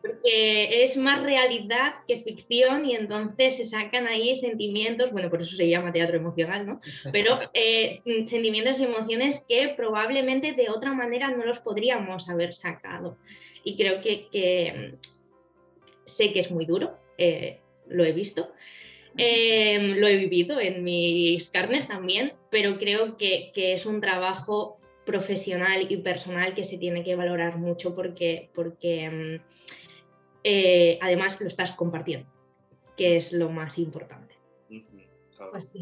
Porque 0.00 0.84
es 0.84 0.96
más 0.96 1.22
realidad 1.22 1.96
que 2.08 2.22
ficción 2.22 2.86
y 2.86 2.94
entonces 2.94 3.56
se 3.56 3.66
sacan 3.66 4.06
ahí 4.06 4.36
sentimientos, 4.36 5.10
bueno, 5.10 5.28
por 5.28 5.42
eso 5.42 5.56
se 5.56 5.68
llama 5.68 5.92
teatro 5.92 6.16
emocional, 6.16 6.66
¿no? 6.66 6.80
Pero 7.12 7.40
eh, 7.52 8.00
sentimientos 8.26 8.80
y 8.80 8.84
emociones 8.84 9.44
que 9.46 9.74
probablemente 9.76 10.52
de 10.52 10.70
otra 10.70 10.94
manera 10.94 11.28
no 11.30 11.44
los 11.44 11.58
podríamos 11.58 12.30
haber 12.30 12.54
sacado. 12.54 13.18
Y 13.64 13.76
creo 13.76 14.00
que, 14.00 14.94
sé 16.06 16.32
que 16.32 16.40
es 16.40 16.50
muy 16.50 16.64
duro, 16.64 16.96
eh, 17.18 17.60
lo 17.88 18.04
he 18.04 18.12
visto, 18.12 18.52
eh, 19.18 19.94
lo 19.96 20.06
he 20.06 20.16
vivido 20.16 20.58
en 20.60 20.84
mis 20.84 21.50
carnes 21.50 21.88
también, 21.88 22.32
pero 22.50 22.78
creo 22.78 23.16
que, 23.18 23.50
que 23.54 23.74
es 23.74 23.84
un 23.84 24.00
trabajo 24.00 24.78
profesional 25.04 25.86
y 25.90 25.96
personal 25.98 26.54
que 26.54 26.64
se 26.64 26.78
tiene 26.78 27.04
que 27.04 27.16
valorar 27.16 27.56
mucho 27.58 27.94
porque, 27.94 28.50
porque 28.54 29.10
mm, 29.10 29.42
eh, 30.44 30.98
además 31.00 31.40
lo 31.40 31.48
estás 31.48 31.72
compartiendo, 31.72 32.28
que 32.96 33.16
es 33.16 33.32
lo 33.32 33.50
más 33.50 33.78
importante. 33.78 34.34
Pues 35.50 35.74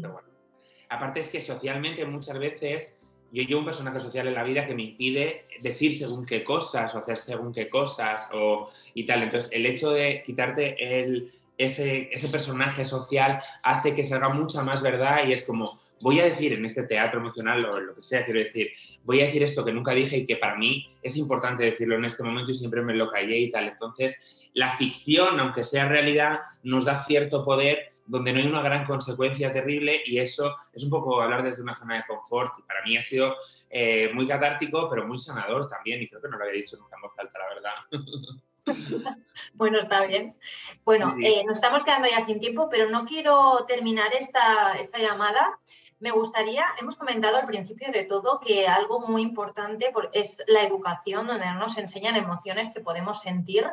Aparte 0.89 1.21
es 1.21 1.29
que 1.29 1.41
socialmente 1.41 2.05
muchas 2.05 2.37
veces 2.37 2.97
yo 3.31 3.41
llevo 3.41 3.61
un 3.61 3.65
personaje 3.65 3.99
social 3.99 4.27
en 4.27 4.35
la 4.35 4.43
vida 4.43 4.67
que 4.67 4.75
me 4.75 4.83
impide 4.83 5.47
decir 5.59 5.95
según 5.95 6.23
qué 6.23 6.43
cosas 6.43 6.93
o 6.93 6.99
hacer 6.99 7.17
según 7.17 7.51
qué 7.51 7.67
cosas 7.67 8.29
o, 8.31 8.69
y 8.93 9.05
tal. 9.05 9.23
Entonces 9.23 9.51
el 9.51 9.65
hecho 9.65 9.89
de 9.89 10.21
quitarte 10.23 11.01
el, 11.01 11.31
ese, 11.57 12.09
ese 12.11 12.29
personaje 12.29 12.85
social 12.85 13.41
hace 13.63 13.91
que 13.91 14.03
salga 14.03 14.29
mucha 14.29 14.61
más 14.61 14.83
verdad 14.83 15.25
y 15.25 15.31
es 15.31 15.43
como, 15.45 15.79
voy 16.03 16.19
a 16.19 16.25
decir 16.25 16.51
en 16.53 16.65
este 16.65 16.83
teatro 16.83 17.21
emocional 17.21 17.65
o 17.65 17.79
lo 17.79 17.95
que 17.95 18.03
sea, 18.03 18.25
quiero 18.25 18.41
decir, 18.41 18.71
voy 19.03 19.21
a 19.21 19.25
decir 19.25 19.41
esto 19.41 19.63
que 19.63 19.71
nunca 19.71 19.93
dije 19.93 20.17
y 20.17 20.25
que 20.25 20.35
para 20.35 20.55
mí 20.57 20.93
es 21.01 21.15
importante 21.17 21.63
decirlo 21.63 21.95
en 21.95 22.05
este 22.05 22.23
momento 22.23 22.51
y 22.51 22.55
siempre 22.55 22.81
me 22.81 22.93
lo 22.93 23.09
callé 23.09 23.37
y 23.39 23.49
tal. 23.49 23.69
Entonces, 23.69 24.49
la 24.53 24.75
ficción, 24.75 25.39
aunque 25.39 25.63
sea 25.63 25.87
realidad, 25.87 26.41
nos 26.61 26.85
da 26.85 26.97
cierto 27.03 27.43
poder 27.43 27.89
donde 28.05 28.33
no 28.33 28.39
hay 28.39 28.47
una 28.47 28.61
gran 28.61 28.85
consecuencia 28.85 29.51
terrible 29.53 30.01
y 30.05 30.19
eso 30.19 30.57
es 30.73 30.83
un 30.83 30.89
poco 30.89 31.21
hablar 31.21 31.41
desde 31.41 31.63
una 31.63 31.73
zona 31.73 31.95
de 31.95 32.03
confort 32.05 32.59
y 32.59 32.63
para 32.63 32.83
mí 32.83 32.97
ha 32.97 33.01
sido 33.01 33.33
eh, 33.69 34.11
muy 34.13 34.27
catártico 34.27 34.89
pero 34.89 35.07
muy 35.07 35.17
sanador 35.17 35.69
también 35.69 36.01
y 36.01 36.09
creo 36.09 36.21
que 36.21 36.27
no 36.27 36.37
lo 36.37 36.43
había 36.43 36.55
dicho 36.55 36.75
nunca 36.75 36.97
en 36.97 37.01
voz 37.01 37.13
alta, 37.17 37.39
la 37.39 37.47
verdad. 37.55 39.17
bueno, 39.53 39.79
está 39.79 40.05
bien. 40.05 40.35
Bueno, 40.83 41.13
eh, 41.23 41.43
nos 41.45 41.55
estamos 41.55 41.83
quedando 41.85 42.09
ya 42.09 42.19
sin 42.19 42.41
tiempo, 42.41 42.67
pero 42.69 42.89
no 42.89 43.05
quiero 43.05 43.63
terminar 43.69 44.13
esta, 44.13 44.73
esta 44.73 44.99
llamada 44.99 45.59
me 46.03 46.11
gustaría, 46.11 46.65
hemos 46.81 46.97
comentado 46.97 47.37
al 47.37 47.45
principio 47.45 47.89
de 47.89 48.03
todo 48.03 48.41
que 48.41 48.67
algo 48.67 48.99
muy 49.07 49.21
importante 49.21 49.93
es 50.11 50.43
la 50.47 50.63
educación, 50.63 51.27
donde 51.27 51.45
nos 51.53 51.77
enseñan 51.77 52.17
emociones 52.17 52.67
que 52.73 52.81
podemos 52.81 53.21
sentir 53.21 53.65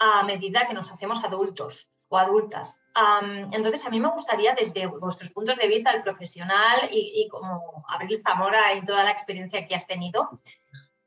a 0.00 0.24
medida 0.24 0.66
que 0.66 0.74
nos 0.74 0.90
hacemos 0.90 1.22
adultos 1.22 1.88
o 2.08 2.18
adultas. 2.18 2.80
entonces, 3.52 3.86
a 3.86 3.90
mí 3.90 4.00
me 4.00 4.08
gustaría, 4.08 4.52
desde 4.54 4.88
vuestros 4.88 5.30
puntos 5.30 5.58
de 5.58 5.68
vista, 5.68 5.92
el 5.92 6.02
profesional 6.02 6.88
y, 6.90 7.28
como 7.28 7.84
Abril 7.86 8.20
Zamora 8.26 8.74
y 8.74 8.84
toda 8.84 9.04
la 9.04 9.12
experiencia 9.12 9.64
que 9.64 9.76
has 9.76 9.86
tenido, 9.86 10.40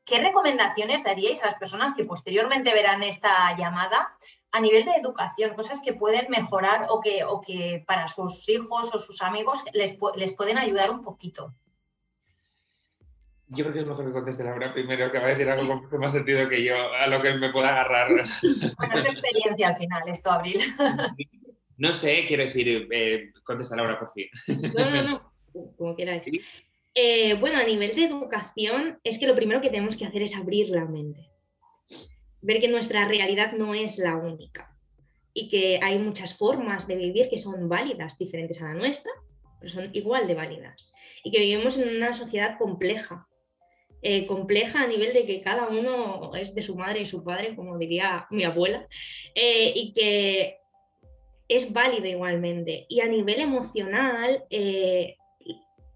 ¿qué 0.06 0.18
recomendaciones 0.18 1.04
daríais 1.04 1.42
a 1.42 1.46
las 1.46 1.56
personas 1.56 1.92
que 1.92 2.06
posteriormente 2.06 2.72
verán 2.72 3.02
esta 3.02 3.54
llamada 3.54 4.16
a 4.52 4.60
nivel 4.60 4.84
de 4.84 4.92
educación, 4.92 5.54
cosas 5.54 5.80
que 5.82 5.92
pueden 5.92 6.26
mejorar 6.30 6.86
o 6.88 7.00
que, 7.00 7.24
o 7.24 7.40
que 7.40 7.84
para 7.86 8.08
sus 8.08 8.48
hijos 8.48 8.90
o 8.92 8.98
sus 8.98 9.22
amigos 9.22 9.64
les, 9.72 9.96
les 10.16 10.32
pueden 10.32 10.58
ayudar 10.58 10.90
un 10.90 11.02
poquito? 11.02 11.54
Yo 13.52 13.64
creo 13.64 13.72
que 13.72 13.80
es 13.80 13.86
mejor 13.86 14.06
que 14.06 14.12
conteste 14.12 14.44
Laura 14.44 14.72
primero, 14.72 15.10
que 15.10 15.18
va 15.18 15.26
a 15.26 15.30
decir 15.30 15.48
algo 15.48 15.66
con 15.66 15.82
mucho 15.82 15.98
más 15.98 16.12
sentido 16.12 16.48
que 16.48 16.62
yo, 16.62 16.74
a 16.92 17.06
lo 17.08 17.20
que 17.20 17.34
me 17.34 17.50
pueda 17.50 17.70
agarrar. 17.70 18.08
Bueno, 18.08 18.94
es 18.94 19.02
tu 19.02 19.08
experiencia 19.08 19.68
al 19.68 19.76
final, 19.76 20.08
esto, 20.08 20.30
Abril. 20.30 20.60
No 21.76 21.92
sé, 21.92 22.26
quiero 22.28 22.44
decir, 22.44 22.88
eh, 22.90 23.32
contesta 23.42 23.74
Laura 23.74 23.98
por 23.98 24.12
fin. 24.12 24.28
No, 24.76 24.90
no, 24.90 25.02
no, 25.02 25.32
como 25.76 25.96
quieras. 25.96 26.22
Eh, 26.94 27.34
bueno, 27.34 27.58
a 27.58 27.64
nivel 27.64 27.94
de 27.96 28.04
educación, 28.04 29.00
es 29.02 29.18
que 29.18 29.26
lo 29.26 29.34
primero 29.34 29.60
que 29.60 29.70
tenemos 29.70 29.96
que 29.96 30.04
hacer 30.04 30.22
es 30.22 30.36
abrir 30.36 30.68
la 30.68 30.84
mente. 30.84 31.29
Ver 32.42 32.60
que 32.60 32.68
nuestra 32.68 33.06
realidad 33.06 33.52
no 33.52 33.74
es 33.74 33.98
la 33.98 34.16
única 34.16 34.74
y 35.32 35.48
que 35.48 35.78
hay 35.82 35.98
muchas 35.98 36.36
formas 36.36 36.86
de 36.86 36.96
vivir 36.96 37.28
que 37.28 37.38
son 37.38 37.68
válidas, 37.68 38.18
diferentes 38.18 38.60
a 38.60 38.68
la 38.68 38.74
nuestra, 38.74 39.12
pero 39.60 39.72
son 39.72 39.90
igual 39.92 40.26
de 40.26 40.34
válidas. 40.34 40.92
Y 41.22 41.30
que 41.30 41.40
vivimos 41.40 41.78
en 41.78 41.96
una 41.96 42.14
sociedad 42.14 42.58
compleja, 42.58 43.26
eh, 44.02 44.26
compleja 44.26 44.82
a 44.82 44.86
nivel 44.86 45.12
de 45.12 45.26
que 45.26 45.42
cada 45.42 45.68
uno 45.68 46.34
es 46.34 46.54
de 46.54 46.62
su 46.62 46.74
madre 46.74 47.02
y 47.02 47.06
su 47.06 47.22
padre, 47.22 47.54
como 47.54 47.78
diría 47.78 48.26
mi 48.30 48.44
abuela, 48.44 48.86
eh, 49.34 49.72
y 49.74 49.92
que 49.92 50.58
es 51.48 51.72
válido 51.72 52.06
igualmente. 52.06 52.86
Y 52.88 53.00
a 53.00 53.06
nivel 53.06 53.40
emocional, 53.40 54.44
eh, 54.50 55.16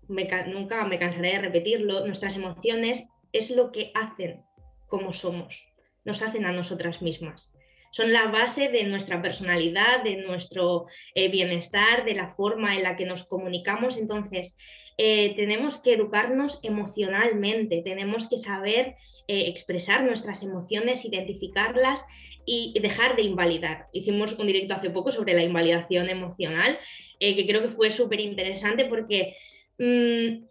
nunca 0.09 0.85
me 0.85 0.99
cansaré 0.99 1.33
de 1.33 1.39
repetirlo, 1.39 2.07
nuestras 2.07 2.37
emociones 2.37 3.09
es 3.33 3.51
lo 3.51 3.73
que 3.73 3.91
hacen 3.95 4.45
como 4.87 5.13
somos, 5.13 5.74
nos 6.05 6.23
hacen 6.23 6.47
a 6.47 6.53
nosotras 6.53 7.03
mismas. 7.03 7.53
Son 7.91 8.13
la 8.13 8.27
base 8.27 8.69
de 8.69 8.85
nuestra 8.85 9.23
personalidad, 9.23 10.03
de 10.03 10.17
nuestro 10.17 10.87
bienestar, 11.15 12.05
de 12.05 12.15
la 12.15 12.35
forma 12.35 12.75
en 12.75 12.83
la 12.83 12.97
que 12.97 13.07
nos 13.07 13.25
comunicamos. 13.25 13.97
Entonces, 13.97 14.59
eh, 14.97 15.35
tenemos 15.37 15.81
que 15.81 15.95
educarnos 15.95 16.61
emocionalmente, 16.63 17.83
tenemos 17.83 18.29
que 18.29 18.39
saber 18.39 18.95
eh, 19.27 19.49
expresar 19.49 20.05
nuestras 20.05 20.43
emociones, 20.43 21.05
identificarlas 21.05 22.05
y, 22.47 22.79
dejar 22.81 23.17
de 23.17 23.23
invalidar. 23.23 23.87
Hicimos 23.93 24.39
un 24.39 24.47
directo 24.47 24.75
hace 24.75 24.91
poco 24.91 25.11
sobre 25.11 25.35
la 25.35 25.43
invalidación 25.43 26.11
emocional, 26.11 26.79
eh, 27.19 27.35
que 27.35 27.47
creo 27.47 27.63
que 27.63 27.71
fue 27.71 27.91
súper 27.91 28.21
interesante 28.21 28.85
porque 28.85 29.35
mm, 29.79 30.45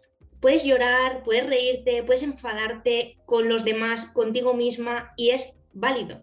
puedes 0.44 0.62
llorar, 0.62 1.22
puedes 1.24 1.46
reírte, 1.46 2.02
puedes 2.02 2.22
enfadarte 2.22 3.16
con 3.24 3.48
los 3.48 3.64
demás, 3.64 4.04
contigo 4.12 4.52
misma 4.52 5.14
y 5.16 5.30
es 5.30 5.58
válido. 5.72 6.22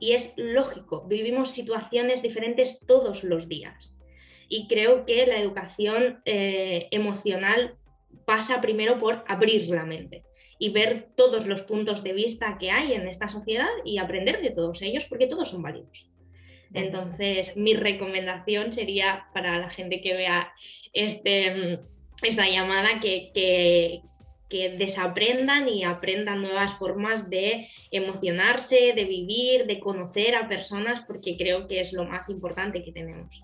Y 0.00 0.14
es 0.14 0.34
lógico, 0.36 1.06
vivimos 1.06 1.52
situaciones 1.52 2.20
diferentes 2.20 2.84
todos 2.84 3.22
los 3.22 3.46
días. 3.48 3.96
Y 4.48 4.66
creo 4.66 5.06
que 5.06 5.24
la 5.28 5.38
educación 5.38 6.20
eh, 6.24 6.88
emocional 6.90 7.76
pasa 8.24 8.60
primero 8.60 8.98
por 8.98 9.22
abrir 9.28 9.68
la 9.68 9.84
mente 9.84 10.24
y 10.58 10.70
ver 10.70 11.10
todos 11.14 11.46
los 11.46 11.62
puntos 11.62 12.02
de 12.02 12.12
vista 12.12 12.58
que 12.58 12.72
hay 12.72 12.94
en 12.94 13.06
esta 13.06 13.28
sociedad 13.28 13.70
y 13.84 13.98
aprender 13.98 14.42
de 14.42 14.50
todos 14.50 14.82
ellos, 14.82 15.04
porque 15.04 15.28
todos 15.28 15.50
son 15.50 15.62
válidos. 15.62 16.10
Entonces, 16.72 17.56
mi 17.56 17.74
recomendación 17.74 18.72
sería 18.72 19.28
para 19.32 19.60
la 19.60 19.70
gente 19.70 20.00
que 20.00 20.14
vea 20.14 20.52
este, 20.92 21.78
esta 22.26 22.48
llamada 22.48 23.00
que, 23.00 23.30
que, 23.34 24.02
que, 24.48 24.70
desaprendan 24.70 25.68
y 25.68 25.84
aprendan 25.84 26.42
nuevas 26.42 26.74
formas 26.74 27.30
de 27.30 27.68
emocionarse, 27.90 28.92
de 28.94 29.04
vivir, 29.04 29.66
de 29.66 29.80
conocer 29.80 30.34
a 30.34 30.48
personas, 30.48 31.02
porque 31.06 31.36
creo 31.36 31.66
que 31.66 31.80
es 31.80 31.92
lo 31.92 32.04
más 32.04 32.28
importante 32.28 32.82
que 32.82 32.92
tenemos. 32.92 33.42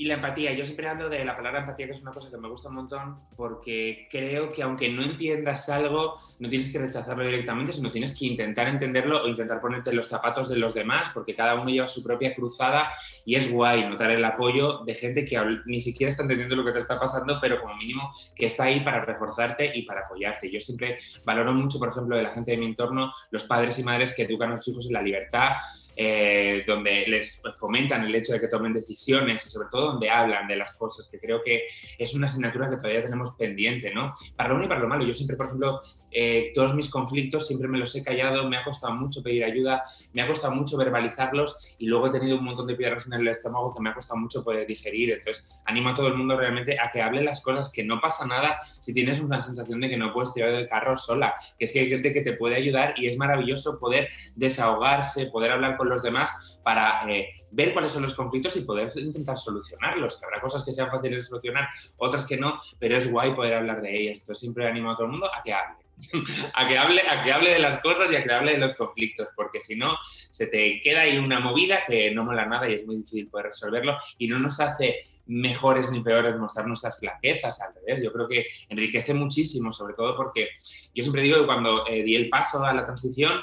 Y 0.00 0.06
la 0.06 0.14
empatía, 0.14 0.54
yo 0.54 0.64
siempre 0.64 0.88
hablo 0.88 1.10
de 1.10 1.22
la 1.26 1.36
palabra 1.36 1.60
empatía, 1.60 1.84
que 1.84 1.92
es 1.92 2.00
una 2.00 2.10
cosa 2.10 2.30
que 2.30 2.38
me 2.38 2.48
gusta 2.48 2.70
un 2.70 2.76
montón, 2.76 3.18
porque 3.36 4.08
creo 4.10 4.50
que 4.50 4.62
aunque 4.62 4.88
no 4.88 5.02
entiendas 5.02 5.68
algo, 5.68 6.16
no 6.38 6.48
tienes 6.48 6.72
que 6.72 6.78
rechazarlo 6.78 7.22
directamente, 7.22 7.74
sino 7.74 7.90
tienes 7.90 8.18
que 8.18 8.24
intentar 8.24 8.66
entenderlo 8.66 9.22
o 9.22 9.28
intentar 9.28 9.60
ponerte 9.60 9.92
los 9.92 10.08
zapatos 10.08 10.48
de 10.48 10.56
los 10.56 10.72
demás, 10.72 11.10
porque 11.12 11.34
cada 11.34 11.54
uno 11.60 11.68
lleva 11.68 11.86
su 11.86 12.02
propia 12.02 12.34
cruzada 12.34 12.90
y 13.26 13.34
es 13.34 13.52
guay 13.52 13.90
notar 13.90 14.10
el 14.10 14.24
apoyo 14.24 14.78
de 14.86 14.94
gente 14.94 15.26
que 15.26 15.38
ni 15.66 15.80
siquiera 15.80 16.08
está 16.08 16.22
entendiendo 16.22 16.56
lo 16.56 16.64
que 16.64 16.72
te 16.72 16.78
está 16.78 16.98
pasando, 16.98 17.36
pero 17.38 17.60
como 17.60 17.76
mínimo 17.76 18.10
que 18.34 18.46
está 18.46 18.64
ahí 18.64 18.80
para 18.80 19.04
reforzarte 19.04 19.70
y 19.74 19.82
para 19.82 20.06
apoyarte. 20.06 20.50
Yo 20.50 20.60
siempre 20.60 20.96
valoro 21.26 21.52
mucho, 21.52 21.78
por 21.78 21.90
ejemplo, 21.90 22.16
de 22.16 22.22
la 22.22 22.30
gente 22.30 22.52
de 22.52 22.56
mi 22.56 22.64
entorno, 22.64 23.12
los 23.30 23.44
padres 23.44 23.78
y 23.78 23.84
madres 23.84 24.14
que 24.14 24.22
educan 24.22 24.52
a 24.52 24.58
sus 24.58 24.72
hijos 24.72 24.86
en 24.86 24.94
la 24.94 25.02
libertad, 25.02 25.56
eh, 26.02 26.64
donde 26.66 27.04
les 27.08 27.42
fomentan 27.58 28.02
el 28.04 28.14
hecho 28.14 28.32
de 28.32 28.40
que 28.40 28.48
tomen 28.48 28.72
decisiones 28.72 29.46
y 29.46 29.50
sobre 29.50 29.68
todo 29.70 29.92
donde 29.92 30.08
hablan 30.08 30.48
de 30.48 30.56
las 30.56 30.72
cosas, 30.72 31.06
que 31.12 31.20
creo 31.20 31.42
que 31.44 31.66
es 31.98 32.14
una 32.14 32.24
asignatura 32.24 32.70
que 32.70 32.76
todavía 32.76 33.02
tenemos 33.02 33.32
pendiente, 33.32 33.92
¿no? 33.92 34.14
Para 34.34 34.48
lo 34.48 34.54
bueno 34.54 34.64
y 34.64 34.68
para 34.68 34.80
lo 34.80 34.88
malo. 34.88 35.04
Yo 35.04 35.12
siempre, 35.12 35.36
por 35.36 35.48
ejemplo, 35.48 35.78
eh, 36.10 36.52
todos 36.54 36.74
mis 36.74 36.88
conflictos 36.88 37.46
siempre 37.46 37.68
me 37.68 37.76
los 37.76 37.94
he 37.96 38.02
callado, 38.02 38.48
me 38.48 38.56
ha 38.56 38.64
costado 38.64 38.94
mucho 38.94 39.22
pedir 39.22 39.44
ayuda, 39.44 39.82
me 40.14 40.22
ha 40.22 40.26
costado 40.26 40.54
mucho 40.54 40.78
verbalizarlos 40.78 41.76
y 41.78 41.86
luego 41.86 42.06
he 42.06 42.10
tenido 42.10 42.38
un 42.38 42.44
montón 42.44 42.66
de 42.66 42.76
piedras 42.76 43.06
en 43.06 43.12
el 43.12 43.28
estómago 43.28 43.74
que 43.74 43.82
me 43.82 43.90
ha 43.90 43.94
costado 43.94 44.18
mucho 44.18 44.42
poder 44.42 44.66
digerir. 44.66 45.12
Entonces, 45.12 45.60
animo 45.66 45.90
a 45.90 45.94
todo 45.94 46.06
el 46.06 46.14
mundo 46.14 46.34
realmente 46.34 46.78
a 46.80 46.90
que 46.90 47.02
hable 47.02 47.22
las 47.22 47.42
cosas, 47.42 47.70
que 47.70 47.84
no 47.84 48.00
pasa 48.00 48.26
nada 48.26 48.58
si 48.80 48.94
tienes 48.94 49.20
una 49.20 49.42
sensación 49.42 49.78
de 49.82 49.90
que 49.90 49.98
no 49.98 50.14
puedes 50.14 50.32
tirar 50.32 50.52
del 50.52 50.66
carro 50.66 50.96
sola, 50.96 51.34
que 51.58 51.66
es 51.66 51.72
que 51.74 51.80
hay 51.80 51.90
gente 51.90 52.14
que 52.14 52.22
te 52.22 52.32
puede 52.32 52.54
ayudar 52.56 52.94
y 52.96 53.06
es 53.06 53.18
maravilloso 53.18 53.78
poder 53.78 54.08
desahogarse, 54.34 55.26
poder 55.26 55.50
hablar 55.50 55.76
con 55.76 55.89
los 55.90 56.02
demás 56.02 56.60
para 56.64 57.02
eh, 57.10 57.28
ver 57.50 57.72
cuáles 57.72 57.92
son 57.92 58.02
los 58.02 58.14
conflictos 58.14 58.56
y 58.56 58.62
poder 58.62 58.90
intentar 58.96 59.38
solucionarlos. 59.38 60.16
Que 60.16 60.24
habrá 60.24 60.40
cosas 60.40 60.64
que 60.64 60.72
sean 60.72 60.90
fáciles 60.90 61.22
de 61.22 61.28
solucionar, 61.28 61.68
otras 61.98 62.24
que 62.26 62.36
no, 62.36 62.58
pero 62.78 62.96
es 62.96 63.10
guay 63.10 63.34
poder 63.34 63.54
hablar 63.54 63.82
de 63.82 63.94
ellas. 63.94 64.18
Entonces 64.20 64.40
siempre 64.40 64.66
animo 64.66 64.90
a 64.90 64.94
todo 64.96 65.06
el 65.06 65.12
mundo 65.12 65.30
a 65.32 65.42
que 65.42 65.52
hable. 65.52 65.80
a, 66.54 66.68
que 66.68 66.78
hable, 66.78 67.02
a 67.08 67.22
que 67.22 67.32
hable 67.32 67.50
de 67.50 67.58
las 67.58 67.80
cosas 67.80 68.10
y 68.10 68.16
a 68.16 68.24
que 68.24 68.32
hable 68.32 68.52
de 68.52 68.58
los 68.58 68.74
conflictos, 68.74 69.28
porque 69.36 69.60
si 69.60 69.76
no, 69.76 69.96
se 70.30 70.46
te 70.46 70.80
queda 70.80 71.02
ahí 71.02 71.18
una 71.18 71.40
movida 71.40 71.84
que 71.86 72.10
no 72.10 72.24
mola 72.24 72.46
nada 72.46 72.68
y 72.68 72.74
es 72.74 72.86
muy 72.86 72.96
difícil 72.96 73.28
poder 73.28 73.48
resolverlo 73.48 73.96
y 74.18 74.28
no 74.28 74.38
nos 74.38 74.58
hace 74.60 75.00
mejores 75.26 75.90
ni 75.90 76.00
peores 76.00 76.36
mostrar 76.36 76.66
nuestras 76.66 76.98
flaquezas, 76.98 77.60
al 77.60 77.74
revés, 77.74 78.02
yo 78.02 78.12
creo 78.12 78.26
que 78.26 78.46
enriquece 78.68 79.14
muchísimo, 79.14 79.70
sobre 79.70 79.94
todo 79.94 80.16
porque 80.16 80.48
yo 80.94 81.04
siempre 81.04 81.22
digo 81.22 81.38
que 81.38 81.46
cuando 81.46 81.86
eh, 81.86 82.02
di 82.02 82.16
el 82.16 82.28
paso 82.28 82.64
a 82.64 82.74
la 82.74 82.84
transición, 82.84 83.40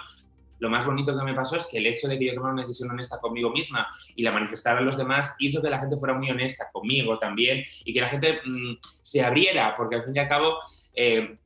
lo 0.59 0.69
más 0.69 0.85
bonito 0.85 1.17
que 1.17 1.23
me 1.23 1.33
pasó 1.33 1.55
es 1.55 1.65
que 1.65 1.77
el 1.77 1.85
hecho 1.85 2.07
de 2.07 2.17
que 2.17 2.25
yo 2.25 2.33
tomara 2.33 2.53
una 2.53 2.63
decisión 2.63 2.89
honesta 2.91 3.19
conmigo 3.19 3.49
misma 3.51 3.87
y 4.15 4.23
la 4.23 4.31
manifestara 4.31 4.79
a 4.79 4.81
los 4.81 4.97
demás 4.97 5.35
hizo 5.39 5.61
que 5.61 5.69
la 5.69 5.79
gente 5.79 5.97
fuera 5.97 6.13
muy 6.13 6.29
honesta 6.29 6.69
conmigo 6.71 7.19
también 7.19 7.63
y 7.85 7.93
que 7.93 8.01
la 8.01 8.09
gente 8.09 8.39
mm, 8.45 8.77
se 8.81 9.23
abriera, 9.23 9.75
porque 9.75 9.95
al 9.95 10.03
fin 10.03 10.15
y 10.15 10.19
al 10.19 10.27
cabo 10.27 10.57
eh, 10.93 11.37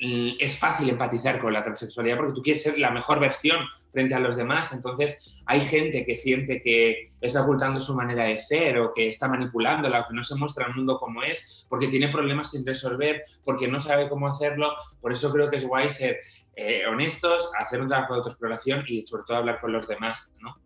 mm, 0.00 0.30
es 0.38 0.58
fácil 0.58 0.88
empatizar 0.90 1.40
con 1.40 1.52
la 1.52 1.62
transexualidad 1.62 2.16
porque 2.16 2.34
tú 2.34 2.42
quieres 2.42 2.62
ser 2.62 2.78
la 2.78 2.90
mejor 2.90 3.20
versión 3.20 3.60
frente 3.92 4.14
a 4.14 4.20
los 4.20 4.36
demás. 4.36 4.72
Entonces, 4.72 5.42
hay 5.46 5.60
gente 5.60 6.04
que 6.04 6.14
siente 6.14 6.62
que 6.62 7.08
está 7.20 7.42
ocultando 7.42 7.80
su 7.80 7.94
manera 7.94 8.24
de 8.24 8.38
ser 8.38 8.78
o 8.78 8.92
que 8.92 9.08
está 9.08 9.28
manipulándola 9.28 10.00
o 10.00 10.08
que 10.08 10.14
no 10.14 10.22
se 10.22 10.34
muestra 10.34 10.66
al 10.66 10.74
mundo 10.74 10.98
como 10.98 11.22
es 11.22 11.66
porque 11.68 11.88
tiene 11.88 12.08
problemas 12.08 12.50
sin 12.50 12.66
resolver, 12.66 13.22
porque 13.44 13.68
no 13.68 13.78
sabe 13.78 14.08
cómo 14.08 14.26
hacerlo. 14.26 14.74
Por 15.00 15.12
eso 15.12 15.32
creo 15.32 15.50
que 15.50 15.56
es 15.56 15.66
guay 15.66 15.92
ser 15.92 16.20
eh, 16.56 16.84
honestos, 16.86 17.50
hacer 17.58 17.80
un 17.80 17.88
trabajo 17.88 18.14
de 18.14 18.18
autoexploración 18.18 18.84
y 18.86 19.06
sobre 19.06 19.24
todo 19.26 19.36
hablar 19.36 19.60
con 19.60 19.72
los 19.72 19.86
demás, 19.86 20.32
¿no? 20.40 20.56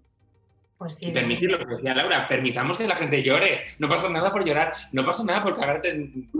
Pues 0.79 0.99
y 1.01 1.11
permitir 1.11 1.51
lo 1.51 1.59
que 1.59 1.65
decía 1.65 1.95
Laura, 1.95 2.29
permitamos 2.29 2.77
que 2.77 2.87
la 2.87 2.97
gente 2.97 3.23
llore. 3.23 3.63
No 3.79 3.89
pasa 3.89 4.11
nada 4.11 4.31
por 4.31 4.45
llorar, 4.45 4.73
no 4.93 5.07
pasa 5.07 5.25
nada 5.25 5.43
por 5.43 5.59
cagarte 5.59 5.89
en, 5.89 6.31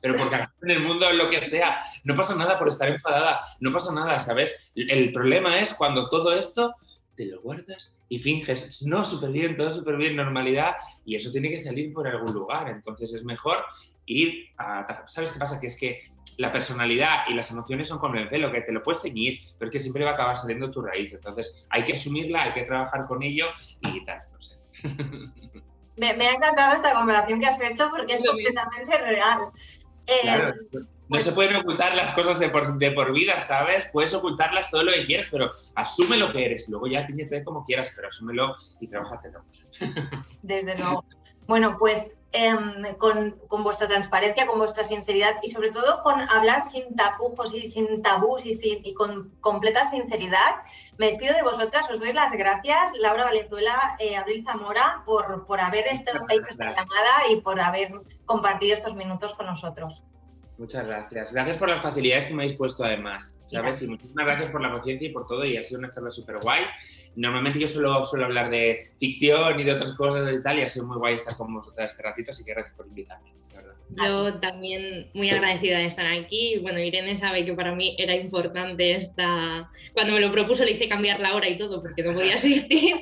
pero 0.00 0.16
por 0.16 0.30
cagarte 0.30 0.54
en 0.62 0.70
el 0.70 0.80
mundo, 0.80 1.10
en 1.10 1.18
lo 1.18 1.28
que 1.28 1.44
sea. 1.44 1.76
No 2.04 2.14
pasa 2.14 2.36
nada 2.36 2.56
por 2.58 2.68
estar 2.68 2.88
enfadada, 2.88 3.40
no 3.58 3.72
pasa 3.72 3.92
nada, 3.92 4.20
¿sabes? 4.20 4.72
El 4.76 5.10
problema 5.10 5.58
es 5.58 5.74
cuando 5.74 6.08
todo 6.08 6.32
esto 6.32 6.74
te 7.16 7.26
lo 7.26 7.40
guardas 7.42 7.96
y 8.08 8.18
finges, 8.18 8.82
no, 8.86 9.04
súper 9.04 9.30
bien, 9.30 9.56
todo 9.56 9.70
súper 9.70 9.96
bien, 9.96 10.16
normalidad, 10.16 10.76
y 11.04 11.16
eso 11.16 11.32
tiene 11.32 11.50
que 11.50 11.58
salir 11.58 11.92
por 11.92 12.06
algún 12.06 12.32
lugar. 12.32 12.68
Entonces 12.68 13.12
es 13.12 13.24
mejor 13.24 13.64
ir 14.06 14.50
a... 14.56 15.04
¿Sabes 15.08 15.32
qué 15.32 15.38
pasa? 15.38 15.60
Que 15.60 15.66
es 15.66 15.76
que 15.76 16.02
la 16.38 16.52
personalidad 16.52 17.24
y 17.28 17.34
las 17.34 17.50
emociones 17.50 17.88
son 17.88 17.98
como 17.98 18.16
el 18.16 18.28
pelo, 18.28 18.50
que 18.50 18.60
te 18.60 18.72
lo 18.72 18.82
puedes 18.82 19.02
teñir, 19.02 19.40
pero 19.58 19.68
es 19.68 19.72
que 19.72 19.78
siempre 19.78 20.04
va 20.04 20.10
a 20.10 20.14
acabar 20.14 20.36
saliendo 20.36 20.70
tu 20.70 20.82
raíz. 20.82 21.12
Entonces 21.12 21.66
hay 21.70 21.84
que 21.84 21.94
asumirla, 21.94 22.44
hay 22.44 22.52
que 22.52 22.62
trabajar 22.62 23.06
con 23.06 23.22
ello 23.22 23.46
y 23.80 24.04
tal, 24.04 24.20
no 24.32 24.40
sé. 24.40 24.58
Me, 25.96 26.08
ha 26.08 26.32
encantado 26.32 26.74
esta 26.74 26.94
conversación 26.94 27.38
que 27.38 27.46
has 27.46 27.60
hecho 27.60 27.90
porque 27.90 28.14
es 28.14 28.22
completamente 28.24 28.96
real. 28.98 29.40
Eh, 30.06 30.20
claro, 30.22 30.54
no 30.72 31.18
pues 31.18 31.24
se 31.24 31.32
pueden 31.32 31.54
ocultar 31.56 31.94
las 31.94 32.12
cosas 32.12 32.38
de 32.38 32.48
por, 32.48 32.78
de 32.78 32.90
por, 32.90 33.12
vida, 33.12 33.38
¿sabes? 33.42 33.86
Puedes 33.92 34.14
ocultarlas 34.14 34.70
todo 34.70 34.82
lo 34.82 34.92
que 34.92 35.04
quieras, 35.04 35.28
pero 35.30 35.52
asume 35.74 36.16
lo 36.16 36.32
que 36.32 36.46
eres. 36.46 36.70
Luego 36.70 36.86
ya 36.86 37.04
tíñete 37.04 37.44
como 37.44 37.66
quieras, 37.66 37.92
pero 37.94 38.08
asúmelo 38.08 38.56
y 38.80 38.88
trabajatelo. 38.88 39.44
Desde 40.42 40.74
luego. 40.78 41.04
Bueno, 41.46 41.76
pues 41.78 42.12
Em, 42.34 42.94
con, 42.94 43.38
vuestra 43.62 43.86
transparencia, 43.86 44.46
con 44.46 44.58
vuestra 44.58 44.84
sinceridad 44.84 45.36
y 45.42 45.50
sobre 45.50 45.70
todo 45.70 46.02
con 46.02 46.18
hablar 46.18 46.64
sin 46.64 46.96
tapujos 46.96 47.52
y 47.52 47.68
sin 47.68 48.00
tabús 48.00 48.46
y, 48.46 48.54
sin, 48.54 48.84
y 48.86 48.94
con 48.94 49.28
completa 49.40 49.84
sinceridad. 49.84 50.62
Me 50.96 51.06
despido 51.08 51.34
de 51.34 51.42
vosotras, 51.42 51.90
os 51.90 52.00
doy 52.00 52.14
las 52.14 52.32
gracias, 52.32 52.94
Laura 52.98 53.24
Valenzuela, 53.24 53.96
eh, 53.98 54.16
Abril 54.16 54.42
Zamora, 54.46 55.02
por, 55.04 55.44
por 55.44 55.60
haber 55.60 55.88
estado, 55.88 56.24
hecho 56.30 56.48
esta 56.48 56.70
llamada 56.70 57.28
y 57.30 57.42
por 57.42 57.60
haber 57.60 58.00
compartido 58.24 58.72
estos 58.72 58.94
minutos 58.94 59.34
con 59.34 59.44
nosotros. 59.44 60.02
Muchas 60.58 60.86
gracias. 60.86 61.32
Gracias 61.32 61.58
por 61.58 61.68
las 61.68 61.82
facilidades 61.82 62.26
que 62.26 62.34
me 62.34 62.44
habéis 62.44 62.56
puesto 62.56 62.84
además, 62.84 63.34
¿sabes? 63.46 63.82
Y 63.82 63.88
muchísimas 63.88 64.26
gracias 64.26 64.50
por 64.50 64.60
la 64.60 64.72
paciencia 64.72 65.08
y 65.08 65.12
por 65.12 65.26
todo 65.26 65.44
y 65.44 65.56
ha 65.56 65.64
sido 65.64 65.80
una 65.80 65.88
charla 65.88 66.10
súper 66.10 66.38
guay. 66.38 66.62
Normalmente 67.16 67.58
yo 67.58 67.68
solo 67.68 68.04
suelo 68.04 68.26
hablar 68.26 68.50
de 68.50 68.80
ficción 69.00 69.58
y 69.58 69.64
de 69.64 69.72
otras 69.72 69.92
cosas 69.94 70.32
y 70.32 70.42
tal 70.42 70.58
y 70.58 70.62
ha 70.62 70.68
sido 70.68 70.86
muy 70.86 70.98
guay 70.98 71.14
estar 71.14 71.36
con 71.36 71.52
vosotras 71.52 71.92
este 71.92 72.02
ratito, 72.02 72.30
así 72.30 72.44
que 72.44 72.52
gracias 72.52 72.74
por 72.76 72.86
invitarme. 72.86 73.32
Yo 73.96 74.34
también 74.40 75.10
muy 75.12 75.28
agradecida 75.30 75.78
de 75.78 75.86
estar 75.86 76.06
aquí. 76.06 76.58
Bueno, 76.62 76.78
Irene 76.78 77.18
sabe 77.18 77.44
que 77.44 77.52
para 77.52 77.74
mí 77.74 77.94
era 77.98 78.16
importante 78.16 78.96
esta... 78.96 79.70
Cuando 79.92 80.14
me 80.14 80.20
lo 80.20 80.32
propuso 80.32 80.64
le 80.64 80.72
hice 80.72 80.88
cambiar 80.88 81.20
la 81.20 81.34
hora 81.34 81.48
y 81.48 81.58
todo 81.58 81.82
porque 81.82 82.02
no 82.02 82.14
podía 82.14 82.36
asistir. 82.36 82.96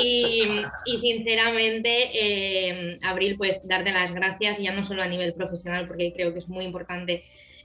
Y, 0.00 0.42
y 0.86 0.98
sinceramente, 0.98 2.10
eh, 2.12 2.98
Abril, 3.02 3.36
pues 3.36 3.66
darte 3.66 3.90
las 3.90 4.14
gracias, 4.14 4.60
ya 4.60 4.72
no 4.72 4.84
solo 4.84 5.02
a 5.02 5.08
nivel 5.08 5.34
profesional, 5.34 5.88
porque 5.88 6.12
creo 6.14 6.32
que 6.32 6.38
es 6.38 6.48
muy 6.48 6.64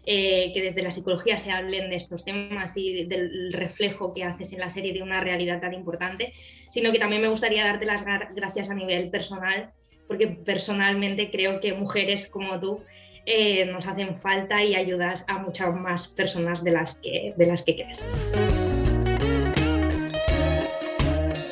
eh, 0.05 0.51
que 0.53 0.61
desde 0.61 0.81
la 0.81 0.91
psicología 0.91 1.37
se 1.37 1.51
hablen 1.51 1.89
de 1.89 1.95
estos 1.95 2.25
temas 2.25 2.75
y 2.75 3.05
del 3.05 3.53
reflejo 3.53 4.13
que 4.13 4.25
haces 4.25 4.51
en 4.51 4.59
la 4.59 4.69
serie 4.69 4.91
de 4.91 5.01
una 5.01 5.21
realidad 5.21 5.61
tan 5.61 5.73
importante, 5.73 6.33
sino 6.71 6.91
que 6.91 6.99
también 6.99 7.21
me 7.21 7.29
gustaría 7.29 7.63
darte 7.63 7.85
las 7.85 8.03
gracias 8.35 8.69
a 8.69 8.75
nivel 8.75 9.09
personal 9.09 9.71
porque 10.07 10.27
personalmente 10.27 11.31
creo 11.31 11.61
que 11.61 11.73
mujeres 11.73 12.27
como 12.27 12.59
tú 12.59 12.81
eh, 13.25 13.65
nos 13.65 13.87
hacen 13.87 14.19
falta 14.19 14.61
y 14.61 14.75
ayudas 14.75 15.23
a 15.29 15.39
muchas 15.39 15.73
más 15.73 16.09
personas 16.09 16.63
de 16.63 16.71
las 16.71 16.95
que, 16.95 17.33
de 17.37 17.45
las 17.45 17.63
que 17.63 17.75
crees. 17.75 18.03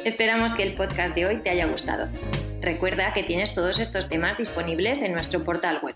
Esperamos 0.03 0.53
que 0.53 0.63
el 0.63 0.73
podcast 0.73 1.15
de 1.15 1.25
hoy 1.25 1.37
te 1.37 1.51
haya 1.51 1.67
gustado. 1.67 2.09
Recuerda 2.59 3.13
que 3.13 3.23
tienes 3.23 3.55
todos 3.55 3.79
estos 3.79 4.09
temas 4.09 4.37
disponibles 4.37 5.01
en 5.01 5.13
nuestro 5.13 5.43
portal 5.45 5.79
web 5.81 5.95